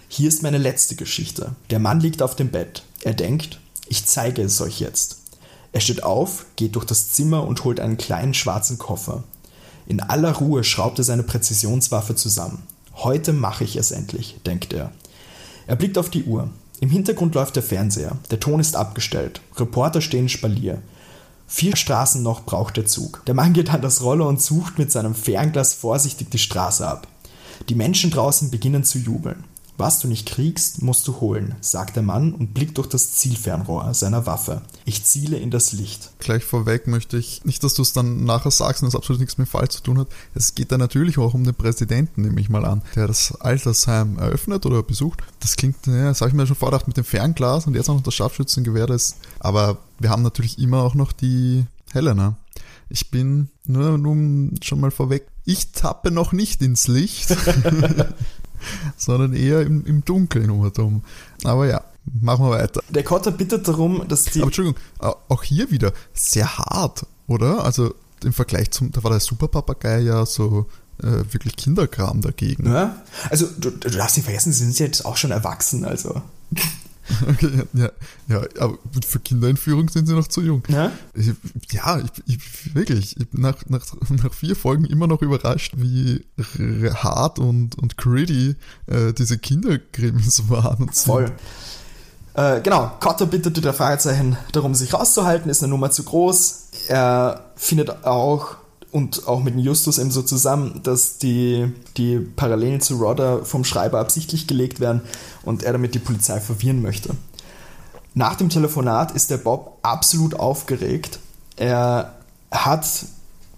Hier 0.08 0.28
ist 0.28 0.42
meine 0.42 0.58
letzte 0.58 0.94
Geschichte. 0.96 1.54
Der 1.70 1.78
Mann 1.78 2.00
liegt 2.00 2.22
auf 2.22 2.34
dem 2.34 2.50
Bett. 2.50 2.82
Er 3.02 3.14
denkt, 3.14 3.60
ich 3.88 4.06
zeige 4.06 4.42
es 4.42 4.60
euch 4.60 4.80
jetzt. 4.80 5.18
Er 5.72 5.80
steht 5.80 6.02
auf, 6.02 6.46
geht 6.56 6.76
durch 6.76 6.84
das 6.84 7.10
Zimmer 7.10 7.46
und 7.46 7.64
holt 7.64 7.80
einen 7.80 7.96
kleinen 7.96 8.34
schwarzen 8.34 8.78
Koffer. 8.78 9.24
In 9.86 10.00
aller 10.00 10.32
Ruhe 10.32 10.64
schraubt 10.64 10.98
er 10.98 11.04
seine 11.04 11.22
Präzisionswaffe 11.22 12.14
zusammen. 12.14 12.62
Heute 12.94 13.32
mache 13.32 13.64
ich 13.64 13.76
es 13.76 13.90
endlich, 13.90 14.36
denkt 14.46 14.72
er. 14.72 14.92
Er 15.66 15.76
blickt 15.76 15.98
auf 15.98 16.10
die 16.10 16.24
Uhr. 16.24 16.50
Im 16.80 16.90
Hintergrund 16.90 17.34
läuft 17.34 17.56
der 17.56 17.62
Fernseher. 17.62 18.16
Der 18.30 18.40
Ton 18.40 18.60
ist 18.60 18.76
abgestellt. 18.76 19.40
Reporter 19.56 20.00
stehen 20.00 20.28
Spalier. 20.28 20.82
Vier 21.54 21.76
Straßen 21.76 22.22
noch 22.22 22.46
braucht 22.46 22.78
der 22.78 22.86
Zug. 22.86 23.26
Der 23.26 23.34
Mann 23.34 23.52
geht 23.52 23.68
an 23.74 23.82
das 23.82 24.00
Roller 24.00 24.26
und 24.26 24.40
sucht 24.40 24.78
mit 24.78 24.90
seinem 24.90 25.14
Fernglas 25.14 25.74
vorsichtig 25.74 26.30
die 26.30 26.38
Straße 26.38 26.88
ab. 26.88 27.06
Die 27.68 27.74
Menschen 27.74 28.10
draußen 28.10 28.50
beginnen 28.50 28.84
zu 28.84 28.98
jubeln. 28.98 29.44
Was 29.82 29.98
du 29.98 30.06
nicht 30.06 30.28
kriegst, 30.28 30.80
musst 30.80 31.08
du 31.08 31.18
holen, 31.20 31.56
sagt 31.60 31.96
der 31.96 32.04
Mann 32.04 32.34
und 32.34 32.54
blickt 32.54 32.78
durch 32.78 32.86
das 32.86 33.14
Zielfernrohr 33.14 33.94
seiner 33.94 34.26
Waffe. 34.26 34.62
Ich 34.84 35.02
ziele 35.02 35.36
in 35.38 35.50
das 35.50 35.72
Licht. 35.72 36.12
Gleich 36.20 36.44
vorweg 36.44 36.86
möchte 36.86 37.18
ich, 37.18 37.44
nicht, 37.44 37.64
dass 37.64 37.74
du 37.74 37.82
es 37.82 37.92
dann 37.92 38.22
nachher 38.22 38.52
sagst 38.52 38.84
und 38.84 38.86
das 38.86 38.94
absolut 38.94 39.18
nichts 39.18 39.38
mit 39.38 39.48
Fall 39.48 39.68
zu 39.70 39.82
tun 39.82 39.98
hat. 39.98 40.06
Es 40.36 40.54
geht 40.54 40.70
da 40.70 40.78
natürlich 40.78 41.18
auch 41.18 41.34
um 41.34 41.42
den 41.42 41.56
Präsidenten, 41.56 42.22
nehme 42.22 42.40
ich 42.40 42.48
mal 42.48 42.64
an, 42.64 42.82
der 42.94 43.08
das 43.08 43.34
Altersheim 43.40 44.18
eröffnet 44.18 44.66
oder 44.66 44.84
besucht. 44.84 45.20
Das 45.40 45.56
klingt, 45.56 45.84
ja, 45.88 46.04
das 46.04 46.20
habe 46.20 46.28
ich 46.28 46.36
mir 46.36 46.46
schon 46.46 46.54
vorgedacht 46.54 46.86
mit 46.86 46.96
dem 46.96 47.04
Fernglas 47.04 47.66
und 47.66 47.74
jetzt 47.74 47.90
auch 47.90 47.96
noch 47.96 48.04
das 48.04 48.14
Scharfschützengewehr. 48.14 48.86
Das, 48.86 49.16
aber 49.40 49.78
wir 49.98 50.10
haben 50.10 50.22
natürlich 50.22 50.60
immer 50.60 50.84
auch 50.84 50.94
noch 50.94 51.10
die 51.10 51.64
Helena. 51.90 52.36
Ich 52.88 53.10
bin, 53.10 53.48
nur 53.66 53.98
nun 53.98 54.54
schon 54.62 54.78
mal 54.78 54.92
vorweg, 54.92 55.26
ich 55.44 55.72
tappe 55.72 56.12
noch 56.12 56.30
nicht 56.30 56.62
ins 56.62 56.86
Licht. 56.86 57.36
sondern 58.96 59.34
eher 59.34 59.62
im, 59.62 59.84
im 59.86 60.04
Dunkeln 60.04 60.50
um 60.50 60.60
und 60.60 60.78
um. 60.78 61.02
Aber 61.44 61.66
ja, 61.66 61.82
machen 62.20 62.44
wir 62.44 62.50
weiter. 62.50 62.82
Der 62.90 63.04
Kotter 63.04 63.30
bittet 63.30 63.68
darum, 63.68 64.06
dass 64.08 64.24
die. 64.24 64.40
Aber 64.40 64.48
Entschuldigung, 64.48 64.80
auch 64.98 65.42
hier 65.42 65.70
wieder 65.70 65.92
sehr 66.12 66.58
hart, 66.58 67.06
oder? 67.26 67.64
Also 67.64 67.94
im 68.24 68.32
Vergleich 68.32 68.70
zum, 68.70 68.92
da 68.92 69.02
war 69.02 69.10
der 69.10 69.20
Superpapagei 69.20 70.00
ja 70.00 70.24
so 70.26 70.66
äh, 71.02 71.32
wirklich 71.32 71.56
Kinderkram 71.56 72.20
dagegen. 72.20 72.66
Ja, 72.66 73.02
also 73.30 73.46
du, 73.58 73.70
du 73.70 73.90
darfst 73.90 74.16
nicht 74.16 74.24
vergessen, 74.24 74.52
sie 74.52 74.64
sind 74.64 74.78
jetzt 74.78 75.04
auch 75.04 75.16
schon 75.16 75.30
erwachsen, 75.30 75.84
also. 75.84 76.22
Okay, 77.28 77.62
ja, 77.74 77.90
ja, 78.28 78.42
aber 78.58 78.78
für 79.06 79.20
Kinderentführung 79.20 79.88
sind 79.88 80.06
sie 80.06 80.14
noch 80.14 80.28
zu 80.28 80.42
jung. 80.42 80.62
Ja, 80.68 80.92
ich, 81.14 81.32
ja 81.70 81.98
ich, 81.98 82.10
ich, 82.26 82.74
wirklich, 82.74 83.16
ich 83.18 83.28
bin 83.28 83.42
nach, 83.42 83.56
nach, 83.68 83.84
nach 84.08 84.34
vier 84.34 84.56
Folgen 84.56 84.84
immer 84.84 85.06
noch 85.06 85.22
überrascht, 85.22 85.74
wie 85.76 86.24
hart 86.94 87.38
und, 87.38 87.78
und 87.78 87.96
gritty 87.96 88.56
äh, 88.86 89.12
diese 89.12 89.38
Kinderkrimis 89.38 90.48
waren. 90.48 90.84
Und 90.84 90.94
Voll. 90.94 91.32
Äh, 92.34 92.60
genau, 92.62 92.90
Cotter 93.00 93.26
bittet 93.26 93.62
der 93.62 93.74
Fragezeichen 93.74 94.36
darum, 94.52 94.74
sich 94.74 94.94
rauszuhalten, 94.94 95.50
ist 95.50 95.62
eine 95.62 95.70
Nummer 95.70 95.90
zu 95.90 96.02
groß. 96.02 96.68
Er 96.88 97.52
findet 97.56 98.04
auch 98.04 98.56
und 98.92 99.26
auch 99.26 99.42
mit 99.42 99.58
Justus 99.58 99.98
eben 99.98 100.10
so 100.10 100.22
zusammen, 100.22 100.80
dass 100.82 101.18
die, 101.18 101.72
die 101.96 102.18
Parallelen 102.18 102.80
zu 102.80 102.96
Rodder 102.96 103.44
vom 103.44 103.64
Schreiber 103.64 103.98
absichtlich 103.98 104.46
gelegt 104.46 104.80
werden 104.80 105.00
und 105.44 105.62
er 105.62 105.72
damit 105.72 105.94
die 105.94 105.98
Polizei 105.98 106.40
verwirren 106.40 106.82
möchte. 106.82 107.16
Nach 108.14 108.34
dem 108.34 108.50
Telefonat 108.50 109.12
ist 109.12 109.30
der 109.30 109.38
Bob 109.38 109.78
absolut 109.82 110.34
aufgeregt. 110.34 111.18
Er 111.56 112.14
hat 112.50 112.86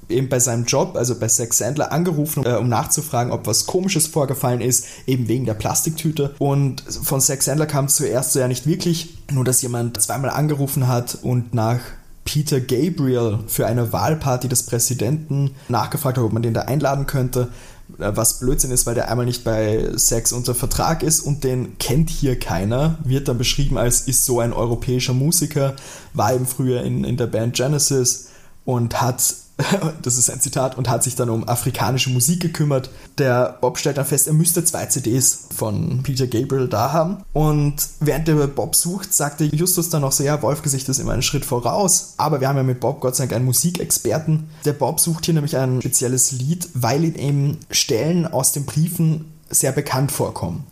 eben 0.08 0.28
bei 0.28 0.38
seinem 0.38 0.66
Job, 0.66 0.96
also 0.96 1.18
bei 1.18 1.26
Zack 1.26 1.52
Sandler, 1.52 1.90
angerufen, 1.90 2.44
äh, 2.44 2.54
um 2.54 2.68
nachzufragen, 2.68 3.32
ob 3.32 3.48
was 3.48 3.66
Komisches 3.66 4.06
vorgefallen 4.06 4.60
ist, 4.60 4.86
eben 5.06 5.26
wegen 5.26 5.46
der 5.46 5.54
Plastiktüte. 5.54 6.34
Und 6.38 6.82
von 6.82 7.20
Zack 7.20 7.42
Sandler 7.42 7.66
kam 7.66 7.88
zuerst 7.88 8.32
so 8.32 8.38
ja 8.38 8.46
nicht 8.46 8.66
wirklich, 8.66 9.18
nur 9.32 9.44
dass 9.44 9.62
jemand 9.62 10.00
zweimal 10.00 10.30
angerufen 10.30 10.86
hat 10.86 11.18
und 11.22 11.54
nach 11.54 11.80
Peter 12.24 12.60
Gabriel 12.60 13.40
für 13.46 13.66
eine 13.66 13.92
Wahlparty 13.92 14.48
des 14.48 14.64
Präsidenten 14.64 15.54
nachgefragt 15.68 16.16
hat, 16.18 16.24
ob 16.24 16.32
man 16.32 16.42
den 16.42 16.54
da 16.54 16.62
einladen 16.62 17.06
könnte. 17.06 17.50
Äh, 17.98 18.12
was 18.14 18.40
Blödsinn 18.40 18.70
ist, 18.70 18.86
weil 18.86 18.94
der 18.94 19.10
einmal 19.10 19.26
nicht 19.26 19.44
bei 19.44 19.90
Sex 19.96 20.32
unter 20.32 20.54
Vertrag 20.54 21.02
ist 21.02 21.20
und 21.20 21.44
den 21.44 21.78
kennt 21.78 22.10
hier 22.10 22.38
keiner. 22.38 22.98
Wird 23.04 23.28
dann 23.28 23.38
beschrieben 23.38 23.78
als 23.78 24.02
ist 24.02 24.24
so 24.24 24.40
ein 24.40 24.52
europäischer 24.52 25.14
Musiker, 25.14 25.74
war 26.12 26.34
eben 26.34 26.46
früher 26.46 26.82
in, 26.82 27.04
in 27.04 27.16
der 27.16 27.26
Band 27.26 27.56
Genesis 27.56 28.28
und 28.64 29.00
hat 29.00 29.22
das 30.02 30.18
ist 30.18 30.30
ein 30.30 30.40
Zitat, 30.40 30.76
und 30.76 30.88
hat 30.88 31.04
sich 31.04 31.14
dann 31.14 31.30
um 31.30 31.48
afrikanische 31.48 32.10
Musik 32.10 32.40
gekümmert. 32.40 32.90
Der 33.18 33.56
Bob 33.60 33.78
stellt 33.78 33.98
dann 33.98 34.04
fest, 34.04 34.26
er 34.26 34.32
müsste 34.32 34.64
zwei 34.64 34.86
CDs 34.86 35.46
von 35.54 36.02
Peter 36.02 36.26
Gabriel 36.26 36.68
da 36.68 36.92
haben. 36.92 37.18
Und 37.32 37.76
während 38.00 38.26
der 38.26 38.34
Bob 38.48 38.74
sucht, 38.74 39.14
sagte 39.14 39.44
Justus 39.44 39.90
dann 39.90 40.02
noch 40.02 40.12
so, 40.12 40.24
ja, 40.24 40.42
Wolfgesicht 40.42 40.88
ist 40.88 40.98
immer 40.98 41.12
einen 41.12 41.22
Schritt 41.22 41.44
voraus. 41.44 42.14
Aber 42.16 42.40
wir 42.40 42.48
haben 42.48 42.56
ja 42.56 42.62
mit 42.64 42.80
Bob 42.80 43.00
Gott 43.00 43.14
sei 43.14 43.24
Dank 43.24 43.34
einen 43.34 43.44
Musikexperten. 43.44 44.48
Der 44.64 44.72
Bob 44.72 44.98
sucht 44.98 45.26
hier 45.26 45.34
nämlich 45.34 45.56
ein 45.56 45.80
spezielles 45.80 46.32
Lied, 46.32 46.68
weil 46.74 47.04
ihm 47.04 47.14
eben 47.14 47.58
Stellen 47.70 48.26
aus 48.26 48.52
den 48.52 48.66
Briefen 48.66 49.32
sehr 49.50 49.72
bekannt 49.72 50.10
vorkommen. 50.10 50.64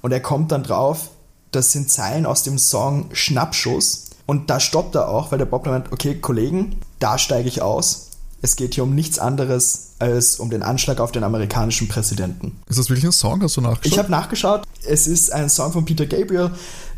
Und 0.00 0.12
er 0.12 0.20
kommt 0.20 0.50
dann 0.50 0.62
drauf, 0.62 1.10
das 1.50 1.72
sind 1.72 1.90
Zeilen 1.90 2.24
aus 2.24 2.42
dem 2.42 2.58
Song 2.58 3.10
Schnappschuss. 3.12 4.06
Und 4.24 4.48
da 4.48 4.60
stoppt 4.60 4.94
er 4.94 5.08
auch, 5.08 5.30
weil 5.30 5.38
der 5.38 5.46
Bob 5.46 5.64
dann 5.64 5.74
meint, 5.74 5.92
okay, 5.92 6.14
Kollegen, 6.14 6.76
da 7.00 7.18
steige 7.18 7.48
ich 7.48 7.60
aus 7.60 8.09
es 8.42 8.56
geht 8.56 8.74
hier 8.74 8.84
um 8.84 8.94
nichts 8.94 9.18
anderes 9.18 9.90
als 9.98 10.36
um 10.36 10.48
den 10.48 10.62
Anschlag 10.62 10.98
auf 10.98 11.12
den 11.12 11.24
amerikanischen 11.24 11.86
Präsidenten. 11.88 12.58
Ist 12.68 12.78
das 12.78 12.88
wirklich 12.88 13.04
ein 13.04 13.12
Song? 13.12 13.42
Hast 13.42 13.56
du 13.56 13.60
nachgeschaut? 13.60 13.92
Ich 13.92 13.98
habe 13.98 14.10
nachgeschaut. 14.10 14.62
Es 14.86 15.06
ist 15.06 15.30
ein 15.30 15.50
Song 15.50 15.72
von 15.72 15.84
Peter 15.84 16.06
Gabriel 16.06 16.50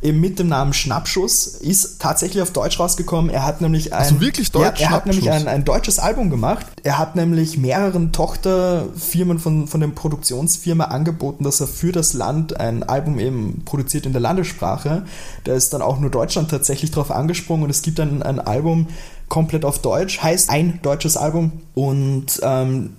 eben 0.02 0.20
mit 0.20 0.38
dem 0.38 0.48
Namen 0.48 0.72
Schnappschuss. 0.72 1.46
Ist 1.46 2.00
tatsächlich 2.00 2.42
auf 2.42 2.52
Deutsch 2.52 2.78
rausgekommen. 2.78 3.28
Er 3.28 3.44
hat 3.44 3.60
nämlich 3.60 3.92
ein, 3.92 4.00
also 4.00 4.20
wirklich 4.20 4.52
Deutsch? 4.52 4.80
Ja, 4.80 4.88
er 4.88 4.90
hat 4.90 5.06
nämlich 5.06 5.30
ein, 5.30 5.48
ein, 5.48 5.64
deutsches 5.64 5.98
Album 5.98 6.30
gemacht. 6.30 6.66
Er 6.84 6.98
hat 6.98 7.16
nämlich 7.16 7.58
mehreren 7.58 8.12
Tochterfirmen 8.12 9.40
von, 9.40 9.66
von 9.66 9.80
der 9.80 9.88
Produktionsfirma 9.88 10.84
angeboten, 10.84 11.42
dass 11.42 11.60
er 11.60 11.66
für 11.66 11.90
das 11.90 12.12
Land 12.12 12.58
ein 12.60 12.84
Album 12.84 13.18
eben 13.18 13.62
produziert 13.64 14.06
in 14.06 14.12
der 14.12 14.20
Landessprache. 14.20 15.04
Da 15.42 15.54
ist 15.54 15.72
dann 15.72 15.82
auch 15.82 15.98
nur 15.98 16.10
Deutschland 16.10 16.50
tatsächlich 16.50 16.92
drauf 16.92 17.10
angesprungen 17.10 17.64
und 17.64 17.70
es 17.70 17.82
gibt 17.82 17.98
dann 17.98 18.22
ein 18.22 18.38
Album, 18.38 18.88
komplett 19.32 19.64
auf 19.64 19.78
Deutsch, 19.80 20.22
heißt 20.22 20.50
ein 20.50 20.80
deutsches 20.82 21.16
Album. 21.16 21.52
Und 21.72 22.38
ähm, 22.42 22.90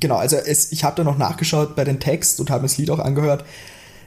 genau, 0.00 0.16
also 0.16 0.36
es, 0.36 0.72
ich 0.72 0.84
habe 0.84 0.96
da 0.96 1.04
noch 1.04 1.18
nachgeschaut 1.18 1.76
bei 1.76 1.84
den 1.84 2.00
Text 2.00 2.40
und 2.40 2.48
habe 2.48 2.62
mir 2.62 2.68
das 2.68 2.78
Lied 2.78 2.88
auch 2.88 2.98
angehört. 2.98 3.44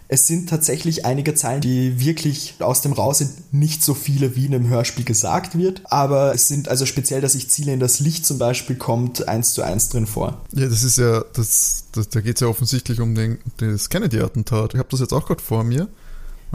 Es 0.08 0.26
sind 0.26 0.50
tatsächlich 0.50 1.06
einige 1.06 1.36
Zeilen, 1.36 1.62
die 1.62 2.00
wirklich 2.00 2.56
aus 2.58 2.82
dem 2.82 2.91
Raus 2.91 3.19
sind, 3.19 3.54
nicht 3.54 3.84
so 3.84 3.93
viele 3.93 4.36
wie 4.36 4.48
in 4.48 4.56
einem 4.56 4.67
Hörspiel 4.67 5.06
gesagt 5.06 5.56
wird, 5.56 5.84
aber 5.86 6.34
es 6.34 6.48
sind 6.48 6.69
also 6.69 6.88
speziell, 6.88 7.21
dass 7.21 7.36
ich 7.36 7.52
ziele 7.52 7.74
in 7.74 7.80
das 7.80 8.00
Licht 8.00 8.26
zum 8.26 8.39
Beispiel, 8.39 8.78
kommt 8.78 9.28
eins 9.28 9.54
zu 9.54 9.62
eins 9.62 9.89
drin 9.89 10.08
vor. 10.08 10.41
Ja, 10.56 10.67
das 10.67 10.82
ist 10.82 10.98
ja, 10.98 11.24
das, 11.34 11.86
das 11.91 12.10
da 12.10 12.21
geht 12.21 12.38
es 12.38 12.41
ja 12.41 12.48
offensichtlich 12.48 13.00
um 13.00 13.13
den, 13.13 13.38
das 13.58 13.89
Kennedy-Attentat. 13.89 14.74
Ich 14.74 14.80
habe 14.80 14.89
das 14.89 15.02
jetzt 15.02 15.13
auch 15.13 15.28
gerade 15.28 15.41
vor 15.41 15.63
mir. 15.63 15.88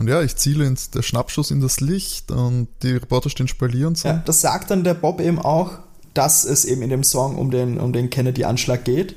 Und 0.01 0.09
ja, 0.09 0.23
ich 0.23 0.35
ziele 0.37 0.65
ins, 0.65 0.89
der 0.89 1.03
Schnappschuss 1.03 1.51
in 1.51 1.61
das 1.61 1.81
Licht 1.81 2.31
und 2.31 2.69
die 2.83 2.93
Reporter 2.93 3.29
stehen 3.29 3.49
Spalier 3.49 3.87
und 3.87 3.99
so. 3.99 4.09
Ja, 4.09 4.23
das 4.25 4.41
sagt 4.41 4.71
dann 4.71 4.83
der 4.83 4.95
Bob 4.95 5.21
eben 5.21 5.39
auch, 5.39 5.73
dass 6.15 6.45
es 6.45 6.65
eben 6.65 6.81
in 6.81 6.89
dem 6.89 7.05
Song 7.05 7.37
um 7.37 7.51
den, 7.51 7.79
um 7.79 7.93
den 7.93 8.09
Kennedy-Anschlag 8.09 8.87
geht. 8.87 9.15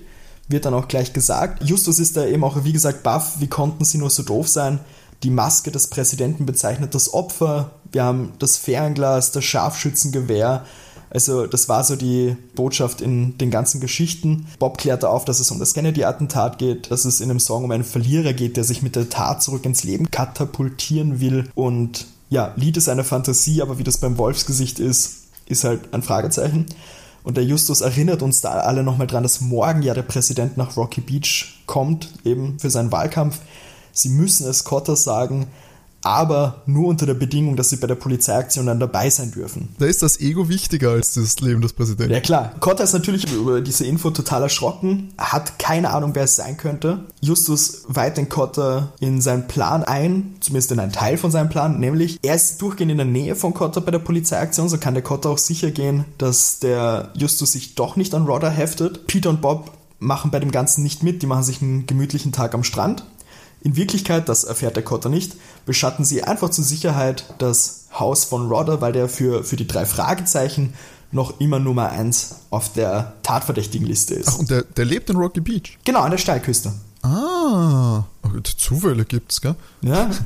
Wird 0.50 0.66
dann 0.66 0.74
auch 0.74 0.90
gleich 0.90 1.14
gesagt. 1.14 1.64
Justus 1.64 2.00
ist 2.00 2.18
da 2.18 2.26
eben 2.26 2.44
auch, 2.44 2.66
wie 2.66 2.74
gesagt, 2.74 3.02
baff. 3.02 3.40
Wie 3.40 3.48
konnten 3.48 3.86
sie 3.86 3.98
nur 3.98 4.10
so 4.10 4.24
doof 4.24 4.50
sein? 4.50 4.82
Die 5.24 5.30
Maske 5.30 5.72
des 5.72 5.88
Präsidenten 5.88 6.46
bezeichnet 6.46 6.94
das 6.94 7.14
Opfer. 7.14 7.72
Wir 7.90 8.04
haben 8.04 8.34
das 8.40 8.58
Fernglas, 8.58 9.32
das 9.32 9.46
Scharfschützengewehr. 9.46 10.66
Also 11.14 11.46
das 11.46 11.70
war 11.70 11.84
so 11.84 11.96
die 11.96 12.36
Botschaft 12.56 13.00
in 13.00 13.38
den 13.38 13.52
ganzen 13.52 13.80
Geschichten. 13.80 14.48
Bob 14.58 14.80
klärte 14.80 15.10
auf, 15.10 15.26
dass 15.26 15.40
es 15.40 15.52
um 15.52 15.60
das 15.60 15.76
Kennedy-Attentat 15.76 16.58
geht, 16.58 16.90
dass 16.90 17.06
es 17.06 17.22
in 17.22 17.30
einem 17.30 17.40
Song 17.40 17.64
um 17.64 17.72
einen 17.72 17.84
Verlierer 17.84 18.34
geht, 18.34 18.58
der 18.58 18.64
sich 18.64 18.82
mit 18.82 18.96
der 18.96 19.10
Tat 19.10 19.44
zurück 19.44 19.64
ins 19.66 19.84
Leben 19.84 20.10
katapultieren 20.10 21.20
will. 21.20 21.50
Und 21.54 22.08
ja, 22.32 22.54
Lied 22.56 22.78
ist 22.78 22.90
eine 22.90 23.04
Fantasie, 23.04 23.62
aber 23.62 23.78
wie 23.78 23.84
das 23.84 24.00
beim 24.00 24.18
Wolfsgesicht 24.18 24.80
ist, 24.80 25.28
ist 25.46 25.64
halt 25.64 25.94
ein 25.94 26.02
Fragezeichen. 26.02 26.66
Und 27.24 27.38
der 27.38 27.46
Justus 27.46 27.82
erinnert 27.82 28.24
uns 28.24 28.42
da 28.42 28.52
alle 28.54 28.84
nochmal 28.84 29.08
dran, 29.08 29.24
dass 29.24 29.40
morgen 29.40 29.84
ja 29.84 29.94
der 29.94 30.02
Präsident 30.02 30.58
nach 30.58 30.76
Rocky 30.76 31.02
Beach 31.02 31.62
kommt, 31.68 32.10
eben 32.26 32.60
für 32.60 32.72
seinen 32.72 32.92
Wahlkampf. 32.92 33.40
Sie 33.92 34.10
müssen 34.10 34.48
es 34.48 34.64
Cotter 34.64 34.96
sagen, 34.96 35.48
aber 36.04 36.62
nur 36.66 36.88
unter 36.88 37.06
der 37.06 37.14
Bedingung, 37.14 37.56
dass 37.56 37.70
sie 37.70 37.78
bei 37.78 37.88
der 37.88 37.96
Polizeiaktion 37.96 38.66
dann 38.66 38.80
dabei 38.80 39.10
sein 39.10 39.32
dürfen. 39.32 39.70
Da 39.80 39.86
ist 39.86 40.04
das 40.04 40.20
Ego 40.20 40.50
wichtiger 40.50 40.92
als 40.92 41.14
das 41.14 41.40
Leben 41.40 41.62
des 41.62 41.74
Präsidenten. 41.74 42.12
Ja 42.12 42.20
klar. 42.20 42.52
Cotta 42.60 42.84
ist 42.84 42.94
natürlich 42.94 43.32
über 43.32 43.62
diese 43.62 43.86
Info 43.86 44.12
total 44.12 44.44
erschrocken, 44.44 45.14
hat 45.18 45.58
keine 45.60 45.92
Ahnung, 45.92 46.12
wer 46.14 46.24
es 46.24 46.36
sein 46.36 46.58
könnte. 46.58 47.00
Justus 47.22 47.84
weiht 47.88 48.18
den 48.18 48.30
Cotta 48.30 48.92
in 49.00 49.22
seinen 49.22 49.48
Plan 49.48 49.84
ein, 49.84 50.36
zumindest 50.42 50.72
in 50.72 50.80
einen 50.80 50.92
Teil 50.92 51.18
von 51.18 51.32
seinem 51.32 51.50
Plan, 51.50 51.80
nämlich 51.80 52.20
er 52.22 52.36
ist 52.36 52.62
durchgehend 52.62 52.92
in 52.92 52.98
der 52.98 53.08
Nähe 53.08 53.36
von 53.36 53.54
Cotta 53.54 53.80
bei 53.80 53.92
der 53.92 54.00
Polizeiaktion, 54.00 54.68
so 54.68 54.78
kann 54.78 54.94
der 54.94 55.04
Cotta 55.04 55.30
auch 55.30 55.38
sicher 55.38 55.72
gehen, 55.72 56.06
dass 56.18 56.60
der 56.60 57.12
Justus 57.16 57.54
sich 57.54 57.76
doch 57.76 57.96
nicht 57.96 58.14
an 58.14 58.26
Rodder 58.26 58.50
heftet. 58.50 59.08
Peter 59.08 59.30
und 59.30 59.42
Bob 59.42 59.72
machen 60.04 60.32
bei 60.32 60.40
dem 60.40 60.52
Ganzen 60.52 60.84
nicht 60.84 61.02
mit, 61.02 61.22
die 61.22 61.28
machen 61.28 61.44
sich 61.44 61.62
einen 61.62 61.88
gemütlichen 61.88 62.32
Tag 62.32 62.54
am 62.54 62.64
Strand. 62.64 63.06
In 63.64 63.78
Wirklichkeit, 63.78 64.28
das 64.28 64.44
erfährt 64.44 64.76
der 64.76 64.84
Cotter 64.84 65.10
nicht, 65.10 65.36
beschatten 65.66 66.04
sie 66.04 66.24
einfach 66.24 66.50
zur 66.50 66.66
Sicherheit 66.66 67.34
das 67.38 67.86
Haus 67.98 68.26
von 68.26 68.50
Rodder, 68.50 68.82
weil 68.82 68.92
der 68.92 69.08
für, 69.08 69.44
für 69.44 69.56
die 69.56 69.68
drei 69.68 69.86
Fragezeichen 69.86 70.74
noch 71.12 71.40
immer 71.40 71.60
Nummer 71.60 71.90
1 71.90 72.36
auf 72.50 72.74
der 72.74 73.14
tatverdächtigen 73.24 73.88
Liste 73.88 74.16
ist. 74.16 74.30
Ach, 74.30 74.40
und 74.40 74.50
der, 74.50 74.64
der 74.64 74.84
lebt 74.84 75.10
in 75.10 75.16
Rocky 75.16 75.40
Beach? 75.40 75.78
Genau, 75.86 76.02
an 76.02 76.12
der 76.12 76.18
Steilküste. 76.18 76.74
Ah, 77.04 78.04
Zufälle 78.58 79.06
gibt's, 79.06 79.42
gell? 79.42 79.56
Ja. 79.82 80.10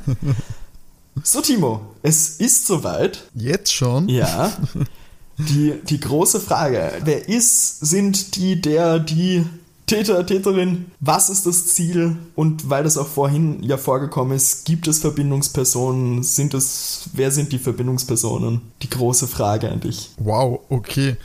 So, 1.24 1.40
Timo, 1.40 1.80
es 2.02 2.36
ist 2.36 2.68
soweit. 2.68 3.24
Jetzt 3.34 3.74
schon? 3.74 4.08
Ja. 4.08 4.52
Die, 5.38 5.74
die 5.84 6.00
große 6.00 6.40
Frage, 6.40 6.92
wer 7.04 7.28
ist, 7.28 7.78
sind 7.78 8.34
die, 8.34 8.60
der, 8.60 8.98
die 8.98 9.46
Täter, 9.88 10.24
Täterin, 10.26 10.86
was 11.00 11.30
ist 11.30 11.46
das 11.46 11.66
Ziel? 11.66 12.16
Und 12.34 12.68
weil 12.68 12.84
das 12.84 12.96
auch 12.98 13.08
vorhin 13.08 13.62
ja 13.62 13.76
vorgekommen 13.76 14.36
ist, 14.36 14.66
gibt 14.66 14.86
es 14.86 14.98
Verbindungspersonen? 14.98 16.22
Sind 16.22 16.54
es, 16.54 17.10
wer 17.14 17.30
sind 17.30 17.52
die 17.52 17.58
Verbindungspersonen? 17.58 18.60
Die 18.82 18.90
große 18.90 19.26
Frage 19.26 19.68
dich. 19.78 20.10
Wow, 20.18 20.60
okay. 20.68 21.16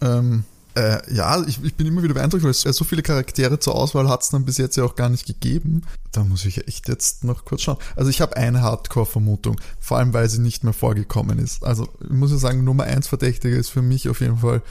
Ähm, 0.00 0.44
äh, 0.74 0.98
ja, 1.12 1.42
ich, 1.46 1.62
ich, 1.64 1.74
bin 1.74 1.86
immer 1.86 2.02
wieder 2.02 2.14
beeindruckt, 2.14 2.44
weil 2.44 2.50
es 2.50 2.60
so 2.60 2.84
viele 2.84 3.02
Charaktere 3.02 3.58
zur 3.58 3.74
Auswahl 3.74 4.08
hat 4.08 4.22
es 4.22 4.30
dann 4.30 4.44
bis 4.44 4.58
jetzt 4.58 4.76
ja 4.76 4.84
auch 4.84 4.94
gar 4.94 5.08
nicht 5.08 5.26
gegeben. 5.26 5.82
Da 6.12 6.22
muss 6.22 6.44
ich 6.44 6.68
echt 6.68 6.88
jetzt 6.88 7.24
noch 7.24 7.44
kurz 7.44 7.62
schauen. 7.62 7.78
Also 7.96 8.10
ich 8.10 8.20
habe 8.20 8.36
eine 8.36 8.62
Hardcore-Vermutung, 8.62 9.60
vor 9.80 9.98
allem 9.98 10.12
weil 10.12 10.28
sie 10.28 10.40
nicht 10.40 10.62
mehr 10.62 10.72
vorgekommen 10.72 11.38
ist. 11.38 11.64
Also 11.64 11.88
ich 12.02 12.10
muss 12.10 12.30
ja 12.30 12.36
sagen, 12.36 12.64
Nummer 12.64 12.84
1 12.84 13.08
Verdächtige 13.08 13.56
ist 13.56 13.70
für 13.70 13.82
mich 13.82 14.08
auf 14.08 14.20
jeden 14.20 14.38
Fall 14.38 14.62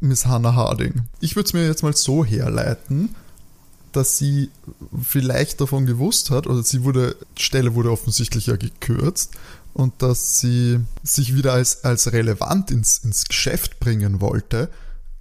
Miss 0.00 0.26
Hannah 0.26 0.54
Harding. 0.54 1.06
Ich 1.20 1.36
würde 1.36 1.46
es 1.46 1.52
mir 1.52 1.66
jetzt 1.66 1.82
mal 1.82 1.94
so 1.96 2.24
herleiten, 2.24 3.14
dass 3.92 4.18
sie 4.18 4.50
vielleicht 5.02 5.60
davon 5.60 5.86
gewusst 5.86 6.30
hat, 6.30 6.46
oder 6.46 6.62
sie 6.62 6.84
wurde, 6.84 7.16
die 7.36 7.42
Stelle 7.42 7.74
wurde 7.74 7.90
offensichtlich 7.90 8.46
ja 8.46 8.56
gekürzt, 8.56 9.32
und 9.74 10.02
dass 10.02 10.40
sie 10.40 10.80
sich 11.02 11.34
wieder 11.34 11.52
als, 11.52 11.84
als 11.84 12.12
relevant 12.12 12.70
ins, 12.70 12.98
ins 12.98 13.26
Geschäft 13.26 13.78
bringen 13.80 14.20
wollte. 14.20 14.70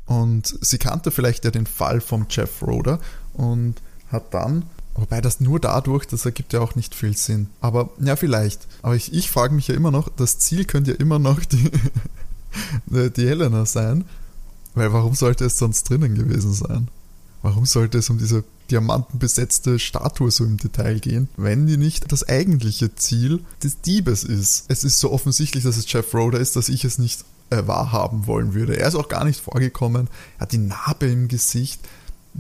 Und 0.06 0.58
sie 0.62 0.78
kannte 0.78 1.12
vielleicht 1.12 1.46
ja 1.46 1.52
den 1.52 1.68
Fall 1.68 2.02
vom 2.02 2.28
Jeff 2.30 2.64
Roder 2.64 3.00
und 3.34 3.76
hat 4.12 4.34
dann, 4.34 4.64
wobei 4.96 5.22
das 5.22 5.42
nur 5.42 5.60
dadurch, 5.60 6.08
das 6.08 6.26
ergibt 6.26 6.54
ja 6.54 6.62
auch 6.62 6.76
nicht 6.76 6.96
viel 6.96 7.16
Sinn. 7.16 7.50
Aber 7.62 7.92
ja, 8.00 8.16
vielleicht. 8.16 8.68
Aber 8.82 8.96
ich, 8.96 9.14
ich 9.14 9.30
frage 9.30 9.54
mich 9.54 9.68
ja 9.68 9.76
immer 9.76 9.92
noch, 9.92 10.10
das 10.10 10.40
Ziel 10.40 10.66
könnte 10.66 10.92
ja 10.92 10.98
immer 10.98 11.20
noch 11.20 11.44
die, 11.46 11.70
die 12.88 13.28
Helena 13.28 13.66
sein. 13.66 14.06
Weil 14.78 14.94
warum 14.94 15.16
sollte 15.16 15.46
es 15.46 15.58
sonst 15.58 15.90
drinnen 15.90 16.14
gewesen 16.14 16.54
sein? 16.54 16.88
Warum 17.42 17.66
sollte 17.66 17.98
es 17.98 18.10
um 18.12 18.20
diese 18.20 18.44
diamantenbesetzte 18.70 19.80
Statue 19.80 20.30
so 20.30 20.44
im 20.44 20.58
Detail 20.58 21.00
gehen, 21.00 21.30
wenn 21.36 21.66
die 21.66 21.78
nicht 21.78 22.12
das 22.12 22.28
eigentliche 22.28 22.94
Ziel 22.94 23.42
des 23.64 23.82
Diebes 23.82 24.24
ist? 24.24 24.66
Es 24.68 24.84
ist 24.84 25.00
so 25.00 25.12
offensichtlich, 25.12 25.64
dass 25.64 25.78
es 25.78 25.92
Jeff 25.92 26.14
Roder 26.14 26.40
ist, 26.40 26.56
dass 26.56 26.70
ich 26.70 26.86
es 26.86 27.00
nicht 27.00 27.26
äh, 27.50 27.66
wahrhaben 27.66 28.28
wollen 28.28 28.54
würde. 28.54 28.78
Er 28.78 28.88
ist 28.88 28.96
auch 28.96 29.10
gar 29.10 29.24
nicht 29.24 29.40
vorgekommen. 29.40 30.10
Er 30.38 30.42
hat 30.42 30.52
die 30.52 30.60
Narbe 30.60 31.08
im 31.08 31.28
Gesicht. 31.28 31.80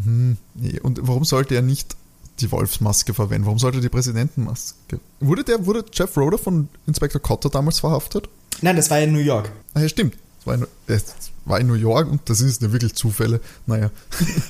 Hm, 0.04 0.38
nee. 0.54 0.80
Und 0.80 1.00
warum 1.02 1.26
sollte 1.26 1.56
er 1.56 1.64
nicht 1.64 1.96
die 2.40 2.52
Wolfsmaske 2.52 3.16
verwenden? 3.16 3.48
Warum 3.48 3.60
sollte 3.60 3.80
er 3.80 3.82
die 3.82 3.90
Präsidentenmaske? 3.90 5.00
Wurde 5.22 5.44
der, 5.44 5.66
wurde 5.66 5.86
Jeff 5.92 6.16
Roder 6.16 6.38
von 6.38 6.70
Inspektor 6.86 7.20
Cotter 7.20 7.50
damals 7.50 7.80
verhaftet? 7.80 8.30
Nein, 8.62 8.76
das 8.76 8.92
war 8.92 9.00
in 9.00 9.12
New 9.12 9.20
York. 9.20 9.52
Ah, 9.74 9.82
ja, 9.82 9.90
stimmt. 9.90 10.16
Das 10.38 10.46
war 10.48 10.54
in, 10.56 10.68
war 11.48 11.60
in 11.60 11.68
New 11.68 11.74
York 11.74 12.10
und 12.10 12.22
das 12.30 12.42
ist 12.42 12.62
ja 12.62 12.72
wirklich 12.72 12.94
Zufälle. 12.96 13.42
Naja. 13.66 13.92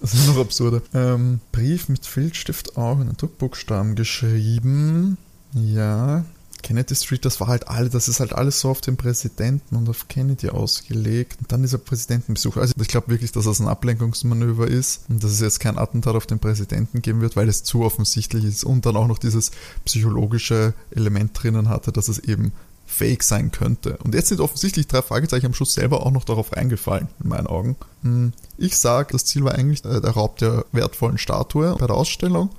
das 0.00 0.14
ist 0.14 0.26
noch 0.26 0.38
absurder. 0.38 0.82
Ähm, 0.94 1.40
Brief 1.52 1.88
mit 1.88 2.06
Filzstift 2.06 2.76
auch 2.76 3.00
in 3.00 3.06
den 3.06 3.16
Druckbuchstaben 3.16 3.94
geschrieben. 3.94 5.18
Ja, 5.54 6.24
Kennedy 6.66 6.96
Street, 6.96 7.24
das 7.24 7.40
war 7.40 7.46
halt 7.46 7.68
alles, 7.68 7.92
das 7.92 8.08
ist 8.08 8.18
halt 8.18 8.32
alles 8.32 8.60
so 8.60 8.70
auf 8.70 8.80
den 8.80 8.96
Präsidenten 8.96 9.76
und 9.76 9.88
auf 9.88 10.08
Kennedy 10.08 10.48
ausgelegt. 10.48 11.38
Und 11.40 11.52
dann 11.52 11.62
dieser 11.62 11.78
Präsidentenbesuch. 11.78 12.56
Also 12.56 12.74
ich 12.80 12.88
glaube 12.88 13.08
wirklich, 13.08 13.30
dass 13.30 13.44
das 13.44 13.60
ein 13.60 13.68
Ablenkungsmanöver 13.68 14.66
ist 14.66 15.02
und 15.08 15.22
dass 15.22 15.30
es 15.30 15.40
jetzt 15.40 15.60
kein 15.60 15.78
Attentat 15.78 16.16
auf 16.16 16.26
den 16.26 16.40
Präsidenten 16.40 17.02
geben 17.02 17.20
wird, 17.20 17.36
weil 17.36 17.48
es 17.48 17.62
zu 17.62 17.82
offensichtlich 17.82 18.44
ist 18.44 18.64
und 18.64 18.84
dann 18.84 18.96
auch 18.96 19.06
noch 19.06 19.18
dieses 19.18 19.52
psychologische 19.84 20.74
Element 20.90 21.40
drinnen 21.40 21.68
hatte, 21.68 21.92
dass 21.92 22.08
es 22.08 22.18
eben 22.18 22.50
fake 22.86 23.22
sein 23.22 23.50
könnte. 23.50 23.98
Und 24.04 24.14
jetzt 24.14 24.28
sind 24.28 24.40
offensichtlich 24.40 24.86
drei 24.86 25.02
Fragezeichen 25.02 25.46
am 25.46 25.54
Schluss 25.54 25.74
selber 25.74 26.06
auch 26.06 26.12
noch 26.12 26.24
darauf 26.24 26.56
reingefallen, 26.56 27.08
in 27.22 27.28
meinen 27.28 27.46
Augen. 27.46 27.76
Hm, 28.02 28.32
ich 28.56 28.76
sage, 28.78 29.12
das 29.12 29.24
Ziel 29.24 29.44
war 29.44 29.54
eigentlich 29.54 29.84
äh, 29.84 30.00
der 30.00 30.12
Raub 30.12 30.38
der 30.38 30.64
wertvollen 30.72 31.18
Statue 31.18 31.76
bei 31.78 31.86
der 31.86 31.96
Ausstellung, 31.96 32.50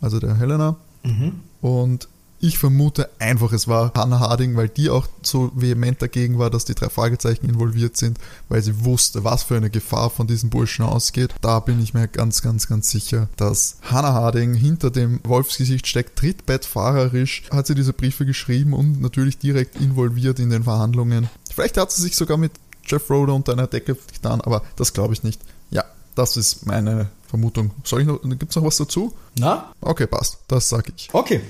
also 0.00 0.20
der 0.20 0.36
Helena. 0.36 0.76
Mhm. 1.02 1.40
Und 1.60 2.08
ich 2.40 2.58
vermute 2.58 3.10
einfach, 3.18 3.52
es 3.52 3.68
war 3.68 3.92
Hannah 3.94 4.20
Harding, 4.20 4.56
weil 4.56 4.68
die 4.68 4.88
auch 4.88 5.06
so 5.22 5.52
vehement 5.54 6.00
dagegen 6.00 6.38
war, 6.38 6.48
dass 6.48 6.64
die 6.64 6.74
drei 6.74 6.88
Fragezeichen 6.88 7.46
involviert 7.46 7.96
sind, 7.96 8.18
weil 8.48 8.62
sie 8.62 8.84
wusste, 8.84 9.24
was 9.24 9.42
für 9.42 9.56
eine 9.56 9.70
Gefahr 9.70 10.08
von 10.08 10.26
diesen 10.26 10.48
Burschen 10.48 10.84
ausgeht. 10.84 11.34
Da 11.42 11.60
bin 11.60 11.82
ich 11.82 11.92
mir 11.92 12.08
ganz, 12.08 12.40
ganz, 12.40 12.66
ganz 12.66 12.90
sicher, 12.90 13.28
dass 13.36 13.76
Hannah 13.82 14.14
Harding 14.14 14.54
hinter 14.54 14.90
dem 14.90 15.20
Wolfsgesicht 15.24 15.86
steckt, 15.86 16.18
trittbettfahrerisch, 16.18 17.42
hat 17.50 17.66
sie 17.66 17.74
diese 17.74 17.92
Briefe 17.92 18.24
geschrieben 18.24 18.72
und 18.72 19.02
natürlich 19.02 19.38
direkt 19.38 19.76
involviert 19.76 20.38
in 20.38 20.50
den 20.50 20.64
Verhandlungen. 20.64 21.28
Vielleicht 21.52 21.76
hat 21.76 21.92
sie 21.92 22.02
sich 22.02 22.16
sogar 22.16 22.38
mit 22.38 22.52
Jeff 22.86 23.08
Roder 23.10 23.34
unter 23.34 23.52
einer 23.52 23.66
Decke 23.66 23.96
getan, 24.12 24.40
aber 24.40 24.62
das 24.76 24.94
glaube 24.94 25.12
ich 25.12 25.22
nicht. 25.22 25.42
Ja, 25.70 25.84
das 26.14 26.38
ist 26.38 26.66
meine 26.66 27.10
Vermutung. 27.28 27.70
Soll 27.84 28.00
ich 28.00 28.06
noch, 28.06 28.20
gibt's 28.22 28.56
noch 28.56 28.64
was 28.64 28.78
dazu? 28.78 29.12
Na? 29.38 29.72
Okay, 29.80 30.06
passt. 30.06 30.38
Das 30.48 30.68
sage 30.68 30.92
ich. 30.96 31.10
Okay. 31.12 31.42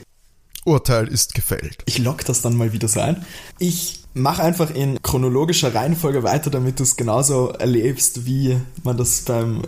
Urteil 0.65 1.09
ist 1.09 1.35
gefällt. 1.35 1.79
Ich 1.87 1.99
lock 1.99 2.25
das 2.25 2.43
dann 2.43 2.57
mal 2.57 2.73
wieder 2.73 2.89
so 2.89 3.01
ein. 3.01 3.25
Ich 3.59 4.01
mache 4.15 4.43
einfach 4.43 4.75
in 4.75 5.01
chronologischer 5.03 5.75
Reihenfolge 5.75 6.23
weiter, 6.23 6.51
damit 6.51 6.79
du 6.79 6.83
es 6.83 6.97
genauso 6.97 7.51
erlebst, 7.51 8.27
wie 8.27 8.59
man 8.83 8.97
das 8.97 9.23
beim 9.23 9.63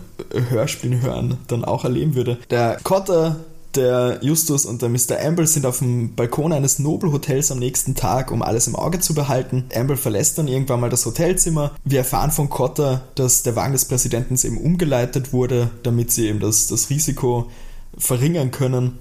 Hörspielen 0.49 1.01
hören 1.01 1.37
dann 1.47 1.65
auch 1.65 1.83
erleben 1.83 2.15
würde. 2.15 2.37
Der 2.49 2.77
Cotter 2.83 3.37
der 3.75 4.19
Justus 4.21 4.65
und 4.65 4.81
der 4.81 4.89
Mr. 4.89 5.19
Amble 5.19 5.47
sind 5.47 5.65
auf 5.65 5.79
dem 5.79 6.13
Balkon 6.15 6.53
eines 6.53 6.79
Nobelhotels 6.79 7.51
am 7.51 7.59
nächsten 7.59 7.95
Tag, 7.95 8.31
um 8.31 8.43
alles 8.43 8.67
im 8.67 8.75
Auge 8.75 8.99
zu 8.99 9.13
behalten. 9.15 9.65
Amble 9.73 9.97
verlässt 9.97 10.37
dann 10.37 10.47
irgendwann 10.47 10.79
mal 10.79 10.89
das 10.89 11.05
Hotelzimmer. 11.05 11.71
Wir 11.83 11.99
erfahren 11.99 12.31
von 12.31 12.49
Cotter, 12.49 13.01
dass 13.15 13.43
der 13.43 13.55
Wagen 13.55 13.73
des 13.73 13.85
Präsidenten 13.85 14.35
eben 14.43 14.57
umgeleitet 14.57 15.33
wurde, 15.33 15.71
damit 15.81 16.11
sie 16.11 16.27
eben 16.27 16.39
das, 16.39 16.67
das 16.67 16.89
Risiko 16.89 17.49
verringern 17.97 18.51
können. 18.51 18.99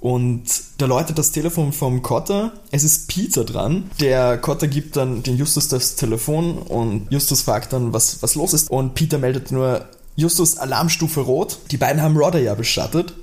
Und 0.00 0.42
da 0.78 0.86
läutet 0.86 1.18
das 1.18 1.30
Telefon 1.30 1.72
vom 1.72 2.00
Cotter. 2.00 2.52
Es 2.70 2.84
ist 2.84 3.08
Peter 3.08 3.44
dran. 3.44 3.90
Der 4.00 4.38
Cotter 4.38 4.66
gibt 4.66 4.96
dann 4.96 5.22
den 5.22 5.36
Justus 5.36 5.68
das 5.68 5.94
Telefon 5.96 6.56
und 6.56 7.06
Justus 7.10 7.42
fragt 7.42 7.74
dann, 7.74 7.92
was, 7.92 8.22
was 8.22 8.34
los 8.34 8.54
ist. 8.54 8.70
Und 8.70 8.94
Peter 8.94 9.18
meldet 9.18 9.52
nur, 9.52 9.86
Justus, 10.16 10.56
Alarmstufe 10.56 11.20
rot. 11.20 11.58
Die 11.70 11.76
beiden 11.76 12.02
haben 12.02 12.16
Rodder 12.16 12.40
ja 12.40 12.54
bestattet. 12.54 13.14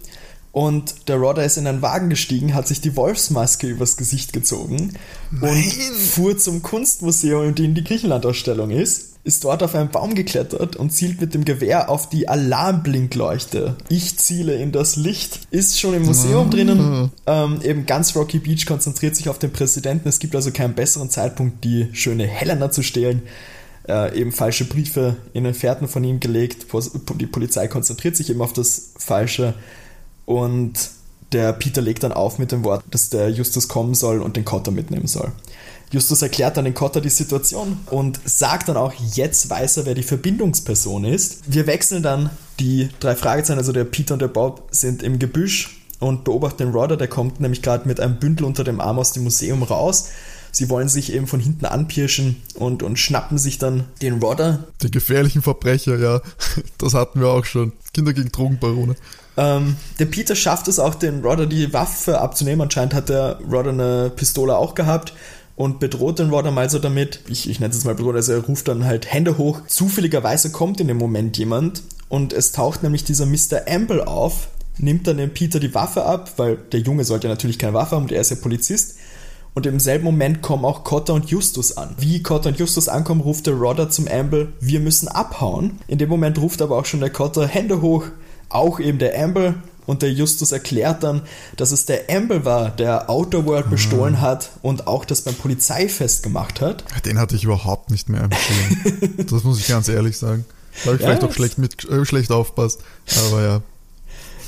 Und 0.51 1.07
der 1.07 1.17
Rodder 1.17 1.43
ist 1.43 1.57
in 1.57 1.67
einen 1.67 1.81
Wagen 1.81 2.09
gestiegen, 2.09 2.55
hat 2.55 2.67
sich 2.67 2.81
die 2.81 2.95
Wolfsmaske 2.95 3.67
übers 3.67 3.97
Gesicht 3.97 4.33
gezogen 4.33 4.93
Nein. 5.29 5.41
und 5.41 5.73
fuhr 5.95 6.37
zum 6.37 6.63
Kunstmuseum, 6.63 7.49
in 7.49 7.55
dem 7.55 7.75
die 7.75 7.83
Griechenland-Ausstellung 7.83 8.71
ist 8.71 9.06
ist 9.27 9.43
dort 9.43 9.61
auf 9.61 9.75
einen 9.75 9.89
Baum 9.89 10.15
geklettert 10.15 10.77
und 10.77 10.91
zielt 10.91 11.19
mit 11.19 11.33
dem 11.33 11.43
Gewehr 11.43 11.89
auf 11.89 12.07
die 12.07 12.29
Alarmblinkleuchte. 12.29 13.75
Ich 13.89 14.17
ziele 14.17 14.55
in 14.55 14.71
das 14.71 14.95
Licht. 14.95 15.41
Ist 15.51 15.77
schon 15.79 15.93
im 15.93 16.03
Museum 16.03 16.49
drinnen. 16.49 17.11
Ähm, 17.25 17.59
eben 17.61 17.85
ganz 17.85 18.15
Rocky 18.15 18.39
Beach 18.39 18.65
konzentriert 18.65 19.17
sich 19.17 19.27
auf 19.27 19.37
den 19.37 19.51
Präsidenten. 19.51 20.07
Es 20.07 20.19
gibt 20.19 20.33
also 20.33 20.51
keinen 20.51 20.75
besseren 20.75 21.09
Zeitpunkt, 21.09 21.65
die 21.65 21.89
schöne 21.91 22.25
Helena 22.25 22.71
zu 22.71 22.83
stehlen. 22.83 23.23
Äh, 23.85 24.17
eben 24.17 24.31
falsche 24.31 24.63
Briefe 24.63 25.17
in 25.33 25.43
den 25.43 25.53
Fährten 25.53 25.89
von 25.89 26.05
ihm 26.05 26.21
gelegt. 26.21 26.65
Die 27.19 27.27
Polizei 27.27 27.67
konzentriert 27.67 28.15
sich 28.15 28.29
eben 28.29 28.41
auf 28.41 28.53
das 28.53 28.93
Falsche. 28.97 29.55
Und 30.25 30.89
der 31.33 31.51
Peter 31.51 31.81
legt 31.81 32.03
dann 32.03 32.13
auf 32.13 32.39
mit 32.39 32.53
dem 32.53 32.63
Wort, 32.63 32.85
dass 32.91 33.09
der 33.09 33.29
Justus 33.29 33.67
kommen 33.67 33.93
soll 33.93 34.21
und 34.21 34.37
den 34.37 34.45
Kotter 34.45 34.71
mitnehmen 34.71 35.07
soll. 35.07 35.33
Justus 35.91 36.21
erklärt 36.21 36.57
dann 36.57 36.65
den 36.65 36.73
Cotter 36.73 36.99
die 36.99 37.09
Situation 37.09 37.79
und 37.87 38.19
sagt 38.25 38.67
dann 38.67 38.77
auch, 38.77 38.93
jetzt 39.13 39.49
weiß 39.49 39.77
er, 39.77 39.85
wer 39.85 39.95
die 39.95 40.03
Verbindungsperson 40.03 41.05
ist. 41.05 41.41
Wir 41.47 41.65
wechseln 41.67 42.03
dann 42.03 42.29
die 42.59 42.89
drei 42.99 43.15
Fragezeichen, 43.15 43.59
also 43.59 43.71
der 43.71 43.85
Peter 43.85 44.13
und 44.13 44.21
der 44.21 44.27
Bob 44.27 44.67
sind 44.71 45.01
im 45.01 45.19
Gebüsch 45.19 45.81
und 45.99 46.23
beobachten 46.23 46.63
den 46.63 46.71
Rodder, 46.71 46.97
der 46.97 47.07
kommt 47.07 47.39
nämlich 47.39 47.61
gerade 47.61 47.87
mit 47.87 47.99
einem 47.99 48.17
Bündel 48.19 48.45
unter 48.45 48.63
dem 48.63 48.81
Arm 48.81 48.99
aus 48.99 49.13
dem 49.13 49.23
Museum 49.23 49.63
raus. 49.63 50.09
Sie 50.51 50.69
wollen 50.69 50.89
sich 50.89 51.13
eben 51.13 51.27
von 51.27 51.39
hinten 51.39 51.65
anpirschen 51.65 52.41
und, 52.55 52.81
und 52.81 52.97
schnappen 52.97 53.37
sich 53.37 53.57
dann 53.57 53.85
den 54.01 54.19
Rodder. 54.19 54.65
Die 54.81 54.91
gefährlichen 54.91 55.41
Verbrecher, 55.41 55.97
ja. 55.97 56.21
Das 56.77 56.93
hatten 56.93 57.19
wir 57.19 57.27
auch 57.27 57.45
schon. 57.45 57.73
Kinder 57.93 58.13
gegen 58.13 58.31
Drogenbarone. 58.31 58.95
Ähm, 59.35 59.75
der 59.99 60.05
Peter 60.05 60.35
schafft 60.35 60.67
es 60.67 60.79
auch, 60.79 60.95
den 60.95 61.23
Rodder 61.23 61.45
die 61.45 61.73
Waffe 61.73 62.19
abzunehmen. 62.19 62.61
Anscheinend 62.61 62.93
hat 62.93 63.09
der 63.09 63.39
Rodder 63.51 63.69
eine 63.69 64.11
Pistole 64.15 64.57
auch 64.57 64.73
gehabt 64.73 65.13
und 65.57 65.79
bedroht 65.79 66.19
den 66.19 66.29
Rodder 66.29 66.51
mal 66.51 66.69
so 66.69 66.79
damit. 66.79 67.19
Ich, 67.27 67.49
ich 67.49 67.59
nenne 67.59 67.73
es 67.73 67.83
mal 67.83 67.95
bedroht, 67.95 68.15
also 68.15 68.31
er 68.31 68.39
ruft 68.39 68.69
dann 68.69 68.85
halt 68.85 69.11
Hände 69.11 69.37
hoch. 69.37 69.61
Zufälligerweise 69.67 70.51
kommt 70.51 70.79
in 70.79 70.87
dem 70.87 70.97
Moment 70.97 71.37
jemand 71.37 71.81
und 72.07 72.31
es 72.31 72.53
taucht 72.53 72.83
nämlich 72.83 73.03
dieser 73.03 73.25
Mr. 73.25 73.67
Amble 73.67 74.07
auf, 74.07 74.49
nimmt 74.77 75.07
dann 75.07 75.17
dem 75.17 75.33
Peter 75.33 75.59
die 75.59 75.73
Waffe 75.73 76.05
ab, 76.05 76.33
weil 76.37 76.57
der 76.71 76.81
Junge 76.81 77.03
sollte 77.03 77.27
ja 77.27 77.33
natürlich 77.33 77.57
keine 77.57 77.73
Waffe 77.73 77.95
haben 77.95 78.03
und 78.03 78.11
er 78.11 78.21
ist 78.21 78.29
ja 78.29 78.37
Polizist 78.37 78.97
Und 79.55 79.65
im 79.65 79.79
selben 79.79 80.05
Moment 80.05 80.43
kommen 80.43 80.63
auch 80.63 80.83
Cotta 80.83 81.13
und 81.13 81.31
Justus 81.31 81.75
an. 81.75 81.95
Wie 81.97 82.21
Cotta 82.21 82.49
und 82.49 82.59
Justus 82.59 82.87
ankommen, 82.87 83.21
ruft 83.21 83.47
der 83.47 83.55
Rodder 83.55 83.89
zum 83.89 84.07
Amble, 84.07 84.53
wir 84.61 84.79
müssen 84.79 85.07
abhauen. 85.07 85.79
In 85.87 85.97
dem 85.97 86.09
Moment 86.09 86.37
ruft 86.39 86.61
aber 86.61 86.77
auch 86.77 86.85
schon 86.85 86.99
der 86.99 87.09
Cotta, 87.09 87.45
Hände 87.45 87.81
hoch, 87.81 88.05
auch 88.49 88.79
eben 88.79 88.99
der 88.99 89.19
Amble. 89.19 89.55
Und 89.87 90.03
der 90.03 90.11
Justus 90.11 90.51
erklärt 90.51 91.01
dann, 91.01 91.23
dass 91.55 91.71
es 91.71 91.85
der 91.85 92.09
Amble 92.09 92.45
war, 92.45 92.69
der 92.69 93.09
Outer 93.09 93.45
World 93.45 93.71
bestohlen 93.71 94.15
mhm. 94.15 94.21
hat 94.21 94.51
und 94.61 94.85
auch 94.85 95.05
das 95.05 95.21
beim 95.21 95.33
Polizeifest 95.33 96.21
gemacht 96.21 96.61
hat. 96.61 96.83
Den 97.05 97.17
hatte 97.17 97.35
ich 97.35 97.45
überhaupt 97.45 97.89
nicht 97.89 98.09
mehr 98.09 98.25
im 98.25 98.31
Schirm. 98.31 99.13
das 99.29 99.43
muss 99.43 99.59
ich 99.59 99.67
ganz 99.67 99.87
ehrlich 99.87 100.17
sagen. 100.17 100.45
Da 100.83 100.91
habe 100.91 100.97
ich 100.97 101.01
ja, 101.01 101.07
vielleicht 101.07 101.23
auch 101.23 101.33
schlecht, 101.33 101.57
mit, 101.57 101.89
äh, 101.89 102.05
schlecht 102.05 102.31
aufpasst. 102.31 102.81
Aber 103.29 103.41
ja. 103.41 103.61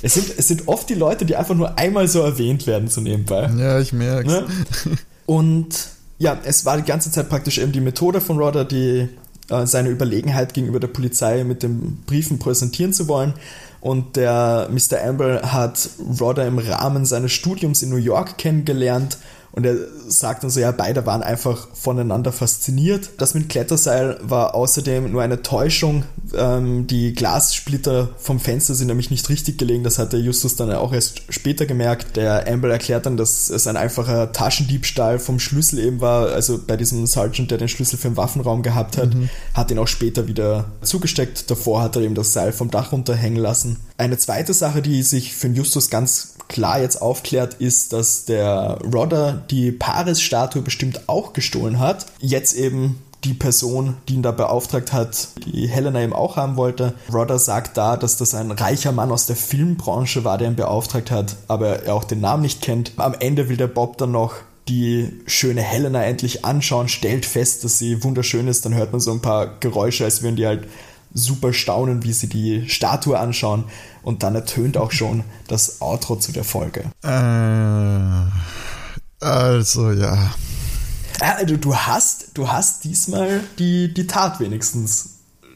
Es 0.02 0.14
sind, 0.14 0.28
es 0.38 0.48
sind 0.48 0.68
oft 0.68 0.90
die 0.90 0.94
Leute, 0.94 1.26
die 1.26 1.36
einfach 1.36 1.56
nur 1.56 1.78
einmal 1.78 2.08
so 2.08 2.22
erwähnt 2.22 2.68
werden, 2.68 2.88
so 2.90 3.02
nebenbei. 3.02 3.50
Ja, 3.58 3.80
ich 3.80 3.94
merke 3.94 4.28
ne? 4.28 4.48
Und 5.26 5.90
ja, 6.18 6.38
es 6.44 6.66
war 6.66 6.78
die 6.78 6.84
ganze 6.84 7.12
Zeit 7.12 7.30
praktisch 7.30 7.58
eben 7.58 7.72
die 7.72 7.82
Methode 7.82 8.22
von 8.22 8.38
Rodder, 8.38 8.66
die 8.66 9.08
äh, 9.50 9.66
seine 9.66 9.90
Überlegenheit 9.90 10.54
gegenüber 10.54 10.80
der 10.80 10.88
Polizei 10.88 11.44
mit 11.44 11.64
den 11.64 11.98
Briefen 12.06 12.40
präsentieren 12.40 12.94
zu 12.94 13.08
wollen. 13.08 13.34
Und 13.82 14.18
der 14.18 14.70
Mr. 14.70 15.02
Amber 15.04 15.54
hat 15.54 15.90
Rodder 16.20 16.46
im 16.46 16.58
Rahmen 16.58 17.06
seines 17.06 17.32
Studiums 17.32 17.82
in 17.82 17.90
New 17.90 17.96
York 17.96 18.38
kennengelernt 18.38 19.18
und 19.52 19.66
er 19.66 19.76
sagt 20.08 20.44
dann 20.44 20.50
so, 20.50 20.60
ja, 20.60 20.72
beide 20.72 21.06
waren 21.06 21.24
einfach 21.24 21.68
voneinander 21.74 22.32
fasziniert. 22.32 23.10
Das 23.18 23.34
mit 23.34 23.50
Kletterseil 23.50 24.20
war 24.22 24.54
außerdem 24.54 25.12
nur 25.12 25.24
eine 25.24 25.42
Täuschung. 25.42 26.04
Ähm, 26.36 26.86
die 26.86 27.14
Glassplitter 27.14 28.10
vom 28.18 28.40
Fenster 28.40 28.76
sind 28.76 28.88
nämlich 28.88 29.10
nicht 29.10 29.28
richtig 29.30 29.58
gelegen. 29.58 29.84
Das 29.84 29.98
hat 29.98 30.14
der 30.14 30.20
Justus 30.20 30.56
dann 30.56 30.72
auch 30.72 30.94
erst 30.94 31.22
später 31.30 31.66
gemerkt. 31.66 32.16
Der 32.16 32.48
Amber 32.48 32.70
erklärt 32.70 33.08
dann, 33.08 33.18
dass 33.18 33.50
es 33.50 33.66
ein 33.66 33.78
einfacher 33.78 34.32
Taschendiebstahl 34.32 35.18
vom 35.18 35.40
Schlüssel 35.40 35.80
eben 35.80 36.00
war. 36.00 36.28
Also 36.28 36.60
bei 36.66 36.78
diesem 36.78 37.08
Sergeant, 37.08 37.50
der 37.50 37.58
den 37.58 37.70
Schlüssel 37.70 37.98
für 37.98 38.10
den 38.10 38.18
Waffenraum 38.18 38.62
gehabt 38.62 38.98
hat, 38.98 39.16
mhm. 39.16 39.30
hat 39.56 39.72
ihn 39.72 39.80
auch 39.80 39.88
später 39.88 40.28
wieder 40.28 40.66
zugesteckt. 40.84 41.50
Davor 41.50 41.82
hat 41.82 41.96
er 41.96 42.04
eben 42.04 42.16
das 42.16 42.34
Seil 42.34 42.54
vom 42.54 42.70
Dach 42.70 42.92
runterhängen 42.92 43.40
lassen. 43.40 43.78
Eine 43.98 44.18
zweite 44.18 44.54
Sache, 44.54 44.82
die 44.84 45.02
sich 45.02 45.36
für 45.36 45.48
den 45.48 45.56
Justus 45.56 45.90
ganz 45.90 46.36
klar 46.50 46.82
jetzt 46.82 47.02
aufklärt, 47.02 47.54
ist, 47.56 47.94
dass 47.94 48.26
der 48.26 48.80
Rodder 48.94 49.44
die 49.50 49.72
Paris-Statue 49.72 50.62
bestimmt 50.62 51.08
auch 51.08 51.32
gestohlen 51.32 51.80
hat. 51.80 52.08
Jetzt 52.20 52.54
eben 52.54 53.02
die 53.24 53.34
Person, 53.34 53.98
die 54.08 54.16
ihn 54.16 54.24
da 54.24 54.32
beauftragt 54.32 54.94
hat, 54.94 55.30
die 55.46 55.68
Helena 55.68 56.02
eben 56.02 56.14
auch 56.14 56.38
haben 56.38 56.56
wollte. 56.56 56.94
Rodder 57.14 57.38
sagt 57.38 57.78
da, 57.78 57.98
dass 57.98 58.18
das 58.18 58.34
ein 58.34 58.52
reicher 58.52 58.92
Mann 58.92 59.12
aus 59.12 59.26
der 59.26 59.36
Filmbranche 59.36 60.24
war, 60.24 60.38
der 60.38 60.50
ihn 60.50 60.56
beauftragt 60.56 61.12
hat, 61.12 61.36
aber 61.48 61.84
er 61.84 61.96
auch 61.96 62.06
den 62.06 62.22
Namen 62.22 62.44
nicht 62.44 62.62
kennt. 62.62 62.94
Am 62.98 63.16
Ende 63.20 63.50
will 63.50 63.58
der 63.58 63.68
Bob 63.68 63.98
dann 63.98 64.12
noch 64.12 64.36
die 64.70 65.20
schöne 65.26 65.62
Helena 65.62 66.04
endlich 66.04 66.46
anschauen, 66.46 66.88
stellt 66.88 67.26
fest, 67.26 67.64
dass 67.64 67.80
sie 67.80 68.04
wunderschön 68.04 68.48
ist, 68.48 68.66
dann 68.66 68.76
hört 68.76 68.92
man 68.92 69.02
so 69.02 69.12
ein 69.12 69.22
paar 69.22 69.60
Geräusche, 69.60 70.06
als 70.06 70.22
würden 70.22 70.36
die 70.36 70.46
halt 70.46 70.68
super 71.14 71.54
staunen, 71.54 72.04
wie 72.04 72.14
sie 72.14 72.28
die 72.28 72.70
Statue 72.70 73.18
anschauen 73.18 73.66
und 74.04 74.24
dann 74.24 74.36
ertönt 74.36 74.78
auch 74.78 74.92
schon 74.92 75.24
das 75.48 75.82
Outro 75.82 76.16
zu 76.16 76.32
der 76.32 76.44
Folge. 76.44 76.86
Äh, 77.04 78.30
also 79.26 79.92
ja. 79.92 80.34
Also 81.20 81.58
du 81.58 81.76
hast, 81.76 82.38
du 82.38 82.48
hast 82.50 82.84
diesmal 82.84 83.42
die, 83.58 83.94
die 83.94 84.08
Tat 84.08 84.40
wenigstens 84.40 85.16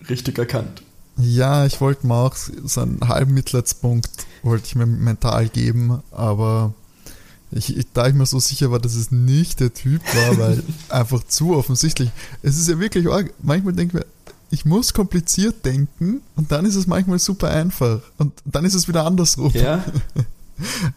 richtig 0.09 0.37
erkannt. 0.37 0.83
Ja, 1.17 1.65
ich 1.65 1.79
wollte 1.79 2.07
mir 2.07 2.15
auch 2.15 2.35
so 2.35 2.81
einen 2.81 3.07
halben 3.07 3.33
Mitleidspunkt 3.33 4.09
wollte 4.43 4.65
ich 4.65 4.75
mir 4.75 4.85
mental 4.85 5.47
geben, 5.47 6.03
aber 6.11 6.73
ich, 7.51 7.75
da 7.93 8.07
ich 8.07 8.13
mir 8.13 8.25
so 8.25 8.39
sicher 8.39 8.71
war, 8.71 8.79
dass 8.79 8.95
es 8.95 9.11
nicht 9.11 9.59
der 9.59 9.73
Typ 9.73 10.01
war, 10.13 10.37
weil 10.37 10.63
einfach 10.89 11.23
zu 11.23 11.55
offensichtlich. 11.55 12.11
Es 12.41 12.57
ist 12.57 12.67
ja 12.67 12.79
wirklich 12.79 13.07
arg. 13.09 13.33
Manchmal 13.41 13.73
denke 13.73 13.97
ich 13.97 14.03
mir, 14.03 14.12
ich 14.53 14.65
muss 14.65 14.93
kompliziert 14.93 15.65
denken 15.65 16.21
und 16.35 16.51
dann 16.51 16.65
ist 16.65 16.75
es 16.75 16.85
manchmal 16.85 17.17
super 17.17 17.49
einfach 17.49 18.01
und 18.19 18.33
dann 18.45 18.65
ist 18.65 18.75
es 18.75 18.87
wieder 18.87 19.05
andersrum. 19.05 19.51
Ja. 19.53 19.83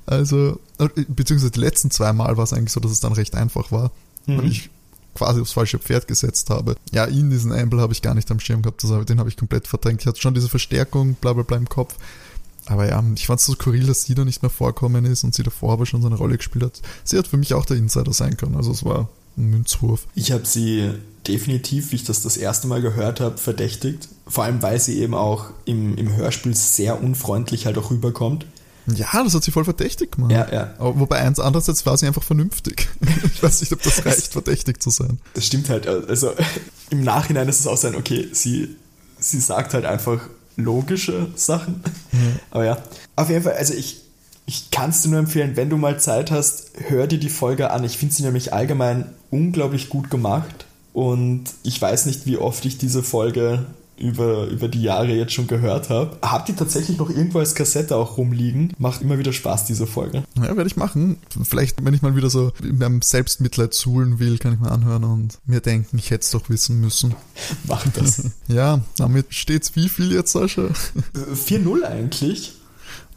Also, 0.05 0.61
beziehungsweise 1.09 1.51
die 1.51 1.61
letzten 1.61 1.91
zwei 1.91 2.13
Mal 2.13 2.37
war 2.37 2.45
es 2.45 2.53
eigentlich 2.53 2.73
so, 2.73 2.79
dass 2.79 2.93
es 2.93 3.01
dann 3.01 3.15
recht 3.15 3.35
einfach 3.35 3.73
war 3.73 3.91
mhm. 4.27 4.39
und 4.39 4.47
ich 4.47 4.69
quasi 5.15 5.41
aufs 5.41 5.53
falsche 5.53 5.79
Pferd 5.79 6.07
gesetzt 6.07 6.51
habe. 6.51 6.77
Ja, 6.93 7.07
ihn, 7.07 7.31
diesen 7.31 7.53
Amble, 7.53 7.81
habe 7.81 7.95
ich 7.95 8.03
gar 8.03 8.15
nicht 8.15 8.31
am 8.31 8.39
Schirm 8.39 8.61
gehabt, 8.61 8.85
also 8.85 9.03
den 9.03 9.19
habe 9.19 9.31
ich 9.31 9.37
komplett 9.39 9.67
verdrängt. 9.67 10.03
Ich 10.03 10.07
hatte 10.07 10.21
schon 10.21 10.35
diese 10.35 10.51
Verstärkung, 10.51 11.15
bla 11.15 11.33
bla 11.33 11.43
bla 11.43 11.57
im 11.57 11.71
Kopf. 11.71 11.95
Aber 12.67 12.87
ja, 12.87 13.03
ich 13.15 13.27
fand 13.27 13.41
es 13.41 13.47
so 13.47 13.55
skurril, 13.55 13.87
dass 13.87 14.03
sie 14.03 14.15
da 14.15 14.27
nicht 14.27 14.43
mehr 14.43 14.51
vorkommen 14.51 15.07
ist 15.07 15.25
und 15.25 15.35
sie 15.35 15.43
davor 15.43 15.73
aber 15.73 15.87
schon 15.87 16.03
so 16.03 16.07
eine 16.07 16.17
Rolle 16.17 16.37
gespielt 16.37 16.67
hat. 16.67 16.83
Sie 17.03 17.17
hat 17.17 17.27
für 17.27 17.39
mich 17.39 17.55
auch 17.55 17.65
der 17.65 17.79
Insider 17.79 18.13
sein 18.13 18.37
können, 18.37 18.57
also 18.57 18.73
es 18.73 18.85
war 18.85 19.09
ein 19.39 19.49
Münzwurf. 19.49 20.07
Ich 20.15 20.33
habe 20.33 20.45
sie 20.45 20.93
definitiv, 21.29 21.93
wie 21.93 21.97
ich 21.97 22.05
das 22.05 22.23
das 22.23 22.37
erste 22.37 22.67
Mal 22.67 22.81
gehört 22.81 23.21
habe, 23.21 23.39
verdächtigt. 23.39 24.09
Vor 24.27 24.45
allem, 24.45 24.63
weil 24.63 24.81
sie 24.81 24.99
eben 25.01 25.15
auch 25.15 25.47
im, 25.65 25.97
im 25.97 26.15
Hörspiel 26.15 26.57
sehr 26.57 27.03
unfreundlich 27.03 27.67
halt 27.67 27.79
auch 27.79 27.91
rüberkommt. 27.91 28.47
Ja, 28.95 29.09
das 29.25 29.35
hat 29.35 29.43
sie 29.43 29.51
voll 29.51 29.65
verdächtig 29.65 30.13
gemacht. 30.13 30.31
Ja, 30.31 30.47
ja. 30.53 30.75
Aber 30.79 31.01
wobei 31.01 31.19
eins 31.19 31.41
andererseits 31.41 31.85
war 31.87 31.97
sie 31.97 32.07
einfach 32.07 32.23
vernünftig. 32.23 32.89
ich 33.35 33.43
weiß 33.43 33.61
nicht, 33.61 33.73
ob 33.73 33.83
das 33.83 34.05
reicht, 34.07 34.33
verdächtig 34.33 34.81
zu 34.81 34.91
sein. 34.91 35.19
Das 35.35 35.45
stimmt 35.45 35.69
halt. 35.69 35.89
Also 35.89 36.33
im 36.91 37.03
Nachhinein 37.03 37.49
ist 37.49 37.61
es 37.61 37.67
auch 37.67 37.77
sein, 37.77 37.97
okay, 37.97 38.29
sie, 38.33 38.77
sie 39.19 39.41
sagt 39.41 39.75
halt 39.75 39.85
einfach 39.85 40.21
logische 40.57 41.29
Sachen. 41.35 41.83
Mhm. 42.13 42.37
Aber 42.51 42.65
ja, 42.65 42.79
auf 43.17 43.29
jeden 43.29 43.43
Fall, 43.43 43.55
also 43.55 43.75
ich, 43.75 44.03
ich 44.47 44.71
kann 44.71 44.91
es 44.91 45.03
dir 45.03 45.09
nur 45.09 45.19
empfehlen, 45.19 45.57
wenn 45.57 45.69
du 45.69 45.77
mal 45.77 45.99
Zeit 45.99 46.31
hast, 46.31 46.71
hör 46.89 47.09
dir 47.09 47.19
die 47.19 47.29
Folge 47.29 47.71
an. 47.71 47.83
Ich 47.83 47.99
finde 47.99 48.15
sie 48.15 48.23
nämlich 48.23 48.53
allgemein 48.53 49.11
unglaublich 49.31 49.89
gut 49.89 50.11
gemacht. 50.11 50.66
Und 50.97 51.45
ich 51.63 51.81
weiß 51.83 52.07
nicht, 52.07 52.25
wie 52.25 52.39
oft 52.39 52.65
ich 52.65 52.79
diese 52.79 53.03
Folge 53.03 53.67
über, 53.99 54.47
über 54.47 54.67
die 54.67 54.81
Jahre 54.81 55.13
jetzt 55.13 55.35
schon 55.35 55.47
gehört 55.47 55.91
habe. 55.91 56.17
Habt 56.23 56.49
ihr 56.49 56.57
tatsächlich 56.57 56.97
noch 56.97 57.11
irgendwo 57.11 57.39
als 57.39 57.55
Kassette 57.55 57.95
auch 57.97 58.17
rumliegen? 58.17 58.73
Macht 58.79 59.03
immer 59.03 59.19
wieder 59.19 59.35
Spaß, 59.35 59.67
diese 59.67 59.87
Folge. 59.87 60.23
Ja, 60.37 60.57
werde 60.57 60.67
ich 60.67 60.77
machen. 60.77 61.19
Vielleicht, 61.43 61.85
wenn 61.85 61.93
ich 61.93 62.01
mal 62.01 62.17
wieder 62.17 62.31
so 62.31 62.51
in 62.63 62.79
meinem 62.79 63.03
Selbstmitleid 63.03 63.75
suhlen 63.75 64.21
will, 64.21 64.39
kann 64.39 64.55
ich 64.55 64.59
mal 64.59 64.71
anhören 64.71 65.05
und 65.05 65.39
mir 65.45 65.61
denken, 65.61 65.99
ich 65.99 66.11
hätte 66.11 66.23
es 66.23 66.31
doch 66.31 66.49
wissen 66.49 66.81
müssen. 66.81 67.15
Mach 67.69 67.87
das. 67.89 68.31
ja, 68.49 68.81
damit 68.97 69.35
steht's 69.35 69.77
wie 69.77 69.91
viel 69.91 70.11
jetzt, 70.11 70.33
Sascha? 70.33 70.71
4-0 71.15 71.83
eigentlich. 71.83 72.55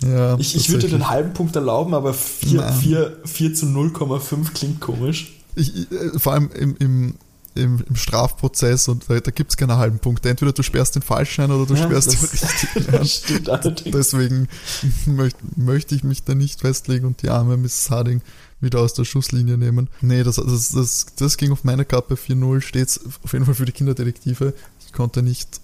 Ja, 0.04 0.38
ich, 0.38 0.54
ich 0.54 0.70
würde 0.70 0.90
den 0.90 1.08
halben 1.08 1.32
Punkt 1.32 1.56
erlauben, 1.56 1.94
aber 1.94 2.14
4, 2.14 2.62
4, 2.74 3.18
4 3.24 3.54
zu 3.54 3.68
0,5 3.68 4.52
klingt 4.54 4.82
komisch. 4.82 5.40
Ich, 5.56 5.90
äh, 5.94 6.20
vor 6.20 6.34
allem 6.34 6.52
im, 6.52 6.76
im 6.78 7.16
im, 7.56 7.84
im 7.88 7.96
Strafprozess 7.96 8.88
und 8.88 9.10
da, 9.10 9.20
da 9.20 9.32
gibt 9.32 9.52
es 9.52 9.58
keine 9.58 9.78
halben 9.78 10.00
Punkte. 10.00 10.30
Entweder 10.30 10.52
du 10.52 10.64
sperrst 10.64 10.96
den 10.96 11.02
Falschschein 11.02 11.52
oder 11.52 11.66
du 11.66 11.74
ja, 11.74 11.84
sperrst 11.84 12.14
den 12.14 12.20
richtigen. 12.20 12.92
Das 12.92 13.12
stimmt 13.12 13.50
allerdings. 13.50 13.96
Deswegen 13.96 14.48
möchte, 15.06 15.40
möchte 15.56 15.96
ich 15.96 16.04
mich 16.04 16.24
da 16.24 16.36
nicht 16.36 16.62
festlegen 16.62 17.06
und 17.06 17.22
die 17.22 17.30
arme 17.30 17.58
Mrs. 17.58 17.90
Harding 17.90 18.22
wieder 18.62 18.80
aus 18.80 18.94
der 18.94 19.06
Schusslinie 19.06 19.58
nehmen. 19.58 19.90
Nee, 20.02 20.24
das, 20.24 20.36
das, 20.36 20.72
das, 20.72 21.06
das 21.16 21.38
ging 21.38 21.52
auf 21.52 21.64
meine 21.64 21.86
Kappe 21.86 22.16
4-0, 22.16 22.62
steht 22.62 23.00
auf 23.24 23.34
jeden 23.34 23.46
Fall 23.46 23.56
für 23.56 23.66
die 23.66 23.72
Kinderdetektive. 23.72 24.54
Ich 24.86 24.94
konnte 24.94 25.24
nicht, 25.24 25.62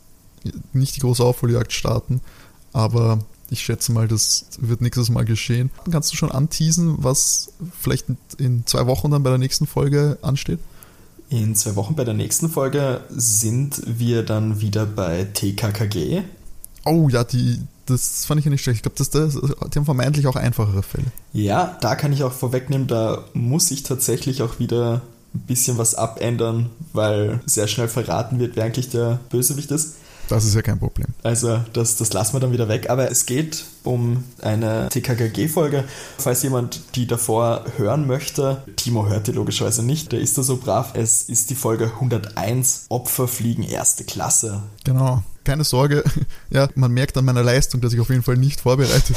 nicht 0.73 0.95
die 0.95 1.01
große 1.01 1.23
Aufholjagd 1.23 1.73
starten, 1.73 2.21
aber 2.71 3.19
ich 3.49 3.61
schätze 3.61 3.91
mal, 3.91 4.07
das 4.07 4.45
wird 4.59 4.81
nächstes 4.81 5.09
Mal 5.09 5.25
geschehen. 5.25 5.71
Kannst 5.91 6.11
du 6.11 6.17
schon 6.17 6.31
anteasen, 6.31 6.95
was 6.97 7.51
vielleicht 7.79 8.05
in 8.37 8.65
zwei 8.65 8.87
Wochen 8.87 9.11
dann 9.11 9.23
bei 9.23 9.29
der 9.29 9.39
nächsten 9.39 9.67
Folge 9.67 10.17
ansteht? 10.21 10.59
In 11.29 11.55
zwei 11.55 11.75
Wochen 11.75 11.95
bei 11.95 12.03
der 12.03 12.13
nächsten 12.13 12.49
Folge 12.49 13.01
sind 13.09 13.81
wir 13.85 14.23
dann 14.23 14.61
wieder 14.61 14.85
bei 14.85 15.25
TKKG. 15.33 16.21
Oh 16.85 17.09
ja, 17.09 17.23
die, 17.23 17.59
das 17.87 18.25
fand 18.25 18.39
ich 18.39 18.45
ja 18.45 18.51
nicht 18.51 18.61
schlecht. 18.61 18.77
Ich 18.77 18.83
glaube, 18.83 18.97
das, 18.97 19.09
das, 19.09 19.33
die 19.33 19.79
haben 19.79 19.85
vermeintlich 19.85 20.27
auch 20.27 20.35
einfachere 20.35 20.83
Fälle. 20.83 21.07
Ja, 21.33 21.77
da 21.81 21.95
kann 21.95 22.13
ich 22.13 22.23
auch 22.23 22.31
vorwegnehmen, 22.31 22.87
da 22.87 23.25
muss 23.33 23.71
ich 23.71 23.83
tatsächlich 23.83 24.43
auch 24.43 24.59
wieder 24.59 25.01
ein 25.33 25.39
bisschen 25.41 25.77
was 25.77 25.95
abändern, 25.95 26.69
weil 26.93 27.39
sehr 27.45 27.67
schnell 27.67 27.87
verraten 27.87 28.39
wird, 28.39 28.55
wer 28.55 28.65
eigentlich 28.65 28.89
der 28.89 29.19
Bösewicht 29.29 29.71
ist. 29.71 29.95
Das 30.27 30.45
ist 30.45 30.55
ja 30.55 30.61
kein 30.61 30.79
Problem. 30.79 31.07
Also 31.23 31.61
das, 31.73 31.97
das 31.97 32.13
lassen 32.13 32.33
wir 32.33 32.39
dann 32.39 32.51
wieder 32.51 32.67
weg. 32.67 32.89
Aber 32.89 33.11
es 33.11 33.25
geht 33.25 33.65
um 33.83 34.23
eine 34.41 34.89
TKKG-Folge. 34.89 35.83
Falls 36.17 36.43
jemand 36.43 36.81
die 36.95 37.07
davor 37.07 37.65
hören 37.77 38.07
möchte, 38.07 38.63
Timo 38.75 39.07
hört 39.07 39.27
die 39.27 39.31
logischerweise 39.31 39.83
nicht, 39.83 40.11
der 40.11 40.19
ist 40.19 40.37
da 40.37 40.43
so 40.43 40.57
brav. 40.57 40.93
Es 40.95 41.23
ist 41.23 41.49
die 41.49 41.55
Folge 41.55 41.85
101, 41.85 42.85
Opfer 42.89 43.27
fliegen 43.27 43.63
erste 43.63 44.03
Klasse. 44.03 44.63
Genau. 44.83 45.23
Keine 45.43 45.63
Sorge, 45.63 46.03
ja, 46.49 46.67
man 46.73 46.91
merkt 46.91 47.17
an 47.17 47.25
meiner 47.25 47.43
Leistung, 47.43 47.79
dass 47.79 47.93
ich 47.93 47.99
auf 47.99 48.09
jeden 48.09 48.23
Fall 48.23 48.35
nicht 48.35 48.61
vorbereitet 48.61 49.15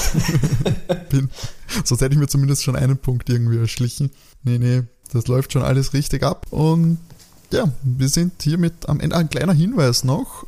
bin. 1.08 1.30
Sonst 1.84 2.02
hätte 2.02 2.12
ich 2.12 2.20
mir 2.20 2.28
zumindest 2.28 2.64
schon 2.64 2.76
einen 2.76 2.98
Punkt 2.98 3.30
irgendwie 3.30 3.56
erschlichen. 3.56 4.10
Nee, 4.42 4.58
nee, 4.58 4.82
das 5.10 5.26
läuft 5.26 5.54
schon 5.54 5.62
alles 5.62 5.94
richtig 5.94 6.22
ab. 6.22 6.46
Und 6.50 6.98
ja, 7.50 7.64
wir 7.82 8.10
sind 8.10 8.42
hiermit 8.42 8.90
am 8.90 9.00
Ende. 9.00 9.16
Ein 9.16 9.30
kleiner 9.30 9.54
Hinweis 9.54 10.04
noch 10.04 10.46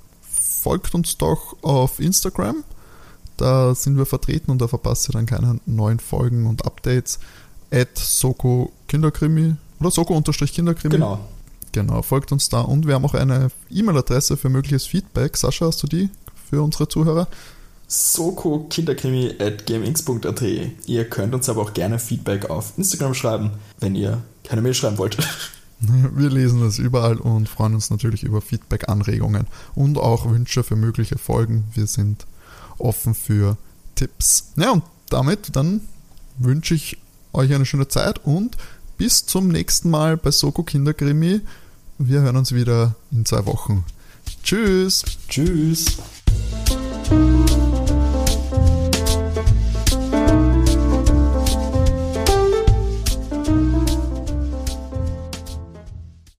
folgt 0.62 0.94
uns 0.94 1.18
doch 1.18 1.56
auf 1.62 2.00
Instagram. 2.00 2.64
Da 3.36 3.74
sind 3.74 3.96
wir 3.96 4.06
vertreten 4.06 4.50
und 4.50 4.60
da 4.60 4.68
verpasst 4.68 5.08
ihr 5.08 5.12
dann 5.12 5.26
keine 5.26 5.60
neuen 5.66 5.98
Folgen 5.98 6.46
und 6.46 6.66
Updates. 6.66 7.18
At 7.72 7.96
Soko 7.96 8.72
Kinderkrimi 8.88 9.54
oder 9.78 9.90
Soko-Kinderkrimi. 9.90 10.94
Genau. 10.94 11.20
Genau, 11.72 12.02
folgt 12.02 12.32
uns 12.32 12.48
da 12.48 12.62
und 12.62 12.86
wir 12.86 12.94
haben 12.94 13.04
auch 13.04 13.14
eine 13.14 13.50
E-Mail-Adresse 13.70 14.36
für 14.36 14.48
mögliches 14.48 14.86
Feedback. 14.86 15.36
Sascha, 15.36 15.66
hast 15.66 15.80
du 15.84 15.86
die 15.86 16.10
für 16.50 16.62
unsere 16.62 16.88
Zuhörer? 16.88 17.28
sokokinderkrimi.gameinx.at. 17.86 20.42
Ihr 20.86 21.10
könnt 21.10 21.34
uns 21.34 21.48
aber 21.48 21.62
auch 21.62 21.74
gerne 21.74 21.98
Feedback 21.98 22.48
auf 22.50 22.74
Instagram 22.76 23.14
schreiben, 23.14 23.50
wenn 23.80 23.96
ihr 23.96 24.22
keine 24.44 24.62
Mail 24.62 24.74
schreiben 24.74 24.98
wollt. 24.98 25.16
Wir 26.14 26.30
lesen 26.30 26.60
das 26.60 26.78
überall 26.78 27.16
und 27.16 27.48
freuen 27.48 27.74
uns 27.74 27.90
natürlich 27.90 28.22
über 28.22 28.40
Feedback, 28.40 28.88
Anregungen 28.88 29.46
und 29.74 29.98
auch 29.98 30.28
Wünsche 30.30 30.62
für 30.62 30.76
mögliche 30.76 31.18
Folgen. 31.18 31.64
Wir 31.74 31.86
sind 31.86 32.26
offen 32.78 33.14
für 33.14 33.56
Tipps. 33.94 34.52
Ja, 34.56 34.72
und 34.72 34.84
damit 35.08 35.56
dann 35.56 35.80
wünsche 36.38 36.74
ich 36.74 36.98
euch 37.32 37.54
eine 37.54 37.66
schöne 37.66 37.88
Zeit 37.88 38.24
und 38.24 38.56
bis 38.98 39.24
zum 39.24 39.48
nächsten 39.48 39.90
Mal 39.90 40.16
bei 40.16 40.30
Soko 40.30 40.62
Kinderkrimi. 40.62 41.40
Wir 41.98 42.20
hören 42.20 42.36
uns 42.36 42.52
wieder 42.52 42.94
in 43.10 43.24
zwei 43.24 43.46
Wochen. 43.46 43.84
Tschüss. 44.42 45.04
Tschüss. 45.28 45.98